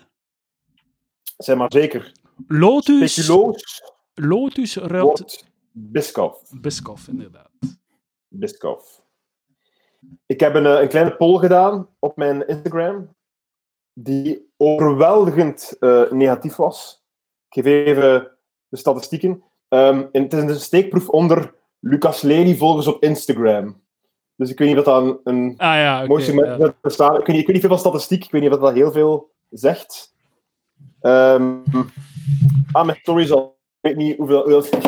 Zeg 1.36 1.56
maar 1.56 1.72
zeker. 1.72 2.12
Lotus, 2.46 3.12
Speculoos 3.12 3.82
Lotus 4.14 4.76
ruilt 4.76 5.18
wordt 5.18 5.50
Biskov. 5.72 6.34
Biskoff, 6.50 7.08
inderdaad. 7.08 7.50
Biskov. 8.28 8.98
Ik 10.26 10.40
heb 10.40 10.54
een, 10.54 10.66
eh, 10.66 10.80
een 10.80 10.88
kleine 10.88 11.16
poll 11.16 11.38
gedaan 11.38 11.88
op 11.98 12.16
mijn 12.16 12.46
Instagram, 12.46 13.14
die 13.92 14.52
overweldigend 14.56 15.76
eh, 15.80 16.10
negatief 16.10 16.56
was. 16.56 17.04
Ik 17.48 17.64
geef 17.64 17.86
even 17.86 18.30
de 18.68 18.76
statistieken. 18.76 19.42
En 19.68 20.08
het 20.12 20.32
is 20.32 20.42
een 20.42 20.54
steekproef 20.54 21.08
onder 21.08 21.54
Lucas 21.78 22.22
Lely 22.22 22.56
volgers 22.56 22.86
op 22.86 23.02
Instagram. 23.02 23.82
Dus 24.36 24.50
ik 24.50 24.58
weet 24.58 24.68
niet 24.68 24.78
of 24.78 24.84
dat 24.84 25.02
een, 25.02 25.20
een 25.24 25.54
Ah 25.56 25.74
ja, 25.74 26.06
mooi 26.06 26.22
segment. 26.22 26.62
Ik 26.62 26.74
weet, 26.82 27.26
niet, 27.26 27.26
ik 27.26 27.26
weet 27.26 27.46
niet 27.46 27.60
veel 27.60 27.68
van 27.68 27.78
statistiek, 27.78 28.24
ik 28.24 28.30
weet 28.30 28.42
niet 28.42 28.52
of 28.52 28.60
dat 28.60 28.72
heel 28.72 28.92
veel 28.92 29.30
zegt. 29.50 30.11
Ehm 31.00 31.52
ah, 32.72 32.84
mijn 32.86 32.98
stories 33.00 33.30
al. 33.32 33.58
Ik 33.80 33.88
weet 33.94 33.96
niet 33.96 34.16
hoeveel. 34.16 34.50
hoeveel- 34.50 34.80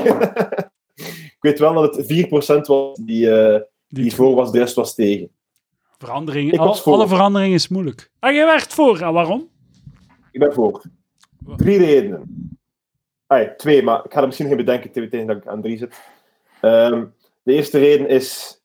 ik 1.36 1.36
weet 1.40 1.58
wel 1.58 1.72
dat 1.74 1.96
het 1.96 2.06
4% 2.06 2.66
was 2.66 2.98
die, 2.98 3.30
eh, 3.30 3.60
die 3.88 4.14
voor 4.14 4.34
was, 4.34 4.52
de 4.52 4.58
rest 4.58 4.74
was 4.74 4.94
tegen. 4.94 5.28
Veranderingen, 5.98 6.52
Ik 6.54 6.60
al- 6.60 6.66
was 6.66 6.82
voor. 6.82 6.92
alle 6.92 7.08
veranderingen 7.08 7.54
is 7.54 7.68
moeilijk. 7.68 8.10
Ah, 8.18 8.34
je 8.34 8.44
werd 8.44 8.72
voor. 8.72 9.00
En 9.00 9.12
waarom? 9.12 9.48
Ik 10.30 10.40
ben 10.40 10.52
voor. 10.52 10.82
Drie 11.56 11.78
redenen. 11.78 12.48
Ah, 13.26 13.48
twee, 13.56 13.82
maar 13.82 14.04
ik 14.04 14.12
ga 14.12 14.20
er 14.20 14.26
misschien 14.26 14.48
geen 14.48 14.56
bedenken 14.56 14.90
tegen 14.90 15.10
tegen 15.10 15.26
dat 15.26 15.36
ik 15.36 15.46
aan 15.46 15.62
drie 15.62 15.78
zit. 15.78 15.94
Ehm, 16.60 17.04
de 17.42 17.52
eerste 17.52 17.78
reden 17.78 18.08
is 18.08 18.58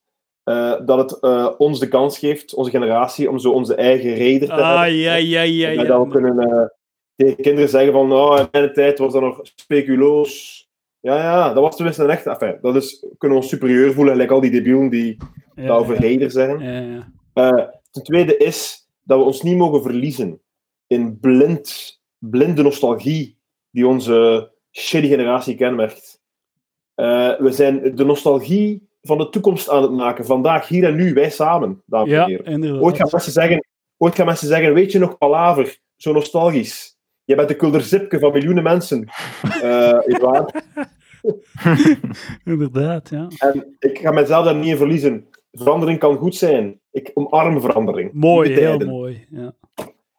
eh, 0.44 0.74
dat 0.86 1.10
het 1.10 1.20
eh, 1.20 1.48
ons 1.58 1.78
de 1.78 1.88
kans 1.88 2.18
geeft, 2.18 2.54
onze 2.54 2.70
generatie, 2.70 3.30
om 3.30 3.38
zo 3.38 3.50
onze 3.50 3.74
eigen 3.74 4.14
reden 4.14 4.48
te 4.48 4.54
Ah, 4.54 4.76
hebben. 4.80 4.94
ja, 4.96 5.14
ja, 5.14 5.40
ja, 5.42 5.68
En 5.68 5.74
ja. 5.74 5.84
dat 5.84 6.04
we 6.04 6.10
kunnen 6.12 6.72
tegen 7.20 7.42
kinderen 7.42 7.68
zeggen 7.68 7.92
van, 7.92 8.12
oh, 8.12 8.38
in 8.38 8.48
mijn 8.50 8.72
tijd 8.72 8.98
was 8.98 9.12
dat 9.12 9.22
nog 9.22 9.40
speculoos. 9.42 10.58
Ja, 11.00 11.16
ja, 11.16 11.52
dat 11.52 11.62
was 11.62 11.76
tenminste 11.76 12.02
een 12.02 12.10
echt... 12.10 12.26
Enfin, 12.26 12.58
dat 12.62 12.76
is, 12.76 13.00
we 13.00 13.16
kunnen 13.18 13.38
ons 13.38 13.48
superieur 13.48 13.92
voelen, 13.92 14.12
gelijk 14.12 14.30
al 14.30 14.40
die 14.40 14.50
debielen 14.50 14.88
die 14.88 15.16
Ja, 15.54 15.66
dat 15.66 15.78
over 15.78 15.94
ja. 15.94 16.00
heder 16.00 16.30
zeggen. 16.30 16.60
Ja, 16.60 16.80
ja. 16.80 17.12
Eh, 17.32 17.66
ten 17.90 18.02
tweede 18.02 18.36
is 18.36 18.88
dat 19.02 19.18
we 19.18 19.24
ons 19.24 19.42
niet 19.42 19.56
mogen 19.56 19.82
verliezen 19.82 20.40
in 20.86 21.18
blind, 21.20 22.00
blinde 22.18 22.62
nostalgie 22.62 23.36
die 23.70 23.86
onze 23.86 24.50
shitty 24.70 25.08
generatie 25.08 25.54
kenmerkt. 25.54 26.20
Eh, 26.94 27.38
we 27.38 27.52
zijn 27.52 27.96
de 27.96 28.04
nostalgie 28.04 28.88
van 29.02 29.18
de 29.18 29.28
toekomst 29.28 29.68
aan 29.68 29.82
het 29.82 29.92
maken. 29.92 30.24
Vandaag, 30.24 30.68
hier 30.68 30.84
en 30.84 30.96
nu, 30.96 31.14
wij 31.14 31.30
samen, 31.30 31.82
dames 31.86 32.10
en 32.10 32.14
Ja, 32.14 32.26
heren. 32.26 32.80
Ooit 32.80 32.96
gaan, 32.96 33.08
mensen 33.10 33.32
zeggen, 33.32 33.64
ooit 33.96 34.14
gaan 34.14 34.26
mensen 34.26 34.48
zeggen, 34.48 34.74
weet 34.74 34.92
je 34.92 34.98
nog, 34.98 35.18
Palaver, 35.18 35.78
zo 35.96 36.12
nostalgisch. 36.12 36.89
Je 37.30 37.36
bent 37.36 37.48
de 37.48 37.54
kulderzipke 37.56 38.18
van 38.18 38.32
miljoenen 38.32 38.62
mensen. 38.62 39.04
Eh 39.62 40.18
waar. 40.20 40.62
Inderdaad, 42.44 43.08
ja. 43.08 43.28
En 43.38 43.76
ik 43.78 43.98
ga 43.98 44.10
mezelf 44.10 44.44
daar 44.44 44.54
niet 44.54 44.66
in 44.66 44.76
verliezen. 44.76 45.26
Verandering 45.52 45.98
kan 45.98 46.16
goed 46.16 46.34
zijn. 46.34 46.80
Ik 46.90 47.10
omarm 47.14 47.60
verandering. 47.60 48.12
Mooi, 48.12 48.52
heel 48.52 48.78
mooi. 48.78 49.26
Ja. 49.30 49.52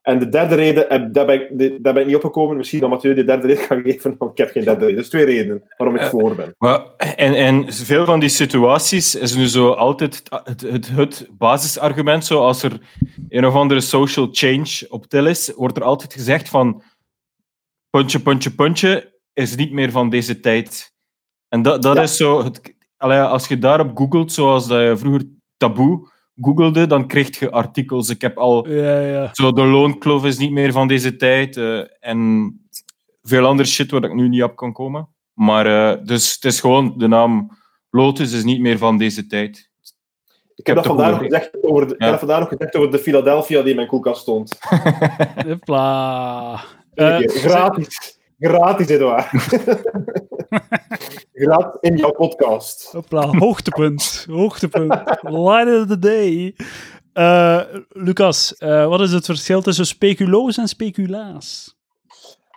En 0.02 0.20
de 0.20 0.30
derde 0.30 0.56
reden, 0.56 0.90
en 0.90 1.12
daar 1.12 1.26
ben 1.26 1.42
ik, 1.42 1.48
de- 1.52 1.78
daar 1.82 1.94
ben 1.94 2.02
ik 2.02 2.08
niet 2.08 2.16
opgekomen, 2.16 2.58
misschien 2.58 2.80
dat 2.80 2.90
Mathieu 2.90 3.14
de 3.14 3.24
derde 3.24 3.48
reden 3.48 3.68
kan 3.68 3.82
geven, 3.82 4.16
want 4.18 4.32
ik 4.32 4.38
heb 4.38 4.50
geen 4.52 4.64
derde 4.64 4.86
reden. 4.86 4.98
Dus 5.00 5.10
twee 5.10 5.26
redenen 5.26 5.64
waarom 5.78 5.96
ik 5.96 6.04
voor 6.04 6.36
ben. 6.36 6.56
En, 7.16 7.34
en 7.34 7.74
veel 7.74 8.06
van 8.06 8.20
die 8.20 8.30
situaties 8.30 9.16
is 9.16 9.36
nu 9.36 9.48
zo 9.48 9.70
altijd 9.72 10.22
het, 10.44 10.62
het, 10.62 10.90
het 10.90 11.28
basisargument. 11.38 12.26
Zo 12.26 12.40
als 12.40 12.64
er 12.64 12.80
een 13.30 13.46
of 13.46 13.54
andere 13.54 13.82
social 13.82 14.28
change 14.32 14.86
op 14.90 15.06
til 15.06 15.26
is, 15.28 15.54
wordt 15.56 15.78
er 15.78 15.84
altijd 15.84 16.14
gezegd 16.14 16.50
van 16.50 16.82
puntje, 17.92 18.20
puntje, 18.20 18.52
puntje 18.52 19.20
is 19.34 19.56
niet 19.56 19.72
meer 19.72 19.92
van 19.92 20.10
deze 20.10 20.40
tijd. 20.40 20.94
En 21.48 21.62
dat, 21.62 21.82
dat 21.82 21.96
Ja. 21.96 22.02
is 22.02 22.16
zo... 22.18 22.44
Het, 22.44 22.76
allee, 22.98 23.20
als 23.22 23.48
je 23.48 23.58
daarop 23.60 23.98
googelt, 23.98 24.32
zoals 24.32 24.68
dat 24.68 24.82
je 24.82 24.98
vroeger 24.98 25.24
taboe 25.58 26.10
googelde, 26.42 26.88
dan 26.88 27.08
kreeg 27.08 27.40
je 27.40 27.52
artikels. 27.52 28.10
Ik 28.10 28.22
heb 28.22 28.38
al 28.38 28.68
Ja, 28.70 29.00
ja. 29.00 29.30
zo 29.34 29.52
de 29.54 29.64
loonkloof 29.64 30.26
is 30.26 30.38
niet 30.38 30.52
meer 30.52 30.72
van 30.72 30.88
deze 30.88 31.16
tijd. 31.16 31.58
eh, 31.58 31.80
en 32.00 32.56
veel 33.22 33.46
andere 33.46 33.70
shit 33.70 33.92
waar 33.92 34.04
ik 34.04 34.14
nu 34.14 34.28
niet 34.28 34.44
op 34.44 34.56
kan 34.56 34.74
komen. 34.74 35.10
Maar 35.34 35.66
eh, 35.66 36.06
dus 36.06 36.34
het 36.34 36.46
is 36.46 36.60
gewoon 36.60 36.94
de 36.98 37.08
naam 37.08 37.60
Lotus 37.90 38.32
is 38.32 38.44
niet 38.44 38.60
meer 38.60 38.78
van 38.78 38.98
deze 38.98 39.28
tijd. 39.28 39.70
Ik 40.56 40.68
heb, 40.68 40.76
dat 40.76 40.86
heb 40.86 40.94
vandaag 40.96 41.12
nog 41.12 41.22
gezegd 41.30 41.64
over 41.64 41.88
de, 41.88 41.94
ik 41.94 42.02
heb 42.02 42.20
vandaag 42.20 42.40
nog 42.40 42.48
gezegd 42.50 42.76
over 42.76 42.92
de 42.92 43.00
Philadelphia 43.00 43.60
die 43.62 43.70
in 43.70 43.76
mijn 43.76 43.88
koelkast 43.88 44.22
stond. 44.22 44.58
Hopla. 45.48 46.60
Eén 46.94 47.24
Eh, 47.24 47.30
gratis. 47.30 48.20
Gratis, 48.40 48.88
Edouard. 48.88 49.28
Gratis 51.34 51.78
in 51.82 51.98
jouw 51.98 52.12
podcast. 52.12 52.92
Hopla, 52.92 53.28
hoogtepunt. 53.28 54.26
Hoogtepunt. 54.30 54.94
Line 55.22 55.80
of 55.82 55.88
the 55.88 56.00
day. 56.00 56.56
Eh, 57.14 57.62
Lucas, 57.90 58.58
eh, 58.58 58.88
wat 58.88 59.02
is 59.02 59.12
het 59.12 59.26
verschil 59.26 59.62
tussen 59.62 59.86
speculoos 59.86 60.58
en 60.58 60.68
speculaas? 60.68 61.76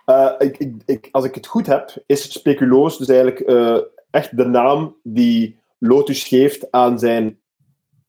Eh, 0.05 0.31
ik, 0.37 0.57
ik, 0.57 0.73
ik, 0.85 1.07
als 1.11 1.25
ik 1.25 1.35
het 1.35 1.47
goed 1.47 1.67
heb, 1.67 1.89
is 2.05 2.31
speculoos 2.31 2.97
dus 2.97 3.07
eigenlijk 3.07 3.39
eh, 3.39 3.77
echt 4.11 4.37
de 4.37 4.45
naam 4.45 4.95
die 5.03 5.59
Lotus 5.79 6.23
geeft 6.23 6.71
aan 6.71 6.99
zijn 6.99 7.39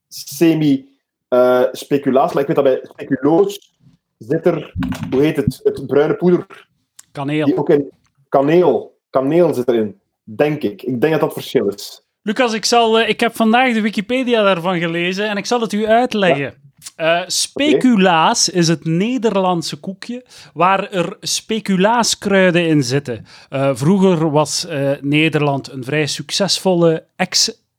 semi-speculaas. 0.09 2.33
maar 2.33 2.43
ik 2.43 2.47
weet 2.49 2.57
dat 2.57 2.65
bij 2.65 2.81
speculoos 2.83 3.76
zit 4.19 4.47
er, 4.47 4.75
hoe 5.11 5.23
heet 5.23 5.37
het, 5.37 5.61
het 5.63 5.87
bruine 5.87 6.15
poeder, 6.15 6.69
Kaneel. 7.13 7.47
die 7.47 7.57
ook 7.57 7.71
in 7.71 7.91
kaneel, 8.29 8.99
kaneel 9.11 9.55
zit 9.55 9.69
erin, 9.69 10.01
denk 10.25 10.63
ik. 10.63 10.83
Ik 10.83 11.01
denk 11.01 11.13
dat 11.13 11.21
dat 11.21 11.33
verschil 11.33 11.69
is. 11.69 12.05
Lucas, 12.23 12.53
ik, 12.53 12.65
zal, 12.65 12.99
eh, 12.99 13.09
ik 13.09 13.21
heb 13.21 13.37
vandaag 13.37 13.75
de 13.75 13.81
Wikipedia 13.81 14.43
daarvan 14.43 14.79
gelezen 14.79 15.29
en 15.29 15.37
ik 15.37 15.47
zal 15.47 15.61
het 15.61 15.73
u 15.73 15.87
uitleggen. 15.87 16.55
Eh, 16.97 17.23
speculaas 17.27 18.49
is 18.49 18.69
het 18.69 18.85
Nederlandse 18.85 19.77
koekje 19.77 20.25
waar 20.55 20.91
er 20.91 21.17
speculaaskruiden 21.21 22.67
in 22.67 22.83
zitten. 22.83 23.27
Eh, 23.49 23.71
vroeger 23.75 24.31
was 24.31 24.67
Nederland 25.01 25.73
een 25.73 25.85
vrij 25.85 26.07
succesvolle 26.07 27.07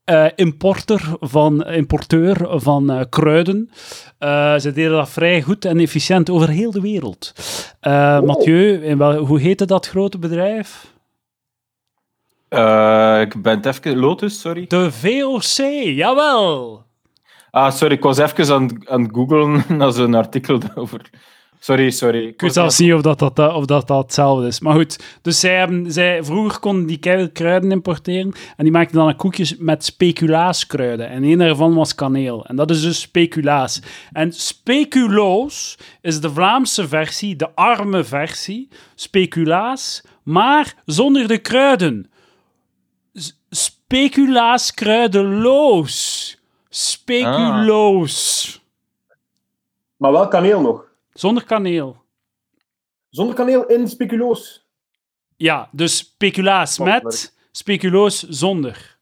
ex-importer 0.08 1.16
van, 1.20 1.66
importeur 1.68 2.60
van 2.60 2.90
eh, 2.92 3.02
kruiden. 3.10 3.70
Eh, 4.18 4.58
ze 4.58 4.72
deden 4.72 4.92
dat 4.92 5.10
vrij 5.10 5.42
goed 5.42 5.66
en 5.66 5.80
efficiënt 5.80 6.30
over 6.30 6.50
heel 6.50 6.72
de 6.72 6.82
wereld. 6.82 7.34
Eh, 7.80 8.18
Oh. 8.22 8.22
Mathieu, 8.22 8.84
in 8.84 8.98
wel, 8.98 9.16
hoe 9.16 9.40
heette 9.40 9.66
dat 9.66 9.88
grote 9.88 10.18
bedrijf? 10.18 10.96
Eh, 12.50 13.22
ik 13.22 13.42
ben 13.42 13.56
het 13.56 13.66
even... 13.66 13.98
Lotus, 13.98 14.40
sorry. 14.40 14.66
De 14.68 14.92
VOC, 14.92 15.68
jawel! 15.84 16.86
Ah, 17.52 17.72
sorry, 17.72 17.96
ik 17.96 18.04
was 18.04 18.18
even 18.18 18.54
aan, 18.56 18.90
aan 18.90 19.02
het 19.02 19.12
googlen 19.14 19.64
naar 19.78 19.92
zo'n 19.92 20.14
artikel 20.14 20.60
over... 20.76 21.10
Sorry, 21.60 21.90
sorry. 21.90 22.28
Ik 22.28 22.42
weet 22.42 22.54
zelfs 22.54 22.80
niet 22.80 22.94
of 22.94 23.02
dat, 23.02 23.20
dat, 23.20 23.54
of 23.54 23.66
dat, 23.66 23.88
dat 23.88 24.04
hetzelfde 24.04 24.48
is. 24.48 24.60
Maar 24.60 24.74
goed, 24.74 25.00
dus 25.22 25.40
zij 25.40 25.58
hebben, 25.58 25.92
zij, 25.92 26.24
vroeger 26.24 26.60
konden 26.60 26.86
die 26.88 27.30
kruiden 27.32 27.72
importeren 27.72 28.34
en 28.58 28.64
die 28.64 28.72
maakten 28.72 28.98
dan 28.98 29.16
koekjes 29.16 29.58
met 29.58 29.86
speculaaskruiden. 29.86 31.10
En 31.10 31.24
een 31.24 31.38
daarvan 31.38 31.74
was 31.76 31.96
kaneel. 31.96 32.46
En 32.46 32.56
dat 32.56 32.70
is 32.70 32.82
dus 32.82 33.00
speculaas. 33.00 33.82
En 34.12 34.32
speculoos 34.34 35.78
is 36.02 36.22
de 36.22 36.30
Vlaamse 36.30 36.88
versie, 36.88 37.36
de 37.36 37.56
arme 37.56 38.04
versie, 38.04 38.68
speculaas, 38.96 40.04
maar 40.24 40.74
zonder 40.86 41.28
de 41.28 41.38
kruiden. 41.38 42.10
S- 43.14 43.36
Speculaas 43.50 44.74
kruidenloos. 44.74 46.38
Speculoos. 46.70 48.62
Maar 49.98 50.12
wel 50.12 50.28
kaneel 50.28 50.62
nog. 50.62 50.86
Zonder 51.18 51.44
kaneel. 51.44 51.98
Zonder 53.10 53.36
kaneel 53.36 53.66
in 53.66 53.88
speculoos. 53.88 54.66
Ja, 55.36 55.70
dus 55.72 55.98
speculaas 55.98 56.80
Oh, 56.80 56.86
met, 56.86 57.38
speculoos 57.52 58.24
zonder. 58.24 58.98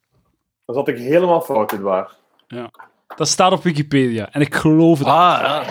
Dan 0.66 0.76
zat 0.76 0.88
ik 0.88 0.98
helemaal 0.98 1.42
fout, 1.42 1.72
Edouard. 1.72 2.16
Dat 3.16 3.28
staat 3.28 3.52
op 3.52 3.64
Wikipedia 3.64 4.32
en 4.32 4.42
ik 4.42 4.56
geloof 4.56 5.00
het. 5.00 5.08
Ah, 5.08 5.14
ja. 5.42 5.64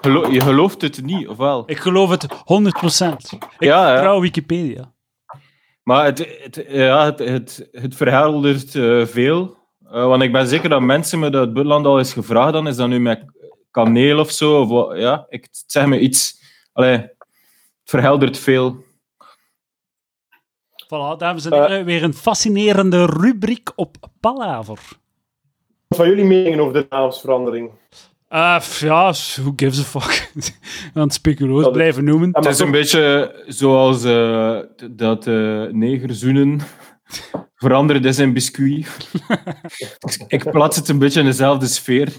Gelo- 0.00 0.30
je 0.30 0.40
gelooft 0.40 0.80
het 0.82 1.02
niet, 1.02 1.28
of 1.28 1.36
wel? 1.36 1.62
Ik 1.66 1.78
geloof 1.78 2.10
het 2.10 2.26
100%. 2.44 3.32
Ik 3.32 3.42
Ja, 3.58 3.86
ja. 3.88 3.92
vertrouw 3.92 4.20
Wikipedia. 4.20 4.92
Maar 5.82 6.04
het, 6.04 6.18
het, 6.42 6.64
ja, 6.68 7.04
het, 7.04 7.18
het, 7.18 7.68
het 7.72 7.94
verheldert 7.96 8.74
eh, 8.74 9.06
veel. 9.06 9.56
Eh, 9.90 10.06
want 10.06 10.22
ik 10.22 10.32
ben 10.32 10.46
zeker 10.46 10.68
dat 10.68 10.80
mensen 10.80 11.18
me 11.18 11.30
dat 11.30 11.40
het 11.40 11.52
buitenland 11.52 11.86
al 11.86 11.98
eens 11.98 12.12
gevraagd 12.12 12.52
dan 12.52 12.66
is 12.68 12.76
dat 12.76 12.88
nu 12.88 13.00
met 13.00 13.24
kaneel 13.84 14.18
of 14.18 14.30
zo. 14.30 14.60
Of, 14.60 14.68
wat- 14.68 14.98
ja, 14.98 15.26
ik 15.28 15.42
het 15.44 15.64
zeg 15.66 15.86
me 15.86 15.98
iets. 16.00 16.40
Allee, 16.72 16.92
het 16.98 17.14
verheldert 17.84 18.38
veel. 18.38 18.84
Voilà, 20.86 21.16
dames 21.18 21.44
en 21.44 21.52
heren, 21.52 21.84
weer 21.84 22.02
een 22.02 22.14
fascinerende 22.14 23.04
rubriek 23.06 23.70
op 23.76 23.96
Palaver. 24.20 24.78
Wat 25.88 25.98
van 25.98 26.08
jullie 26.08 26.24
meningen 26.24 26.60
over 26.60 26.72
de 26.72 26.86
naamsverandering? 26.90 27.70
Eh, 28.28 28.56
pff, 28.58 28.80
ja, 28.80 29.12
who 29.12 29.52
gives 29.56 29.78
a 29.80 30.00
fuck? 30.00 30.30
Aan 30.94 31.02
het 31.02 31.12
speculoos 31.14 31.58
Dat 31.62 31.70
is- 31.70 31.76
blijven 31.76 32.04
noemen. 32.04 32.28
Het 32.32 32.44
is 32.46 32.58
een 32.58 32.70
beetje 32.70 33.34
zoals 33.46 34.04
eh, 34.04 34.58
t- 34.58 34.98
dat 34.98 35.26
eh 35.26 35.62
negerzoenen 35.64 36.60
veranderd 37.64 38.04
is 38.04 38.18
in 38.18 38.32
biscuit. 38.32 39.10
ik 40.28 40.50
plaats 40.50 40.76
het 40.76 40.88
een 40.88 40.98
beetje 40.98 41.20
in 41.20 41.26
dezelfde 41.26 41.66
sfeer. 41.66 42.12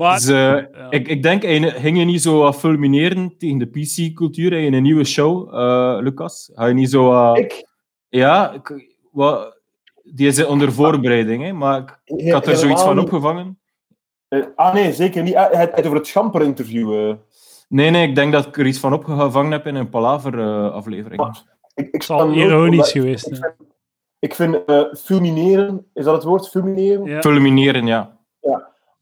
Maar 0.00 0.14
Dus, 0.14 0.28
eh, 0.28 0.56
ik, 0.90 1.08
ik 1.08 1.22
denk, 1.22 1.44
ging 1.44 1.98
je 1.98 2.04
niet 2.04 2.22
zo 2.22 2.52
fulmineren 2.52 3.34
tegen 3.38 3.58
de 3.58 3.66
PC-cultuur 3.66 4.52
in 4.52 4.74
een 4.74 4.82
nieuwe 4.82 5.04
show, 5.04 5.54
eh, 5.54 5.96
Lucas? 6.02 6.50
Ga 6.54 6.66
je 6.66 6.74
niet 6.74 6.90
zo... 6.90 7.04
wat- 7.04 7.38
Ik? 7.38 7.66
Ja, 8.08 8.52
ik- 8.52 8.96
wat, 9.12 9.58
die 10.02 10.26
is 10.26 10.44
onder 10.44 10.72
voorbereiding, 10.72 11.42
hè, 11.42 11.52
maar 11.52 11.78
ik, 11.80 12.00
ik 12.04 12.32
had 12.32 12.46
er 12.46 12.56
zoiets 12.56 12.82
van 12.82 12.94
niet. 12.96 13.04
opgevangen. 13.04 13.58
Eh, 14.28 14.40
ah 14.56 14.74
nee, 14.74 14.92
zeker 14.92 15.22
niet. 15.22 15.34
Ah, 15.34 15.50
Het, 15.52 15.70
het 15.74 15.84
over 15.84 15.96
het 15.98 16.06
Schamper-interview. 16.06 17.14
Nee, 17.68 17.90
nee, 17.90 18.08
ik 18.08 18.14
denk 18.14 18.32
dat 18.32 18.46
ik 18.46 18.56
er 18.58 18.66
iets 18.66 18.78
van 18.78 18.92
opgevangen 18.92 19.52
heb 19.52 19.66
in 19.66 19.74
een 19.74 19.88
Palaver-aflevering. 19.88 21.22
Ik, 21.74 21.84
ik 21.86 21.92
het 21.92 22.04
zal 22.04 22.32
ironisch 22.32 22.90
geweest 22.92 23.26
Ik 23.26 23.34
zijn. 23.36 23.54
vind, 23.56 23.70
ik 24.18 24.34
vind 24.34 24.64
eh, 24.64 24.82
fulmineren, 24.94 25.86
is 25.94 26.04
dat 26.04 26.14
het 26.14 26.24
woord? 26.24 26.48
Fulmineren? 26.48 27.04
Ja. 27.04 27.20
Fulmineren, 27.20 27.86
ja. 27.86 28.18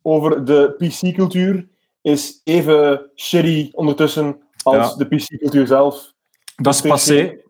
Over 0.03 0.45
de 0.45 0.75
PC-cultuur 0.79 1.69
is 2.03 2.41
even 2.45 3.11
shitty 3.15 3.69
ondertussen 3.73 4.43
als 4.63 4.91
Ja. 4.91 4.97
de 4.97 5.05
PC-cultuur 5.17 5.67
zelf. 5.67 6.13
Dat 6.57 6.75
is 6.75 6.81
passé. 6.81 7.41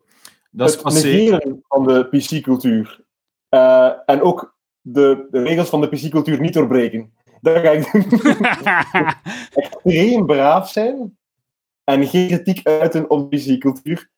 Dat 0.50 0.68
is 0.68 0.74
het 0.74 0.82
passé. 0.82 1.06
negeren 1.06 1.64
van 1.68 1.86
de 1.86 2.04
PC-cultuur. 2.10 3.00
Eh, 3.48 3.90
en 4.06 4.22
ook 4.22 4.56
de, 4.80 5.26
de 5.30 5.42
regels 5.42 5.68
van 5.68 5.80
de 5.80 5.88
PC-cultuur 5.88 6.40
niet 6.40 6.52
doorbreken. 6.54 7.12
Dat 7.40 7.56
ga 7.56 7.70
ik 7.70 7.92
doen. 7.92 8.20
Extreem 9.64 10.26
braaf 10.26 10.70
zijn 10.70 11.18
en 11.84 12.06
geen 12.06 12.26
kritiek 12.28 12.66
uiten 12.66 13.10
op 13.10 13.30
de 13.30 13.36
PC-cultuur. 13.36 14.10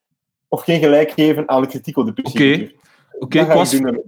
Of 0.49 0.63
geen 0.63 0.81
gelijk 0.81 1.11
geven 1.11 1.49
aan 1.49 1.63
de 1.63 1.69
kritiek 1.69 1.97
op 1.97 2.07
de 2.07 2.13
PC-cultuur. 2.13 2.75
Oké, 3.19 3.41
ik, 3.41 3.47
was, 3.47 3.71
doen. 3.71 3.87
ik 3.95 4.03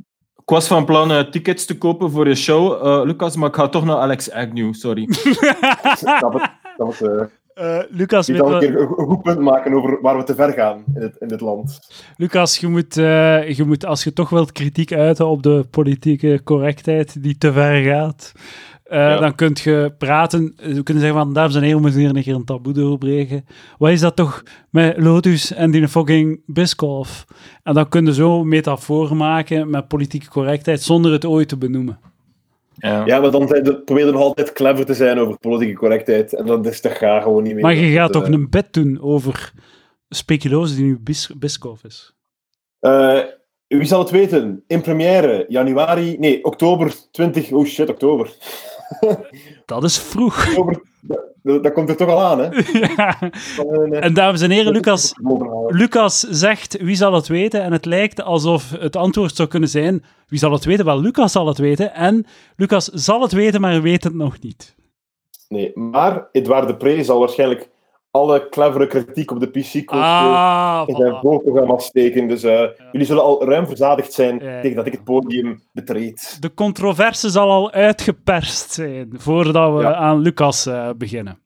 was 0.52 0.66
van 0.66 0.84
plan 0.84 1.12
eh, 1.12 1.20
tickets 1.20 1.64
te 1.64 1.78
kopen 1.78 2.10
voor 2.10 2.28
je 2.28 2.34
show, 2.34 2.86
eh, 2.86 3.04
Lucas, 3.04 3.36
maar 3.36 3.48
ik 3.48 3.54
ga 3.54 3.68
toch 3.68 3.84
naar 3.84 3.96
Alex 3.96 4.30
Agnew, 4.30 4.74
sorry. 4.74 5.08
Dat 6.76 6.98
het, 6.98 7.00
eh, 7.00 7.22
Eh, 7.54 7.78
Lucas, 7.88 8.28
ik 8.28 8.36
zal 8.36 8.52
een 8.52 8.58
keer 8.60 8.86
goed 8.86 9.22
punt 9.22 9.38
maken 9.40 9.72
over 9.72 9.98
waar 10.00 10.16
we 10.16 10.22
te 10.22 10.34
ver 10.34 10.52
gaan 10.52 10.84
in, 10.94 11.02
het, 11.02 11.16
in 11.18 11.28
dit 11.28 11.40
land. 11.40 11.78
Lucas, 12.16 12.58
je 12.58 12.68
moet, 12.68 12.96
eh, 12.96 13.50
je 13.50 13.64
moet, 13.64 13.86
als 13.86 14.04
je 14.04 14.12
toch 14.12 14.28
wilt 14.30 14.52
kritiek 14.52 14.92
uiten 14.92 15.26
op 15.26 15.42
de 15.42 15.66
politieke 15.70 16.40
correctheid 16.44 17.22
die 17.22 17.38
te 17.38 17.52
ver 17.52 17.82
gaat, 17.82 18.32
eh, 18.92 18.98
Ja. 18.98 19.18
dan 19.18 19.34
kun 19.34 19.56
je 19.62 19.94
praten. 19.98 20.54
eh, 20.56 20.72
We 20.74 20.82
kunnen 20.82 21.02
zeggen 21.02 21.20
van, 21.20 21.32
dames 21.32 21.54
en 21.54 21.60
heren, 21.62 21.76
we 21.76 21.82
moeten 21.82 22.00
hier 22.00 22.16
een 22.16 22.22
keer 22.22 22.34
een 22.34 22.44
taboe 22.44 22.72
doorbreken. 22.72 23.44
Wat 23.78 23.90
is 23.90 24.00
dat 24.00 24.16
toch 24.16 24.42
met 24.70 24.96
Lotus 24.98 25.52
en 25.52 25.70
die 25.70 25.88
fucking 25.88 26.42
Biscoff? 26.46 27.24
En 27.62 27.74
dan 27.74 27.88
kun 27.88 28.04
je 28.06 28.14
zo 28.14 28.44
metafoor 28.44 29.16
maken 29.16 29.70
met 29.70 29.88
politieke 29.88 30.28
correctheid 30.28 30.82
zonder 30.82 31.12
het 31.12 31.24
ooit 31.24 31.48
te 31.48 31.56
benoemen. 31.56 31.98
Ja. 32.74 33.04
Ja, 33.06 33.20
maar 33.20 33.30
dan 33.30 33.46
probeer 33.84 34.06
je 34.06 34.12
nog 34.12 34.20
altijd 34.20 34.52
clever 34.52 34.86
te 34.86 34.94
zijn 34.94 35.18
over 35.18 35.38
politieke 35.38 35.78
correctheid. 35.78 36.34
En 36.34 36.46
dat 36.46 36.66
is 36.66 36.80
toch 36.80 36.92
graag 36.96 37.22
gewoon 37.22 37.42
niet 37.42 37.52
meer. 37.54 37.62
Maar 37.62 37.74
je 37.74 37.92
gaat 37.92 38.12
Dat, 38.12 38.22
toch 38.22 38.32
eh, 38.32 38.38
een 38.38 38.50
bed 38.50 38.72
doen 38.72 39.00
over 39.00 39.52
speculoos 40.08 40.74
die 40.74 40.84
nu 40.84 40.98
Bis 41.00 41.30
Biscoff 41.38 41.84
is? 41.84 42.14
eh, 42.80 43.18
wie 43.66 43.84
zal 43.84 43.98
het 43.98 44.10
weten? 44.10 44.64
In 44.66 44.80
première, 44.80 45.44
januari... 45.48 46.16
Nee, 46.18 46.44
oktober 46.44 46.94
20... 47.10 47.52
Oh 47.52 47.64
shit, 47.66 47.88
oktober. 47.90 48.30
Dat 49.66 49.84
is 49.84 49.98
vroeg. 49.98 50.44
dat, 51.42 51.62
dat 51.62 51.72
komt 51.72 51.88
er 51.88 51.96
toch 51.96 52.08
al 52.08 52.22
aan, 52.22 52.38
hè? 52.38 52.48
Ja. 52.96 53.20
Eh, 53.20 54.04
En 54.04 54.14
dames 54.14 54.40
en 54.40 54.50
heren, 54.50 54.72
Lucas. 54.72 55.12
Lucas 55.68 56.20
zegt, 56.20 56.76
wie 56.80 56.96
zal 56.96 57.12
het 57.12 57.26
weten? 57.26 57.62
En 57.62 57.72
het 57.72 57.84
lijkt 57.84 58.22
alsof 58.22 58.70
het 58.70 58.96
antwoord 58.96 59.36
zou 59.36 59.48
kunnen 59.48 59.68
zijn, 59.68 60.04
wie 60.28 60.38
zal 60.38 60.52
het 60.52 60.64
weten? 60.64 60.84
Wel, 60.84 61.00
Lucas 61.00 61.32
zal 61.32 61.46
het 61.46 61.58
weten. 61.58 61.94
En 61.94 62.26
Lucas 62.56 62.84
zal 62.84 63.22
het 63.22 63.32
weten, 63.32 63.60
maar 63.60 63.82
weet 63.82 64.04
het 64.04 64.14
nog 64.14 64.40
niet. 64.40 64.74
Nee, 65.48 65.70
maar 65.74 66.28
Edouard 66.32 66.66
de 66.68 66.76
Pre 66.76 67.04
zal 67.04 67.18
waarschijnlijk 67.18 67.70
alle 68.12 68.48
clevere 68.48 68.86
kritiek 68.86 69.30
op 69.30 69.40
de 69.40 69.46
PC-cultuur 69.46 70.00
Ah, 70.02 70.82
in 70.86 70.96
zijn 70.96 71.14
voorprogramma 71.20 71.78
steken. 71.78 72.28
Dus 72.28 72.42
eh, 72.42 72.64
jullie 72.92 73.06
zullen 73.06 73.22
al 73.22 73.44
ruim 73.44 73.66
verzadigd 73.66 74.12
zijn 74.12 74.38
Ja. 74.38 74.60
tegen 74.60 74.76
dat 74.76 74.86
ik 74.86 74.92
het 74.92 75.04
podium 75.04 75.62
betreed. 75.72 76.36
De 76.40 76.54
controverse 76.54 77.30
zal 77.30 77.50
al 77.50 77.70
uitgeperst 77.72 78.72
zijn, 78.72 79.10
voordat 79.16 79.74
we 79.76 79.82
Ja. 79.82 79.94
aan 79.94 80.18
Lucas 80.18 80.66
eh, 80.66 80.88
beginnen. 80.96 81.38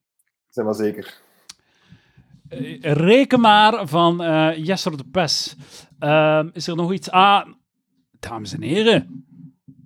Zijn 0.48 0.66
maar 0.66 0.74
zeker. 0.74 1.14
Eh, 2.48 2.78
Reken 2.80 3.40
maar 3.40 3.86
van 3.88 4.16
Jesser 4.56 4.96
de 4.96 5.04
Pes. 5.10 5.56
Ehm, 5.98 6.48
is 6.52 6.66
er 6.66 6.76
nog 6.76 6.92
iets? 6.92 7.10
Ah, 7.10 7.46
dames 8.20 8.52
en 8.52 8.62
heren, 8.62 9.24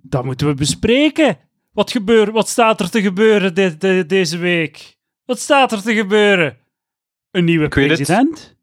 dat 0.01 0.23
moeten 0.25 0.47
we 0.47 0.53
bespreken. 0.53 1.37
Wat, 1.73 1.91
gebeur, 1.91 2.31
wat 2.31 2.47
staat 2.47 2.79
er 2.79 2.89
te 2.89 3.01
gebeuren 3.01 3.53
dit, 3.55 4.09
deze 4.09 4.37
week? 4.37 4.97
Wat 5.25 5.39
staat 5.39 5.71
er 5.71 5.81
te 5.81 5.93
gebeuren? 5.93 6.57
Een 7.31 7.43
nieuwe 7.45 7.63
Ik 7.65 7.69
president? 7.69 8.55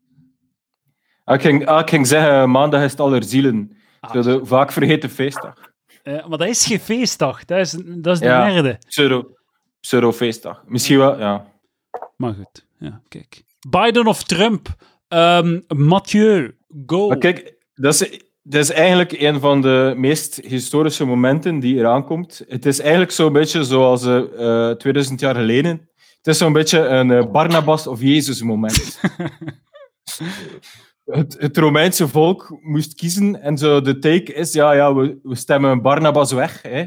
Ah, 1.25 1.35
Ik, 1.35 1.41
ging, 1.41 1.67
ah, 1.67 1.81
ik 1.81 1.89
ging 1.89 2.07
zeggen, 2.07 2.51
maandag 2.51 2.83
is 2.85 2.91
het 2.91 3.01
Allerzielen. 3.01 3.77
Ah. 4.01 4.13
Zo 4.13 4.23
de 4.23 4.47
vaak 4.47 4.73
vergeten 4.73 5.11
feestdag. 5.11 5.55
Eh, 6.03 6.27
maar 6.27 6.39
dat 6.39 6.49
is 6.49 6.67
geen 6.67 6.81
feestdag, 6.81 7.45
dat 7.45 7.59
is, 7.59 7.71
dat 7.87 8.15
is 8.15 8.19
de 8.21 8.25
Ja. 8.27 8.49
derde. 8.51 8.79
Pseudo, 8.89 9.31
pseudo-feestdag. 9.81 10.63
Misschien 10.67 10.99
wel, 10.99 11.19
ja. 11.19 11.47
Maar 12.17 12.35
goed, 12.35 12.67
ja, 12.79 13.01
kijk. 13.09 13.43
Biden 13.69 14.07
of 14.07 14.23
Trump? 14.23 14.69
Ehm 15.09 15.61
Mathieu, 15.69 16.57
go. 16.87 17.09
Maar 17.09 17.19
kijk, 17.19 17.55
dat 17.75 17.93
is, 17.95 18.21
dat 18.43 18.61
is 18.63 18.71
eigenlijk 18.71 19.13
een 19.13 19.41
van 19.41 19.61
de 19.63 19.95
meest 19.97 20.37
historische 20.37 21.05
momenten 21.05 21.59
die 21.59 21.77
eraan 21.77 22.05
komt. 22.05 22.43
Het 22.49 22.67
is 22.67 22.81
eigenlijk 22.81 23.11
zo'n 23.11 23.33
beetje 23.33 23.65
zoals 23.65 24.05
eh, 24.07 24.71
eh, 24.71 24.77
2000 24.77 25.21
jaar 25.21 25.35
geleden. 25.35 25.89
Het 26.29 26.37
is 26.37 26.43
zo'n 26.43 26.53
beetje 26.53 26.79
een 26.79 27.11
eh, 27.11 27.31
Barnabas 27.31 27.87
of 27.87 28.01
Jezus 28.01 28.43
moment. 28.43 29.01
het, 31.19 31.37
het 31.39 31.57
Romeinse 31.57 32.09
volk 32.09 32.59
moest 32.61 32.95
kiezen 32.95 33.43
en 33.43 33.59
zo 33.59 33.81
de 33.81 33.99
take 33.99 34.33
is, 34.33 34.53
ja, 34.53 34.73
ja 34.73 34.95
we, 34.95 35.19
we 35.23 35.35
stemmen 35.35 35.83
Barnabas 35.83 36.33
weg. 36.33 36.63
Hè. 36.63 36.87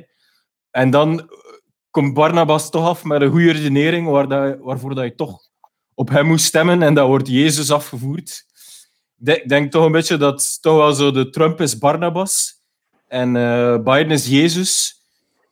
En 0.72 0.90
dan 0.90 1.20
eh, 1.20 1.26
komt 1.90 2.14
Barnabas 2.14 2.70
toch 2.70 2.88
af 2.88 3.04
met 3.04 3.22
een 3.22 3.30
goede 3.30 3.52
redenering 3.52 4.08
waar 4.08 4.28
dat, 4.28 4.58
waarvoor 4.60 4.96
dat 4.96 5.04
je 5.04 5.16
toch 5.16 5.40
op 5.94 6.10
hem 6.10 6.26
moest 6.26 6.46
stemmen 6.46 6.82
en 6.84 6.94
dat 6.94 7.08
wordt 7.08 7.28
Jezus 7.28 7.72
afgevoerd. 7.72 8.46
Ik 9.18 9.26
denk- 9.26 9.50
denk 9.50 9.72
toch 9.72 9.86
een 9.86 9.92
beetje 9.92 10.18
dat 10.18 10.62
toch 10.62 10.78
wel 10.78 10.94
zo 10.94 11.12
de 11.12 11.30
Trump 11.30 11.62
is 11.62 11.78
Barnabas 11.78 12.62
en 13.08 13.36
eh, 13.36 13.78
Biden 13.78 14.12
is 14.12 14.28
Jezus. 14.28 15.00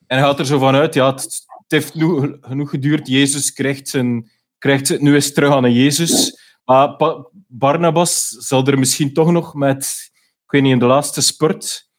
En 0.08 0.18
hij 0.18 0.28
gaat 0.28 0.40
er 0.40 0.46
zo 0.46 0.60
van 0.60 0.76
uit, 0.76 0.94
ja, 0.94 1.12
het 1.12 1.48
heeft 1.72 1.94
nu, 1.96 2.38
genoeg 2.42 2.70
geduurd. 2.70 3.08
Jezus 3.08 3.54
krijgt 3.54 3.88
zijn, 3.88 4.32
krijgt 4.58 4.88
zijn, 4.88 5.04
nu 5.04 5.14
het 5.14 5.34
terug 5.34 5.52
aan 5.52 5.74
Jezus. 5.74 6.40
Maar 6.66 6.96
Pa- 6.96 7.28
Barnabas 7.48 8.28
zal 8.28 8.66
er 8.66 8.80
misschien 8.80 9.14
toch 9.14 9.32
nog 9.32 9.54
met, 9.54 10.10
ik 10.46 10.52
weet 10.52 10.62
niet, 10.62 10.72
in 10.72 10.80
de 10.80 10.86
laatste 10.86 11.22
spurt, 11.22 11.90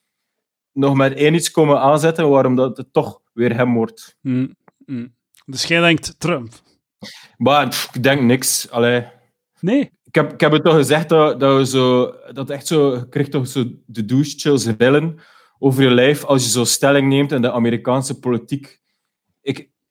nog 0.72 0.94
met 0.94 1.14
één 1.14 1.34
iets 1.34 1.50
komen 1.50 1.80
aanzetten 1.80 2.28
waarom 2.28 2.54
dat 2.54 2.76
het 2.76 2.92
toch 2.92 3.20
weer 3.32 3.56
hem 3.56 3.74
wordt. 3.74 4.16
Mm, 4.20 4.56
mm. 4.86 5.14
Dus 5.44 5.64
jij 5.64 5.80
denkt 5.80 6.14
Trump? 6.20 6.52
Maar 7.36 7.68
pff, 7.68 7.94
ik 7.94 8.02
denk 8.02 8.20
niks. 8.20 8.70
Allee. 8.70 9.06
Nee. 9.60 9.90
Ik 10.04 10.14
heb, 10.14 10.32
ik 10.32 10.40
heb 10.40 10.52
het 10.52 10.64
toch 10.64 10.74
gezegd 10.74 11.08
dat, 11.08 11.40
dat 11.40 11.56
we 11.56 11.66
zo, 11.66 12.14
dat 12.32 12.50
echt 12.50 12.66
zo, 12.66 12.94
je 12.94 13.08
krijgt 13.08 13.30
toch 13.30 13.48
zo 13.48 13.64
de 13.86 14.04
douche 14.04 14.38
chills 14.38 14.66
rillen 14.66 15.20
over 15.58 15.82
je 15.82 15.90
lijf 15.90 16.24
als 16.24 16.44
je 16.44 16.50
zo 16.50 16.64
stelling 16.64 17.08
neemt 17.08 17.32
in 17.32 17.42
de 17.42 17.52
Amerikaanse 17.52 18.18
politiek. 18.18 18.79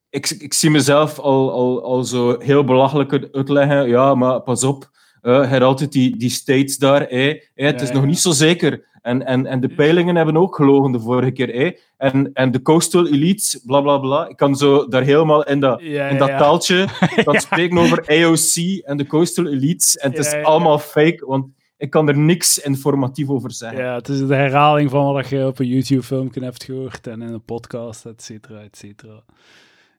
Ik, 0.10 0.30
ik, 0.30 0.54
zie 0.54 0.70
mezelf 0.70 1.20
al, 1.20 1.52
al, 1.52 1.84
al 1.84 2.04
zo 2.04 2.40
heel 2.40 2.64
belachelijk 2.64 3.28
uitleggen. 3.32 3.88
Ja, 3.88 4.16
maar 4.16 4.42
pas 4.42 4.64
op, 4.64 4.90
eh, 5.22 5.34
je 5.34 5.48
hebt 5.48 5.64
altijd 5.64 5.92
die, 5.92 6.18
die 6.18 6.30
states 6.30 6.78
daar. 6.78 7.02
Hè, 7.08 7.28
het 7.28 7.50
Ja, 7.56 7.82
is 7.82 7.92
nog 7.92 8.06
niet 8.06 8.20
zo 8.20 8.32
zeker. 8.32 8.88
En, 9.02 9.26
en, 9.26 9.46
en 9.46 9.60
de 9.60 9.68
peilingen 9.70 10.16
hebben 10.16 10.38
ook 10.38 10.56
gelogen 10.56 10.92
de 10.92 11.00
vorige 11.00 11.32
keer. 11.32 11.48
hè. 11.48 11.72
En, 11.98 12.30
en 12.34 12.52
de 12.52 12.62
coastal 12.62 13.08
elites, 13.08 13.62
bla 13.66 13.82
bla 13.82 13.98
bla. 13.98 14.28
Ik 14.28 14.36
kan 14.38 14.56
zo 14.56 14.88
daar 14.88 15.04
helemaal 15.04 15.44
in 15.44 15.60
dat, 15.60 15.82
Ja, 15.82 16.08
in 16.08 16.18
dat 16.18 16.28
taaltje 16.30 16.86
gaan 17.26 17.40
spreken 17.40 17.78
over 17.78 18.04
AOC 18.08 18.82
en 18.86 18.98
de 18.98 19.06
coastal 19.08 19.48
elites. 19.48 19.98
En 19.98 20.10
het 20.12 20.20
is 20.20 20.34
allemaal 20.34 20.80
fake, 20.80 21.26
want 21.26 21.46
ik 21.78 21.90
kan 21.90 22.08
er 22.08 22.18
niks 22.18 22.58
informatief 22.60 23.30
over 23.30 23.52
zeggen. 23.52 23.84
Ja, 23.84 23.96
het 23.96 24.08
is 24.10 24.28
de 24.28 24.36
herhaling 24.36 24.90
van 24.90 25.14
wat 25.14 25.30
je 25.30 25.46
op 25.46 25.60
een 25.60 25.68
YouTube-filmpje 25.68 26.44
hebt 26.44 26.64
gehoord 26.64 27.08
en 27.08 27.22
in 27.22 27.34
een 27.34 27.44
podcast, 27.46 28.06
et 28.06 28.24
cetera, 28.24 28.60
et 28.62 28.78
cetera. 28.78 29.24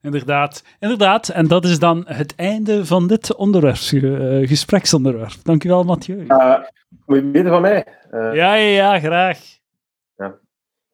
Inderdaad, 0.02 0.64
inderdaad. 0.78 1.28
En 1.28 1.48
dat 1.48 1.64
is 1.64 1.78
dan 1.78 2.04
het 2.06 2.34
einde 2.36 2.86
van 2.86 3.06
dit 3.06 3.34
onderwerp, 3.34 3.76
eh, 3.76 4.48
gespreksonderwerp. 4.48 5.32
Dankjewel, 5.42 5.84
Mathieu. 5.84 6.24
Eh, 6.26 6.58
moet 7.06 7.16
je 7.18 7.30
weten 7.30 7.50
van 7.50 7.62
mij? 7.62 7.86
Eh, 8.10 8.34
Ja, 8.34 8.54
ja, 8.54 8.94
ja, 8.94 8.98
graag. 8.98 9.58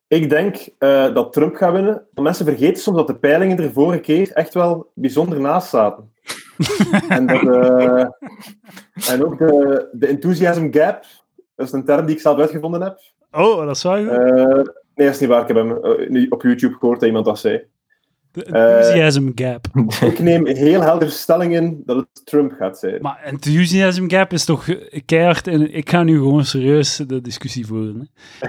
Ik 0.09 0.31
denk 0.31 0.57
dat 1.15 1.33
Trump 1.33 1.55
gaat 1.55 1.73
winnen. 1.73 2.07
Mensen 2.15 2.47
vergeten 2.47 2.83
soms 2.83 2.97
dat 2.97 3.07
de 3.07 3.19
peilingen 3.19 3.59
er 3.59 3.73
vorige 3.73 4.01
keer 4.01 4.33
echt 4.33 4.55
wel 4.55 4.91
bijzonder 4.95 5.41
naast 5.41 5.69
zaten. 5.69 6.13
en, 7.09 7.27
dat, 7.27 7.43
en 9.09 9.25
ook 9.25 9.39
de, 9.39 9.89
de 9.93 10.07
enthusiasm 10.07 10.69
gap, 10.73 11.05
dat 11.57 11.67
is 11.67 11.73
een 11.73 11.85
term 11.85 12.07
die 12.07 12.15
ik 12.15 12.21
zelf 12.21 12.39
uitgevonden 12.39 12.83
heb. 12.83 12.99
Oh, 13.33 13.67
dat 13.67 13.79
goed. 13.79 14.09
Eh, 14.09 14.45
nee, 14.95 15.07
dat 15.07 15.15
is 15.15 15.21
niet 15.21 15.29
waar. 15.29 15.41
Ik 15.41 15.49
heb 15.49 15.57
hem 15.57 15.73
op 16.31 16.43
YouTube 16.43 16.75
gehoord 16.79 17.01
dat 17.01 17.09
iemand 17.09 17.25
dat 17.25 17.39
zei. 17.39 17.65
De 18.37 18.45
enthusiasm 18.45 19.30
gap. 19.34 19.66
Ik 20.12 20.18
neem 20.18 20.47
heel 20.47 20.82
helder 20.82 21.11
stelling 21.11 21.55
in 21.55 21.82
dat 21.87 21.97
het 21.97 22.26
Trump 22.26 22.53
gaat 22.59 22.78
zijn. 22.78 22.99
Maar 23.01 23.20
enthusiasm 23.24 24.09
gap 24.09 24.32
is 24.32 24.45
toch 24.45 24.66
keihard... 25.05 25.47
In, 25.47 25.74
ik 25.74 25.91
ga 25.91 26.03
nu 26.03 26.16
gewoon 26.16 26.45
serieus 26.45 26.97
de 26.97 27.20
discussie 27.20 27.66
voeren. 27.66 28.11
Hè. 28.39 28.49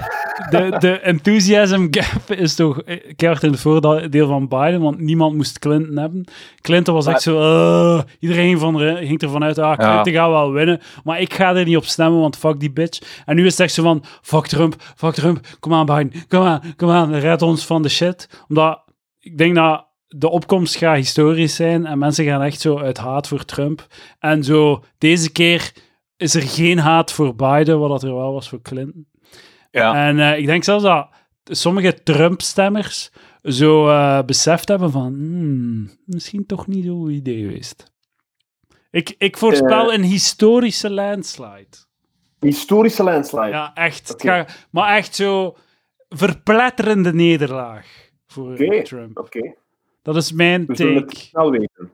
De, 0.49 0.77
de 0.77 0.99
enthusiasm 0.99 1.87
gap 1.91 2.31
is 2.37 2.55
toch 2.55 2.81
keihard 3.15 3.43
in 3.43 3.51
het 3.51 3.59
voordeel 3.59 4.27
van 4.27 4.47
Biden, 4.47 4.81
want 4.81 4.99
niemand 4.99 5.35
moest 5.35 5.59
Clinton 5.59 5.97
hebben. 5.97 6.25
Clinton 6.61 6.93
was 6.93 7.05
echt 7.05 7.21
zo... 7.21 7.39
eh, 7.39 8.03
iedereen 8.19 8.47
ging, 8.47 8.59
van, 8.59 8.79
ging 8.79 9.21
ervan 9.21 9.43
uit, 9.43 9.57
ah, 9.57 9.77
Clinton 9.77 10.13
gaat 10.13 10.29
wel 10.29 10.51
winnen. 10.51 10.79
Maar 11.03 11.21
ik 11.21 11.33
ga 11.33 11.55
er 11.55 11.65
niet 11.65 11.77
op 11.77 11.85
stemmen, 11.85 12.19
want 12.19 12.37
fuck 12.37 12.59
die 12.59 12.71
bitch. 12.71 13.21
En 13.25 13.35
nu 13.35 13.45
is 13.45 13.51
het 13.51 13.59
echt 13.59 13.73
zo 13.73 13.83
van, 13.83 14.03
fuck 14.21 14.47
Trump, 14.47 14.75
fuck 14.95 15.13
Trump, 15.13 15.39
kom 15.59 15.73
aan 15.73 15.85
Biden, 15.85 16.11
kom 16.27 16.41
aan, 16.41 16.61
kom 16.75 16.89
aan, 16.89 17.15
red 17.15 17.41
ons 17.41 17.65
van 17.65 17.81
de 17.81 17.89
shit. 17.89 18.29
Omdat 18.49 18.85
ik 19.31 19.37
denk 19.37 19.55
dat 19.55 19.87
de 20.07 20.29
opkomst 20.29 20.75
gaat 20.75 20.95
historisch 20.95 21.55
zijn 21.55 21.85
en 21.85 21.97
mensen 21.97 22.25
gaan 22.25 22.41
echt 22.41 22.61
zo 22.61 22.77
uit 22.79 22.97
haat 22.97 23.27
voor 23.27 23.45
Trump. 23.45 23.87
En 24.19 24.43
zo, 24.43 24.83
deze 24.97 25.31
keer 25.31 25.71
is 26.17 26.35
er 26.35 26.41
geen 26.41 26.77
haat 26.79 27.11
voor 27.11 27.35
Biden, 27.35 27.79
wat 27.79 27.89
dat 27.89 28.03
er 28.03 28.15
wel 28.15 28.33
was 28.33 28.49
voor 28.49 28.61
Clinton. 28.61 29.07
Ja. 29.71 30.07
En 30.07 30.19
eh, 30.19 30.37
ik 30.37 30.45
denk 30.45 30.63
zelfs 30.63 30.83
dat 30.83 31.07
sommige 31.43 32.03
Trump-stemmers 32.03 33.11
zo 33.43 33.89
eh, 33.89 34.23
beseft 34.25 34.67
hebben 34.67 34.91
van, 34.91 35.13
hmm, 35.13 35.89
misschien 36.05 36.45
toch 36.45 36.67
niet 36.67 36.85
zo'n 36.85 37.09
idee 37.09 37.41
geweest. 37.41 37.91
Ik, 38.91 39.15
ik 39.17 39.37
voorspel 39.37 39.93
een 39.93 40.03
historische 40.03 40.89
landslide. 40.89 41.85
Historische 42.39 43.03
landslide. 43.03 43.47
Ja, 43.47 43.73
echt. 43.73 44.13
Gaat- 44.17 44.67
maar 44.71 44.95
echt 44.95 45.15
zo 45.15 45.57
verpletterende 46.09 47.13
nederlaag 47.13 48.06
voor 48.37 48.51
Oké. 48.51 48.83
Trump. 48.83 49.17
Oké, 49.19 49.53
Dat 50.01 50.15
is 50.15 50.31
mijn 50.31 50.65
we 50.65 50.75
zullen 50.75 50.95
het 50.95 51.07
take. 51.07 51.19
snel 51.19 51.51
weten. 51.51 51.91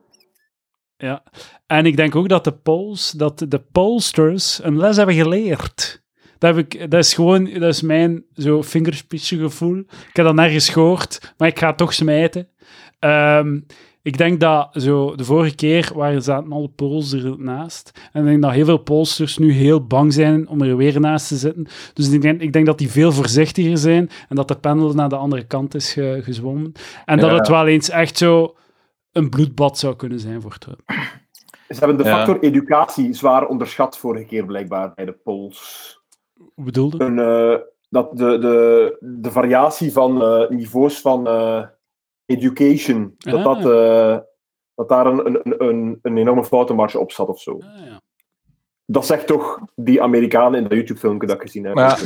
Ja. 0.97 1.23
En 1.67 1.85
ik 1.85 1.95
denk 1.97 2.15
ook 2.15 2.29
dat 2.29 2.43
de 2.43 2.53
polls, 2.53 3.11
dat 3.11 3.45
de 3.47 3.59
pollsters 3.71 4.63
een 4.63 4.77
les 4.77 4.97
hebben 4.97 5.15
geleerd. 5.15 6.01
Dat, 6.37 6.55
heb 6.55 6.65
ik, 6.65 6.91
dat 6.91 7.03
is 7.03 7.13
gewoon, 7.13 7.43
dat 7.53 7.73
is 7.73 7.81
mijn 7.81 8.25
zo 8.35 8.61
gevoel. 9.17 9.77
Ik 9.79 10.15
heb 10.15 10.25
dat 10.25 10.35
nergens 10.35 10.69
gehoord, 10.69 11.33
maar 11.37 11.47
ik 11.47 11.59
ga 11.59 11.67
het 11.67 11.77
toch 11.77 11.93
smijten. 11.93 12.47
Ehm, 12.99 13.59
ik 14.03 14.17
denk 14.17 14.39
dat 14.39 14.69
zo 14.73 15.15
de 15.15 15.23
vorige 15.23 15.55
keer 15.55 15.91
waren 15.95 16.21
zaten 16.21 16.51
alle 16.51 16.67
polls 16.69 17.13
ernaast. 17.13 18.09
En 18.11 18.21
ik 18.21 18.27
denk 18.27 18.41
dat 18.41 18.51
heel 18.51 18.65
veel 18.65 18.77
pollsters 18.77 19.37
nu 19.37 19.51
heel 19.51 19.85
bang 19.87 20.13
zijn 20.13 20.47
om 20.47 20.61
er 20.61 20.77
weer 20.77 20.99
naast 20.99 21.27
te 21.27 21.35
zitten. 21.35 21.67
Dus 21.93 22.09
ik 22.11 22.21
denk, 22.21 22.41
ik 22.41 22.53
denk 22.53 22.65
dat 22.65 22.77
die 22.77 22.91
veel 22.91 23.11
voorzichtiger 23.11 23.77
zijn 23.77 24.09
en 24.29 24.35
dat 24.35 24.47
de 24.47 24.55
pendel 24.55 24.93
naar 24.93 25.09
de 25.09 25.15
andere 25.15 25.43
kant 25.43 25.75
is 25.75 25.93
ge- 25.93 26.19
gezwommen. 26.23 26.71
En 27.05 27.19
dat 27.19 27.31
het 27.31 27.47
wel 27.47 27.67
eens 27.67 27.89
echt 27.89 28.17
zo 28.17 28.55
een 29.11 29.29
bloedbad 29.29 29.77
zou 29.77 29.95
kunnen 29.95 30.19
zijn 30.19 30.41
voor 30.41 30.57
Trump. 30.57 30.81
Ze 31.69 31.79
hebben 31.79 31.97
de 31.97 32.03
Ja. 32.03 32.15
factor 32.17 32.39
educatie 32.39 33.13
zwaar 33.13 33.47
onderschat 33.47 33.97
vorige 33.97 34.25
keer 34.25 34.45
blijkbaar 34.45 34.91
bij 34.95 35.05
de 35.05 35.11
polls. 35.23 35.99
Hoe 36.53 36.65
bedoelde? 36.65 37.03
Een, 37.03 37.19
eh, 37.19 37.59
dat 37.89 38.17
de, 38.17 38.37
de, 38.39 38.97
de 38.99 39.31
variatie 39.31 39.91
van 39.91 40.21
eh, 40.23 40.49
niveaus 40.49 40.99
van 41.01 41.27
eh, 41.27 41.63
education, 42.25 43.13
dat, 43.17 43.33
Ah. 43.33 43.43
dat, 43.43 43.57
eh, 43.57 44.19
dat 44.75 44.89
daar 44.89 45.05
een, 45.05 45.25
een, 45.25 45.63
een, 45.67 45.99
een 46.01 46.17
enorme 46.17 46.43
foutenmarge 46.45 46.99
op 46.99 47.11
zat 47.11 47.27
of 47.27 47.41
zo. 47.41 47.51
Ah, 47.51 47.85
ja. 47.85 48.01
Dat 48.85 49.05
zegt 49.05 49.27
toch 49.27 49.59
die 49.75 50.01
Amerikanen 50.01 50.57
in 50.57 50.63
dat 50.63 50.71
YouTube-filmpje 50.71 51.27
dat 51.27 51.35
ik 51.35 51.41
gezien 51.41 51.63
heb. 51.65 51.73
Maar 51.73 51.99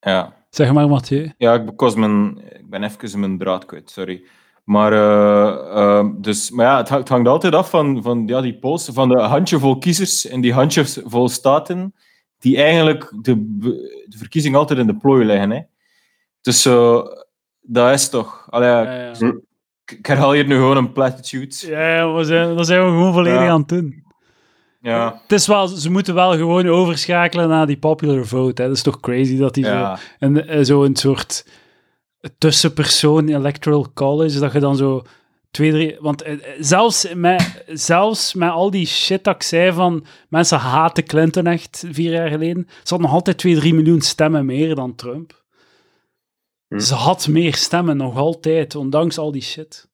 ja. 0.10 0.42
Zeg 0.50 0.72
maar, 0.72 0.88
Mathieu. 0.88 1.32
Ja, 1.38 1.54
ik, 1.54 1.80
was 1.80 1.94
mijn, 1.94 2.38
ik 2.38 2.70
ben 2.70 2.82
even 2.82 3.20
mijn 3.20 3.38
draad 3.38 3.64
kwijt, 3.64 3.90
sorry. 3.90 4.24
Maar, 4.64 4.92
eh, 4.92 5.76
eh, 5.76 6.06
dus, 6.16 6.50
maar 6.50 6.66
ja, 6.66 6.76
het 6.76 6.88
hangt, 6.88 7.04
het 7.04 7.12
hangt 7.12 7.28
altijd 7.28 7.54
af 7.54 7.70
van, 7.70 8.02
van 8.02 8.26
ja, 8.26 8.40
die 8.40 8.58
polls, 8.58 8.90
van 8.92 9.08
de 9.08 9.20
handjevol 9.20 9.78
kiezers 9.78 10.26
en 10.26 10.40
die 10.40 10.52
handjevol 10.52 11.28
staten, 11.28 11.94
die 12.44 12.56
eigenlijk 12.56 13.12
de, 13.22 13.58
de 14.06 14.18
verkiezing 14.18 14.56
altijd 14.56 14.78
in 14.78 14.86
de 14.86 14.96
plooi 14.96 15.24
leggen. 15.24 15.50
Hè. 15.50 15.60
Dus 16.40 16.62
zo, 16.62 17.04
dat 17.60 17.92
is 17.92 18.08
toch... 18.08 18.46
Allee, 18.50 18.68
ja, 18.68 18.82
Ja, 19.18 19.32
ik, 19.86 20.06
herhaal 20.06 20.32
hier 20.32 20.46
nu 20.46 20.54
gewoon 20.54 20.76
een 20.76 20.92
platitude. 20.92 21.54
Ja, 21.66 21.94
ja, 21.94 22.12
we 22.12 22.24
zijn, 22.24 22.56
dat 22.56 22.66
zijn 22.66 22.84
we 22.84 22.88
gewoon 22.90 23.12
volledig 23.12 23.40
Ja. 23.40 23.48
aan 23.48 23.60
het 23.60 23.68
doen. 23.68 24.02
Ja, 24.80 25.20
Het 25.22 25.32
is 25.32 25.46
wel, 25.46 25.66
ze 25.68 25.90
moeten 25.90 26.14
wel 26.14 26.32
gewoon 26.36 26.68
overschakelen 26.68 27.48
naar 27.48 27.66
die 27.66 27.76
popular 27.78 28.26
vote. 28.26 28.62
Hè. 28.62 28.68
Dat 28.68 28.76
is 28.76 28.82
toch 28.82 29.00
crazy 29.00 29.36
dat 29.36 29.54
die 29.54 29.64
ja. 29.64 29.96
zo, 29.96 30.02
een, 30.18 30.46
eh, 30.46 30.64
zo 30.64 30.84
een 30.84 30.96
soort 30.96 31.46
tussenpersoon 32.38 33.28
electoral 33.28 33.92
college, 33.94 34.38
dat 34.38 34.52
je 34.52 34.60
dan 34.60 34.76
zo 34.76 35.02
twee, 35.54 35.70
drie... 35.70 35.96
Want 36.00 36.22
eh, 36.22 36.32
eh, 36.32 36.40
zelfs 36.58 37.14
met, 37.14 37.64
zelfs 37.68 38.34
met 38.34 38.50
al 38.50 38.70
die 38.70 38.86
shit 38.86 39.24
dat 39.24 39.34
ik 39.34 39.42
zei 39.42 39.72
van 39.72 40.04
mensen 40.28 40.58
haten 40.58 41.04
Clinton 41.04 41.46
echt 41.46 41.84
vier 41.90 42.12
jaar 42.12 42.28
geleden, 42.28 42.68
ze 42.82 42.94
had 42.94 43.02
nog 43.02 43.12
altijd 43.12 43.38
twee, 43.38 43.54
drie 43.54 43.74
miljoen 43.74 44.00
stemmen 44.00 44.46
meer 44.46 44.74
dan 44.74 44.94
Trump. 44.94 45.42
Hm. 46.68 46.78
Ze 46.78 46.94
had 46.94 47.28
meer 47.28 47.54
stemmen, 47.54 47.96
nog 47.96 48.16
altijd, 48.16 48.74
ondanks 48.74 49.18
al 49.18 49.32
die 49.32 49.42
shit. 49.42 49.88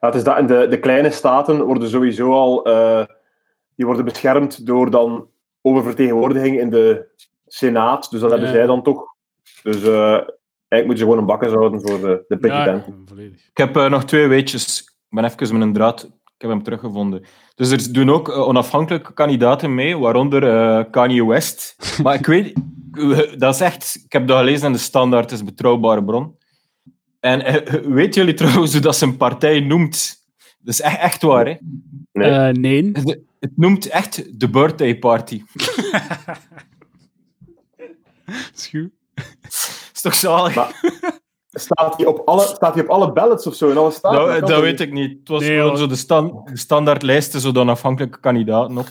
Ja, 0.00 0.06
het 0.08 0.14
is 0.14 0.24
dat, 0.24 0.48
de, 0.48 0.66
de 0.68 0.80
kleine 0.80 1.10
staten 1.10 1.62
worden 1.62 1.88
sowieso 1.88 2.32
al 2.32 2.64
eh, 2.64 3.04
die 3.74 3.86
worden 3.86 4.04
beschermd 4.04 4.66
door 4.66 4.90
dan 4.90 5.28
oververtegenwoordiging 5.62 6.60
in 6.60 6.70
de 6.70 7.06
Senaat. 7.46 8.10
Dus 8.10 8.20
dat 8.20 8.30
hebben 8.30 8.48
Ja. 8.48 8.54
zij 8.54 8.66
dan 8.66 8.82
toch. 8.82 9.14
Dus 9.62 9.82
eigenlijk 10.68 10.86
moeten 10.86 10.98
ze 10.98 11.04
gewoon 11.04 11.18
een 11.18 11.26
bakken 11.26 11.50
houden 11.50 11.80
voor 11.80 12.00
de, 12.00 12.24
de 12.28 12.36
president. 12.36 12.86
Ja, 12.86 12.92
volledig. 13.04 13.48
Ik 13.50 13.56
heb 13.56 13.76
eh, 13.76 13.90
nog 13.90 14.04
twee 14.04 14.26
weetjes. 14.26 14.80
Ik 14.80 15.16
ben 15.22 15.24
even 15.24 15.58
met 15.58 15.66
een 15.66 15.72
draad. 15.72 16.04
Ik 16.04 16.42
heb 16.42 16.50
hem 16.50 16.62
teruggevonden. 16.62 17.24
Dus 17.54 17.70
er 17.70 17.92
doen 17.92 18.10
ook 18.10 18.28
eh, 18.28 18.48
onafhankelijke 18.48 19.12
kandidaten 19.12 19.74
mee, 19.74 19.98
waaronder 19.98 20.48
eh, 20.48 20.84
Kanye 20.90 21.26
West. 21.26 21.76
Maar 22.02 22.14
ik 22.14 22.26
weet, 22.26 22.52
dat 23.38 23.54
is 23.54 23.60
echt. 23.60 24.02
Ik 24.04 24.12
heb 24.12 24.26
dat 24.26 24.38
gelezen 24.38 24.66
in 24.66 24.72
de 24.72 24.78
Standaard, 24.78 25.24
het 25.24 25.32
is 25.32 25.38
een 25.38 25.44
betrouwbare 25.44 26.04
bron. 26.04 26.36
En 27.20 27.64
weet 27.94 28.14
jullie 28.14 28.34
trouwens 28.34 28.72
hoe 28.72 28.80
dat 28.80 28.96
zijn 28.96 29.16
partij 29.16 29.60
noemt? 29.60 30.24
Dat 30.58 30.74
is 30.74 30.80
echt, 30.80 30.98
echt 30.98 31.22
waar, 31.22 31.46
hè? 31.46 31.54
Nee. 32.12 32.30
Eh, 32.30 32.52
nee. 32.52 32.90
Het, 32.92 33.20
het 33.40 33.52
noemt 33.56 33.86
echt 33.86 34.40
de 34.40 34.50
birthday 34.50 34.98
party. 34.98 35.42
Is 38.54 38.70
toch 40.10 40.14
zalig? 40.14 40.54
Maar- 40.54 40.80
Staat 41.58 41.96
hij 41.96 42.06
op 42.06 42.22
alle, 42.28 42.40
staat 42.40 42.74
hij 42.74 42.82
op 42.82 42.88
alle 42.90 43.12
ballots 43.12 43.46
of 43.46 43.54
zo? 43.54 43.70
In 43.70 43.76
alle 43.76 43.90
staten? 43.90 44.40
dat 44.40 44.60
weet 44.60 44.70
niet? 44.70 44.80
ik 44.80 44.92
niet. 44.92 45.18
Het 45.18 45.28
was 45.28 45.40
Nee, 45.42 45.58
gewoon 45.58 45.76
zo 45.78 45.86
de, 45.86 45.96
stan, 45.96 46.40
de 46.44 46.58
standaardlijsten, 46.58 47.40
zo 47.40 47.52
de 47.52 47.58
onafhankelijke 47.60 48.20
kandidaten 48.20 48.78
op. 48.78 48.88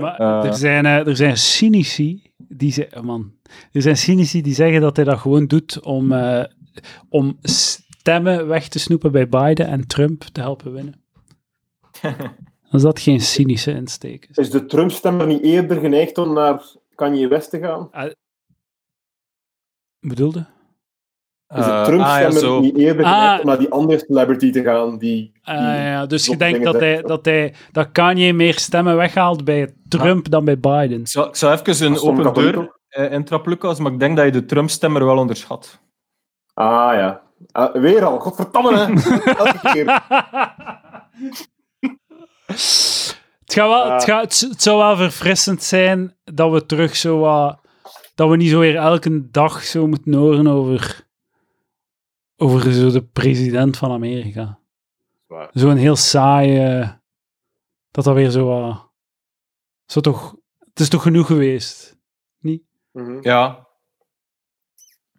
Maar 0.00 0.16
Eh. 0.18 0.44
er, 0.44 0.54
zijn, 0.54 0.86
eh, 0.86 1.06
er 1.06 1.16
zijn 1.16 1.36
cynici 1.36 2.32
die 2.36 2.72
zeggen, 2.72 3.04
man, 3.04 3.32
er 3.72 3.82
zijn 3.82 3.96
cynici 3.96 4.42
die 4.42 4.54
zeggen 4.54 4.80
dat 4.80 4.96
hij 4.96 5.04
dat 5.04 5.18
gewoon 5.18 5.46
doet 5.46 5.80
om, 5.80 6.12
eh, 6.12 6.44
om 7.08 7.38
stemmen 7.42 8.46
weg 8.46 8.68
te 8.68 8.78
snoepen 8.78 9.12
bij 9.12 9.28
Biden 9.28 9.66
en 9.66 9.86
Trump 9.86 10.22
te 10.22 10.40
helpen 10.40 10.72
winnen. 10.72 11.02
Als 12.70 12.82
dat 12.82 13.00
geen 13.00 13.20
cynische 13.20 13.72
insteek 13.72 14.26
is. 14.30 14.36
Is 14.36 14.50
de 14.50 14.66
Trump-stemmer 14.66 15.26
niet 15.26 15.42
eerder 15.42 15.78
geneigd 15.80 16.18
om 16.18 16.32
naar 16.32 16.62
Kanye 16.94 17.28
West 17.28 17.50
te 17.50 17.58
gaan? 17.58 17.90
Bedoelde? 20.06 20.38
Is 20.38 21.64
de 21.64 21.70
Eh, 21.70 21.78
ah, 21.78 21.84
Trump-stemmer 21.84 22.32
ja, 22.32 22.38
zo. 22.38 22.60
niet 22.60 22.76
eerder 22.76 23.04
Ah. 23.04 23.38
om 23.40 23.46
naar 23.46 23.58
die 23.58 23.70
andere 23.70 23.98
celebrity 23.98 24.50
te 24.50 24.62
gaan? 24.62 24.98
Die, 24.98 25.32
Ah, 25.42 25.54
ja, 25.56 26.06
dus 26.06 26.26
je 26.26 26.36
denkt 26.36 26.64
dat 26.64 26.74
hij, 26.80 27.02
dat 27.02 27.24
hij 27.24 27.54
dat 27.72 27.92
Kanye 27.92 28.32
meer 28.32 28.58
stemmen 28.58 28.96
weghaalt 28.96 29.44
bij 29.44 29.74
Trump 29.88 30.30
dan 30.30 30.44
bij 30.44 30.58
Biden. 30.58 31.00
Ik 31.00 31.36
zal 31.36 31.52
even 31.52 31.86
een 31.86 31.98
open 32.00 32.14
deur 32.14 32.24
katholieken- 32.24 32.72
eh, 32.88 33.12
intrappen, 33.12 33.50
Lucas, 33.52 33.78
maar 33.78 33.92
ik 33.92 33.98
denk 34.00 34.16
dat 34.16 34.24
je 34.24 34.30
de 34.32 34.44
Trump-stemmer 34.44 35.04
wel 35.04 35.18
onderschat. 35.18 35.80
Ah 36.54 36.94
ja. 36.94 37.22
Ah, 37.52 37.74
weer 37.74 38.04
al, 38.04 38.18
godverdamme. 38.18 38.76
hè. 38.76 38.92
Elke 39.44 39.58
keer. 39.72 40.02
Het, 42.46 43.52
gaat 43.54 43.68
wel, 43.68 43.92
het, 43.92 44.02
Ah. 44.02 44.08
gaat, 44.08 44.22
het, 44.22 44.50
het 44.50 44.62
zou 44.62 44.78
wel 44.78 44.96
verfrissend 44.96 45.62
zijn 45.62 46.16
dat 46.24 46.50
we 46.52 46.66
terug 46.66 46.96
zo 46.96 47.18
wat... 47.18 47.60
Dat 48.22 48.30
we 48.30 48.36
niet 48.36 48.50
zo 48.50 48.58
weer 48.58 48.76
elke 48.76 49.30
dag 49.30 49.62
zo 49.64 49.86
moeten 49.86 50.14
horen 50.14 50.46
over... 50.46 51.06
Over 52.36 52.72
zo 52.72 52.90
de 52.90 53.04
president 53.04 53.76
van 53.76 53.90
Amerika. 53.90 54.58
Zo'n 55.52 55.76
heel 55.76 55.96
saaie... 55.96 57.00
Dat 57.90 58.04
dat 58.04 58.14
weer 58.14 58.30
zo. 58.30 58.76
Zo 59.86 60.00
toch... 60.00 60.36
Het 60.58 60.80
is 60.80 60.88
toch 60.88 61.02
genoeg 61.02 61.26
geweest? 61.26 61.98
Mhm. 62.92 63.18
Ja, 63.20 63.68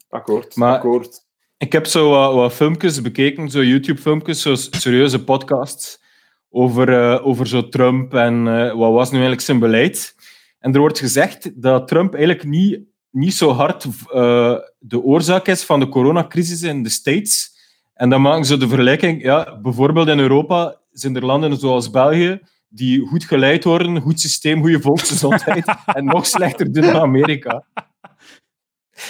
Akkoord, 0.09 0.55
Maar- 0.55 0.75
akkoord. 0.75 1.25
Ik 1.57 1.71
heb 1.71 1.85
zo 1.85 2.09
wat, 2.09 2.33
wat 2.33 2.53
filmpjes 2.53 3.01
bekeken, 3.01 3.49
zo 3.49 3.63
YouTube-filmpjes, 3.63 4.41
zo 4.41 4.55
serieuze 4.55 5.23
podcasts 5.23 6.01
over, 6.49 6.89
eh, 7.13 7.27
over 7.27 7.47
zo 7.47 7.69
Trump 7.69 8.13
en 8.13 8.47
eh, 8.47 8.75
wat 8.77 8.91
was 8.91 9.07
nu 9.07 9.13
eigenlijk 9.13 9.41
zijn 9.41 9.59
beleid. 9.59 10.15
En 10.59 10.73
er 10.73 10.79
wordt 10.79 10.99
gezegd 10.99 11.61
dat 11.61 11.87
Trump 11.87 12.13
eigenlijk 12.13 12.45
niet, 12.47 12.91
niet 13.13 13.33
zo 13.33 13.51
hard 13.51 13.85
eh, 14.13 14.57
de 14.79 15.01
oorzaak 15.01 15.47
is 15.47 15.63
van 15.63 15.79
de 15.79 15.89
coronacrisis 15.89 16.61
in 16.61 16.83
de 16.83 16.89
States. 16.89 17.51
En 17.93 18.09
dan 18.09 18.21
maken 18.21 18.45
ze 18.45 18.57
de 18.57 18.67
vergelijking, 18.67 19.23
ja, 19.23 19.59
bijvoorbeeld 19.61 20.07
in 20.07 20.19
Europa 20.19 20.77
zijn 20.91 21.15
er 21.15 21.25
landen 21.25 21.57
zoals 21.57 21.89
België 21.89 22.41
die 22.67 23.05
goed 23.05 23.23
geleid 23.23 23.63
worden, 23.63 24.01
goed 24.01 24.19
systeem, 24.19 24.61
goede 24.61 24.81
volksgezondheid 24.81 25.75
en 25.97 26.05
nog 26.05 26.25
slechter 26.25 26.73
doen 26.73 26.83
dan 26.83 26.95
Amerika. 26.95 27.65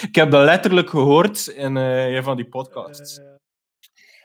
Ik 0.02 0.14
heb 0.14 0.30
dat 0.30 0.44
letterlijk 0.44 0.90
gehoord 0.90 1.46
in 1.46 1.76
eh, 1.76 2.14
een 2.14 2.22
van 2.22 2.36
die 2.36 2.48
podcasts. 2.48 3.20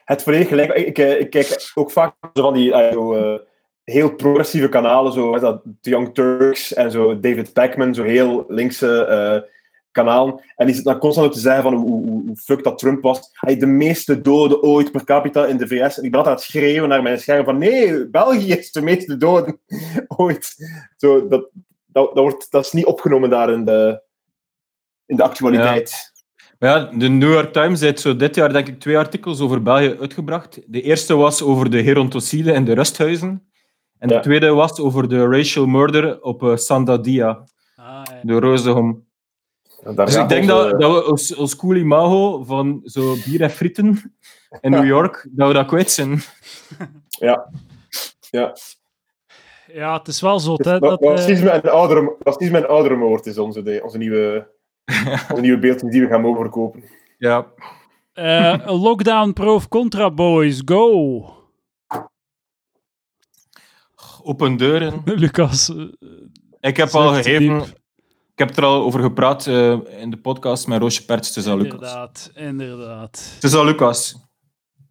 Het 0.04 0.24
volledig 0.24 0.48
gelijk. 0.48 0.74
Ik, 0.74 0.98
ik, 0.98 1.20
ik 1.20 1.30
kijk 1.30 1.72
ook 1.74 1.92
vaak 1.92 2.16
zo 2.34 2.42
van 2.42 2.54
die 2.54 2.72
zo, 2.72 3.14
eh, 3.14 3.40
heel 3.84 4.16
progressieve 4.16 4.70
kanalen, 4.70 5.14
zoals 5.14 5.42
dat 5.42 5.64
The 5.82 5.90
Young 5.90 6.14
Turks 6.14 6.74
en 6.74 6.92
zo 6.92 7.20
David 7.20 7.54
Pacman, 7.54 7.94
zo 7.94 8.04
heel 8.04 8.46
linkse 8.48 9.06
eh 9.06 9.58
kanalen. 9.92 10.34
En 10.56 10.66
die 10.66 10.76
zitten 10.76 10.92
dan 10.92 11.02
constant 11.02 11.28
op 11.28 11.34
te 11.34 11.40
zeggen 11.40 11.64
van 11.64 11.74
hoe, 11.74 11.90
hoe, 11.90 12.24
hoe 12.26 12.36
fuck 12.38 12.64
dat 12.64 12.78
Trump 12.78 13.02
was. 13.04 13.30
Hij 13.34 13.58
de 13.58 13.66
meeste 13.66 14.22
doden 14.22 14.64
ooit 14.64 14.92
per 14.92 15.04
capita 15.04 15.46
in 15.46 15.58
de 15.58 15.68
VS. 15.68 15.98
En 15.98 16.04
ik 16.04 16.12
ben 16.12 16.20
altijd 16.20 16.26
aan 16.26 16.32
het 16.32 16.42
schreeuwen 16.42 16.90
naar 16.90 17.02
mijn 17.04 17.20
scherm 17.20 17.46
van 17.46 17.58
nee, 17.58 18.10
België 18.10 18.54
is 18.54 18.72
de 18.72 18.82
meeste 18.82 19.18
doden 19.18 19.60
ooit. 20.18 20.56
Zo, 20.98 21.28
dat, 21.28 21.50
dat, 21.86 22.16
dat, 22.16 22.24
wordt, 22.24 22.52
dat 22.52 22.66
is 22.66 22.72
niet 22.72 22.86
opgenomen 22.86 23.30
daar 23.30 23.50
in 23.50 23.66
de, 23.66 24.02
in 25.06 25.16
de 25.16 25.24
actualiteit. 25.24 26.12
Maar 26.60 26.70
ja, 26.70 26.86
de 26.98 27.08
New 27.10 27.32
York 27.34 27.54
Times 27.54 27.80
heeft 27.82 28.00
zo 28.00 28.16
dit 28.16 28.36
jaar 28.36 28.54
denk 28.54 28.68
ik 28.68 28.80
twee 28.80 28.98
artikels 28.98 29.40
over 29.40 29.62
België 29.64 29.98
uitgebracht. 30.00 30.60
De 30.68 30.82
eerste 30.82 31.16
was 31.16 31.42
over 31.42 31.70
de 31.70 31.84
gerontocide 31.84 32.52
in 32.54 32.66
de 32.66 32.74
rusthuizen. 32.74 33.44
En 33.98 34.08
de 34.08 34.14
Ja. 34.14 34.20
tweede 34.20 34.50
was 34.50 34.80
over 34.80 35.10
de 35.10 35.28
racial 35.28 35.66
murder 35.66 36.22
op 36.22 36.44
eh, 36.44 36.56
Sandadia, 36.56 37.44
Ah, 37.76 38.02
ja. 38.06 38.20
de 38.24 38.40
Rozenhom. 38.40 39.08
Daar 39.84 40.06
Dus 40.06 40.16
ik 40.16 40.30
denk 40.30 40.42
onze- 40.52 40.54
dat, 40.70 40.80
dat 40.80 40.94
we 40.94 41.10
ons, 41.10 41.36
ons 41.36 41.56
cool 41.56 41.76
imago 41.76 42.44
van 42.44 42.82
zo 42.84 43.16
bier 43.26 43.42
en 43.42 43.50
frieten 43.52 44.14
in 44.62 44.72
New 44.72 44.86
York, 44.86 45.28
dat 45.32 45.48
we 45.48 45.54
dat 45.54 45.66
kwijt 45.68 45.92
zijn. 45.92 46.22
Ja. 47.10 47.50
ja. 48.32 48.56
ja, 49.74 49.98
het 49.98 50.08
is 50.08 50.22
wel 50.22 50.40
zo. 50.40 50.56
Ra- 50.58 50.80
dat, 50.80 51.02
eh, 51.02 51.10
Racisme 51.10 51.50
en 51.50 51.72
oudere, 51.72 52.16
racisme 52.20 52.58
en 52.58 52.68
ouderenmoord 52.68 53.26
is 53.26 53.38
onze, 53.38 53.80
onze, 53.84 53.98
nieuwe, 53.98 54.52
onze 55.30 55.42
nieuwe 55.42 55.60
beeld 55.60 55.92
die 55.92 56.02
we 56.02 56.08
gaan 56.08 56.22
mogen 56.22 56.42
verkopen. 56.42 56.84
Ja. 57.18 57.48
eh, 58.14 58.82
lockdown 58.82 59.32
pro 59.34 59.54
of 59.54 59.68
contra, 59.68 60.12
boys. 60.12 60.62
Go! 60.66 61.34
Open 64.24 64.58
deuren. 64.58 65.02
Lucas. 65.24 65.70
eh, 65.76 65.86
Ik 66.60 66.78
heb 66.78 66.90
al 66.90 67.14
gegeven... 67.14 67.60
diep. 67.60 67.78
Ik 68.40 68.48
heb 68.48 68.58
er 68.58 68.64
al 68.66 68.82
over 68.84 69.00
gepraat 69.02 69.48
eh, 69.48 69.72
in 70.02 70.10
de 70.10 70.18
podcast 70.18 70.68
met 70.68 70.82
Roosje 70.82 71.06
Perts. 71.06 71.28
Het 71.28 71.38
is 71.38 71.48
al 71.48 71.58
Lucas. 71.58 71.74
Inderdaad, 71.74 72.32
inderdaad. 72.36 73.32
Het 73.36 73.44
is 73.44 73.54
al 73.54 73.66
Lucas. 73.66 74.16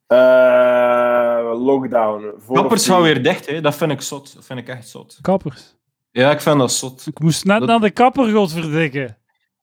Eh, 0.07 1.51
lockdown. 1.55 2.33
Voor 2.39 2.57
Kappers 2.57 2.87
gaan 2.87 3.03
weer 3.03 3.23
dicht, 3.23 3.47
hè. 3.47 3.61
dat 3.61 3.75
vind 3.77 3.91
ik 3.91 4.01
zot. 4.01 4.35
Dat 4.35 4.45
vind 4.45 4.59
ik 4.59 4.69
echt 4.69 4.89
zot. 4.89 5.19
Kappers. 5.21 5.77
Ja, 6.11 6.31
ik 6.31 6.41
vind 6.41 6.59
dat 6.59 6.73
zot. 6.73 7.07
Ik 7.07 7.19
moest 7.21 7.45
net 7.45 7.59
Dat- 7.59 7.69
naar 7.69 7.81
de 7.81 7.91
kapper, 7.91 8.33
godverdikke. 8.33 9.17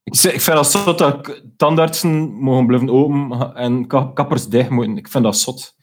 Ik, 0.03 0.13
ik 0.13 0.41
vind 0.41 0.55
dat 0.57 0.71
zot 0.71 0.97
dat 0.97 1.41
tandartsen 1.57 2.33
mogen 2.33 2.65
blijven 2.65 2.89
open 2.89 3.53
en 3.55 3.87
ka- 3.87 4.11
kappers 4.13 4.47
dicht 4.47 4.69
moeten. 4.69 4.97
Ik 4.97 5.07
vind 5.07 5.23
dat 5.23 5.37
zot. 5.37 5.75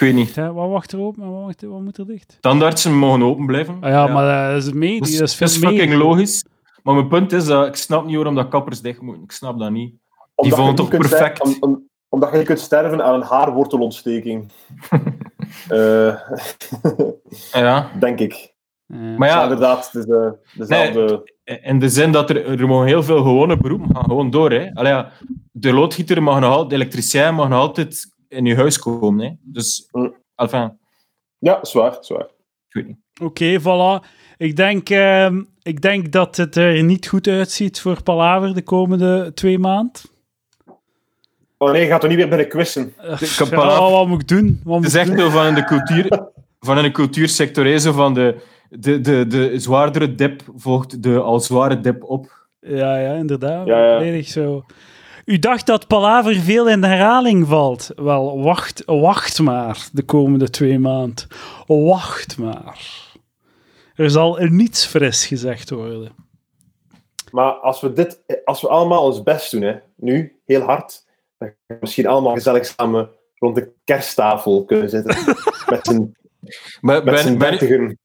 Ik 0.00 0.06
weet 0.06 0.14
niet. 0.14 0.34
Hè, 0.36 0.52
wat 0.52 0.68
wacht 0.70 0.92
er 0.92 1.00
open 1.00 1.22
en 1.22 1.30
wat, 1.44 1.60
wat 1.60 1.80
moet 1.80 1.98
er 1.98 2.06
dicht? 2.06 2.36
Tandartsen 2.40 2.94
mogen 2.98 3.22
open 3.22 3.46
blijven. 3.46 3.76
Ah 3.80 3.90
ja, 3.90 4.06
maar 4.06 4.46
eh, 4.48 4.54
dat 4.54 4.62
is 4.66 4.72
medie. 4.72 4.98
dat 5.00 5.08
is, 5.08 5.18
dat 5.18 5.28
is 5.28 5.38
dat 5.38 5.48
is 5.48 5.58
veel 5.58 5.68
fucking 5.70 5.94
logisch. 5.94 6.44
Maar 6.82 6.94
mijn 6.94 7.08
punt 7.08 7.32
is 7.32 7.44
dat 7.44 7.66
ik 7.66 7.74
snap 7.76 8.04
niet 8.06 8.14
waarom 8.14 8.34
dat 8.34 8.48
kappers 8.48 8.80
dicht 8.80 9.00
moeten. 9.00 9.22
Ik 9.22 9.32
snap 9.32 9.58
dat 9.58 9.70
niet. 9.70 9.94
Omdat 10.34 10.58
vonden 10.58 10.74
je 10.74 10.80
toch 10.80 11.00
perfect? 11.00 11.42
om- 11.42 11.56
om- 11.60 11.88
omdat 12.08 12.32
je 12.32 12.42
kunt 12.42 12.58
sterven 12.60 13.04
aan 13.04 13.14
een 13.14 13.22
haarwortelontsteking. 13.22 14.50
Eh, 15.68 16.14
Ja. 17.52 17.90
denk 18.00 18.18
ik. 18.20 18.54
Eh, 18.86 18.98
Maar 19.16 19.28
Ja, 19.28 19.36
ja, 19.36 19.42
inderdaad. 19.42 19.86
Het 19.92 19.94
is 19.94 20.04
de, 20.04 20.36
dezelfde... 20.54 21.32
in 21.62 21.78
de 21.78 21.88
zin 21.88 22.12
dat 22.12 22.30
er, 22.30 22.60
er 22.60 22.66
mogen 22.66 22.86
heel 22.86 23.02
veel 23.02 23.16
gewone 23.22 23.56
beroepen 23.56 23.94
gaan 23.96 24.04
gewoon 24.04 24.30
door. 24.30 24.50
Hè. 24.50 24.74
Allee, 24.74 24.92
ja, 24.92 25.10
de 25.52 25.72
loodgieter 25.72 26.22
mag 26.22 26.40
nog 26.40 26.50
altijd, 26.50 26.68
de 26.70 26.74
elektricien 26.76 27.34
mag 27.34 27.48
nog 27.48 27.58
altijd 27.58 28.14
in 28.30 28.44
je 28.44 28.54
huis 28.56 28.78
komen. 28.78 29.24
Hè. 29.26 29.32
Dus, 29.42 29.88
Mm. 29.92 30.14
enfin, 30.36 30.78
Ja, 31.38 31.58
zwaar, 31.62 31.96
zwaar. 32.00 32.26
ik 32.68 32.74
weet 32.74 32.86
niet. 32.86 32.96
Oké, 33.22 33.60
voilà. 33.60 34.06
Ik 34.36 34.56
denk, 34.56 34.90
ehm, 34.90 35.42
ik 35.62 35.80
denk 35.80 36.12
dat 36.12 36.36
het 36.36 36.56
er 36.56 36.82
niet 36.82 37.08
goed 37.08 37.26
uitziet 37.26 37.80
voor 37.80 38.02
Palaver 38.02 38.54
de 38.54 38.62
komende 38.62 39.30
twee 39.34 39.58
maanden. 39.58 40.02
Oh 41.58 41.70
nee, 41.70 41.82
je 41.82 41.88
gaat 41.88 42.00
toch 42.00 42.10
niet 42.10 42.18
weer 42.18 42.28
binnen 42.28 42.48
quizzen? 42.48 42.94
Uh, 43.04 43.12
Ik 43.22 43.28
heb 43.38 43.48
ja, 43.50 43.90
wat 43.90 44.06
moet 44.06 44.20
ik 44.20 44.28
doen? 44.28 44.60
Wat 44.64 44.78
Het 44.78 44.86
is 44.86 44.94
echt 44.94 45.18
zo 45.18 45.28
van 45.30 45.46
in 45.46 45.54
de, 45.54 45.64
cultuur, 45.64 46.28
van 46.60 46.76
in 46.76 46.82
de 46.82 46.90
cultuursector, 46.90 47.64
hè, 47.64 47.78
zo 47.78 47.92
van 47.92 48.14
de, 48.14 48.40
de, 48.68 49.00
de, 49.00 49.26
de 49.26 49.58
zwaardere 49.58 50.14
dip 50.14 50.42
volgt 50.56 51.02
de 51.02 51.18
al 51.18 51.40
zware 51.40 51.80
dip 51.80 52.04
op. 52.04 52.46
Ja, 52.60 52.98
ja, 52.98 53.12
inderdaad. 53.14 53.66
Ja, 53.66 54.22
zo. 54.22 54.64
U 55.30 55.38
dacht 55.38 55.66
dat 55.66 55.86
Palaver 55.86 56.34
veel 56.34 56.68
in 56.68 56.80
de 56.80 56.86
herhaling 56.86 57.46
valt. 57.46 57.90
Wel, 57.96 58.42
wacht, 58.42 58.82
wacht 58.86 59.40
maar 59.40 59.88
de 59.92 60.02
komende 60.02 60.50
twee 60.50 60.78
maanden. 60.78 61.26
Wacht 61.66 62.38
maar. 62.38 62.80
Er 63.94 64.10
zal 64.10 64.40
er 64.40 64.50
niets 64.50 64.86
fris 64.86 65.26
gezegd 65.26 65.70
worden. 65.70 66.12
Maar 67.30 67.52
als 67.52 67.80
we, 67.80 67.92
dit, 67.92 68.22
als 68.44 68.60
we 68.60 68.68
allemaal 68.68 69.04
ons 69.04 69.22
best 69.22 69.50
doen, 69.50 69.62
hè, 69.62 69.76
nu, 69.96 70.40
heel 70.46 70.60
hard, 70.60 71.06
dan 71.38 71.48
gaan 71.48 71.58
we 71.66 71.76
misschien 71.80 72.06
allemaal 72.06 72.34
gezellig 72.34 72.66
samen 72.66 73.10
rond 73.34 73.54
de 73.54 73.72
kersttafel 73.84 74.64
kunnen 74.64 74.90
zitten. 74.90 75.16
met 75.66 75.86
z'n 75.86 76.14
met 76.80 77.04
ben, 77.04 77.38
ben, 77.38 77.98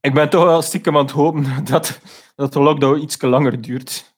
ik 0.00 0.14
ben 0.14 0.30
toch 0.30 0.44
wel 0.44 0.62
stiekem 0.62 0.96
aan 0.96 1.04
het 1.04 1.12
hopen 1.12 1.64
dat, 1.64 2.00
dat 2.34 2.52
de 2.52 2.60
lockdown 2.60 3.00
iets 3.00 3.22
langer 3.22 3.60
duurt. 3.60 4.09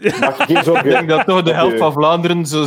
Ik 0.00 0.82
denk 0.82 1.08
dat 1.08 1.26
toch 1.26 1.42
de 1.42 1.54
helft 1.54 1.72
Oké. 1.72 1.82
van 1.82 1.92
Vlaanderen, 1.92 2.46
zo, 2.46 2.66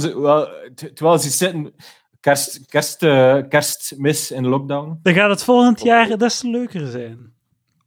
terwijl 0.93 1.19
ze 1.19 1.29
zitten, 1.29 1.73
kerst, 2.19 2.65
kerst, 2.65 3.03
eh, 3.03 3.38
kerstmis 3.49 4.31
in 4.31 4.47
lockdown. 4.47 4.99
Dan 5.01 5.13
gaat 5.13 5.29
het 5.29 5.43
volgend 5.43 5.81
jaar 5.81 6.17
des 6.17 6.39
te 6.39 6.49
leuker 6.49 6.88
zijn. 6.88 7.34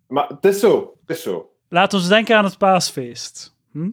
Maar 0.09 0.29
het 0.29 0.45
is 0.45 0.61
zo. 0.61 0.95
Het 1.07 1.17
is 1.17 1.23
zo. 1.23 1.51
Laat 1.69 1.95
ons 1.95 2.09
denken 2.09 2.37
aan 2.37 2.45
het 2.45 2.59
paasfeest. 2.59 3.57
Hm? 3.73 3.91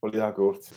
Volledig 0.00 0.22
akkoord. 0.22 0.70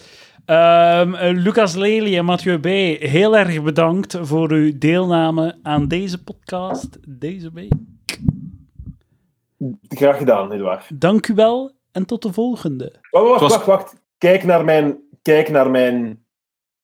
Ehm, 0.45 1.14
eh, 1.14 1.36
Lucas 1.36 1.76
Lely 1.76 2.18
en 2.18 2.26
Mathieu 2.26 2.60
B., 2.60 2.66
heel 3.01 3.38
erg 3.38 3.64
bedankt 3.64 4.18
voor 4.22 4.51
uw 4.51 4.78
deelname 4.78 5.60
aan 5.64 5.88
deze 5.88 6.24
podcast 6.24 6.97
deze 7.08 7.51
week. 7.53 7.74
Graag 9.88 10.18
gedaan, 10.18 10.51
Edouard. 10.51 11.01
Dank 11.01 11.28
u 11.28 11.34
wel 11.34 11.77
en 11.98 12.06
tot 12.06 12.22
de 12.22 12.34
volgende. 12.34 13.00
Wacht, 13.10 13.39
wacht, 13.39 13.41
wacht, 13.52 13.66
wacht. 13.66 13.95
Kijk 14.18 14.43
naar 14.43 14.66
mijn, 14.66 14.98
kijk 15.22 15.50
naar 15.50 15.70
mijn 15.72 16.26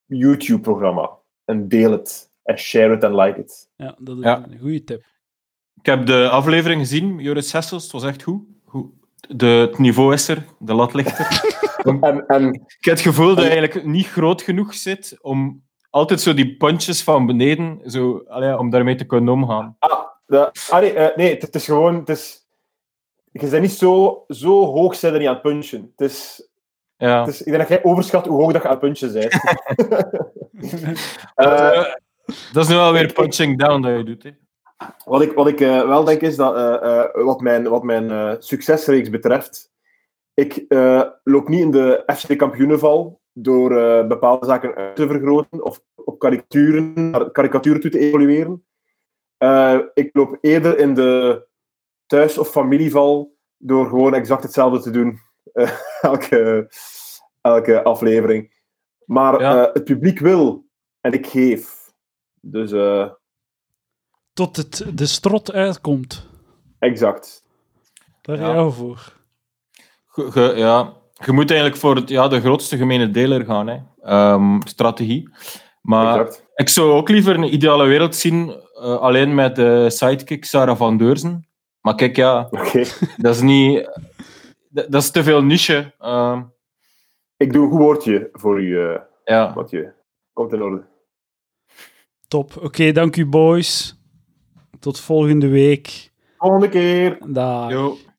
YouTube-programma. 0.05 1.09
En 1.45 1.68
deel 1.68 1.91
het. 1.91 2.30
En 2.43 2.57
share 2.57 2.93
it 2.95 3.03
en 3.03 3.16
like 3.16 3.39
it. 3.39 3.70
Ja, 3.76 3.95
dat 3.99 4.18
is 4.18 4.24
Ja. 4.24 4.43
een 4.49 4.59
goede 4.59 4.84
tip. 4.84 5.03
Ik 5.80 5.86
heb 5.86 6.05
de 6.05 6.30
aflevering 6.30 6.82
gezien, 6.82 7.20
Joris 7.20 7.51
Hessels, 7.51 7.84
het 7.84 7.91
was 7.91 8.03
echt 8.03 8.24
goed. 8.24 8.41
goed. 8.66 8.86
De, 9.28 9.45
het 9.45 9.78
niveau 9.78 10.14
is 10.14 10.28
er, 10.28 10.45
de 10.59 10.74
lat 10.74 10.93
ligt 10.93 11.20
er. 11.20 11.41
En, 12.01 12.26
en 12.28 12.53
Ik 12.53 12.86
heb 12.86 12.93
het 12.93 13.01
gevoel 13.01 13.36
dat 13.36 13.43
je 13.43 13.49
eigenlijk 13.49 13.86
niet 13.86 14.07
groot 14.07 14.41
genoeg 14.41 14.74
zit 14.74 15.18
om 15.22 15.64
altijd 15.89 16.22
zo 16.22 16.34
die 16.34 16.57
punches 16.57 17.03
van 17.03 17.26
beneden, 17.26 17.80
zo, 17.91 18.24
allee, 18.28 18.57
om 18.57 18.70
daarmee 18.70 18.95
te 18.95 19.05
kunnen 19.05 19.34
omgaan. 19.34 19.78
de, 20.26 20.51
ah, 20.70 20.80
nee, 20.80 20.93
eh, 20.93 21.18
nee, 21.18 21.30
het, 21.34 21.41
het 21.41 21.55
is 21.55 21.66
gewoon... 21.66 21.95
Het 21.95 22.09
is, 22.09 22.43
je 23.34 23.47
bent 23.49 23.61
niet 23.61 23.71
zo, 23.71 24.23
zo 24.27 24.65
hoog 24.65 24.95
zijn 24.95 25.13
er 25.13 25.19
niet 25.19 25.27
aan 25.27 25.34
het 25.34 25.43
punchen. 25.43 25.91
Het 25.95 26.09
is, 26.11 26.49
Ja. 26.97 27.19
het 27.19 27.34
is, 27.34 27.39
ik 27.39 27.45
denk 27.45 27.57
dat 27.57 27.67
jij 27.67 27.84
overschat 27.84 28.27
hoe 28.27 28.41
hoog 28.41 28.51
dat 28.51 28.61
je 28.61 28.67
aan 28.67 28.73
het 28.79 28.84
punchen 28.84 29.13
bent. 29.13 29.34
Eh, 31.36 31.86
dat 32.53 32.63
is 32.63 32.67
nu 32.69 32.75
wel 32.75 32.93
weer 32.93 33.13
punching 33.13 33.59
down 33.59 33.81
dat 33.81 33.97
je 33.97 34.03
doet. 34.03 34.23
Hè. 34.23 34.31
Wat 35.05 35.21
ik, 35.21 35.34
wat 35.34 35.47
ik 35.47 35.61
eh, 35.61 35.88
wel 35.88 36.03
denk 36.03 36.21
is 36.21 36.36
dat, 36.36 36.55
eh, 36.55 37.25
wat 37.25 37.41
mijn, 37.41 37.69
wat 37.69 37.84
mijn 37.84 38.36
succesreeks 38.41 39.09
betreft, 39.09 39.71
ik 40.34 40.65
loop 41.23 41.47
niet 41.47 41.59
in 41.59 41.71
de 41.71 42.03
FC 42.15 42.38
kampioenenval 42.38 43.21
door 43.34 43.69
bepaalde 44.07 44.45
zaken 44.45 44.75
uit 44.75 44.95
te 44.95 45.07
vergroten 45.07 45.63
of 45.63 45.81
op 45.95 46.19
karikaturen, 46.19 47.31
karikaturen 47.31 47.81
toe 47.81 47.91
te 47.91 47.99
evolueren. 47.99 48.65
Ik 49.93 50.09
loop 50.13 50.38
eerder 50.41 50.77
in 50.77 50.93
de 50.93 51.45
thuis- 52.06 52.38
of 52.38 52.49
familieval 52.49 53.36
door 53.58 53.88
gewoon 53.88 54.14
exact 54.14 54.43
hetzelfde 54.43 54.80
te 54.82 54.89
doen. 54.91 55.20
eh, 55.54 55.72
elke, 56.01 56.72
elke 57.41 57.84
aflevering. 57.84 58.62
Maar 59.06 59.41
Ja. 59.41 59.66
eh, 59.68 59.74
het 59.74 59.84
publiek 59.84 60.20
wil 60.20 60.66
en 61.01 61.12
ik 61.14 61.28
geef. 61.28 61.91
Dus 62.41 62.72
eh, 62.72 63.10
Tot 64.34 64.56
het 64.56 64.86
de 64.93 65.06
strot 65.06 65.51
uitkomt. 65.51 66.28
exact. 66.80 67.43
Daar 68.22 68.39
Ja. 68.39 68.54
jou 68.54 68.72
voor. 68.74 69.14
Ge- 70.08 70.32
ge- 70.32 70.54
ja, 70.56 70.93
je 71.14 71.32
moet 71.32 71.49
eigenlijk 71.49 71.80
voor 71.80 71.95
het, 71.95 72.10
ja, 72.10 72.28
de 72.28 72.39
grootste 72.41 72.78
gemene 72.78 73.12
deler 73.12 73.45
gaan, 73.45 73.68
hè. 73.68 73.78
Ehm, 74.01 74.60
strategie. 74.64 75.30
Maar 75.82 76.20
exact. 76.20 76.45
ik 76.56 76.70
zou 76.70 76.91
ook 76.91 77.10
liever 77.10 77.36
een 77.36 77.54
ideale 77.54 77.86
wereld 77.86 78.16
zien, 78.16 78.49
eh, 78.49 78.95
alleen 78.97 79.36
met 79.36 79.56
de 79.56 79.89
sidekick 79.89 80.45
Sarah 80.45 80.78
van 80.78 80.97
Deurzen. 80.97 81.47
Maar 81.84 81.95
kijk, 81.95 82.15
ja, 82.15 82.47
Oké. 82.51 82.84
dat 83.17 83.36
is 83.36 83.41
niet... 83.41 83.89
Dat, 84.69 84.91
dat 84.91 85.01
is 85.01 85.11
te 85.11 85.23
veel 85.23 85.43
niche. 85.43 85.93
Ehm, 85.99 86.41
Ik 87.38 87.53
doe 87.53 87.63
een 87.63 87.69
goed 87.69 87.79
woordje 87.79 88.29
voor 88.31 88.61
u, 88.61 88.79
eh 88.79 88.99
ja. 89.23 89.51
Mathieu. 89.55 89.93
Komt 90.34 90.53
in 90.53 90.61
orde. 90.61 90.84
Top. 92.27 92.57
Oké, 92.61 92.91
dank 92.91 93.15
u 93.15 93.25
boys. 93.25 93.99
Tot 94.79 94.99
volgende 94.99 95.47
week. 95.47 96.11
Volgende 96.38 96.69
keer. 96.69 97.17
Dag. 97.27 97.71
Yo. 97.71 97.97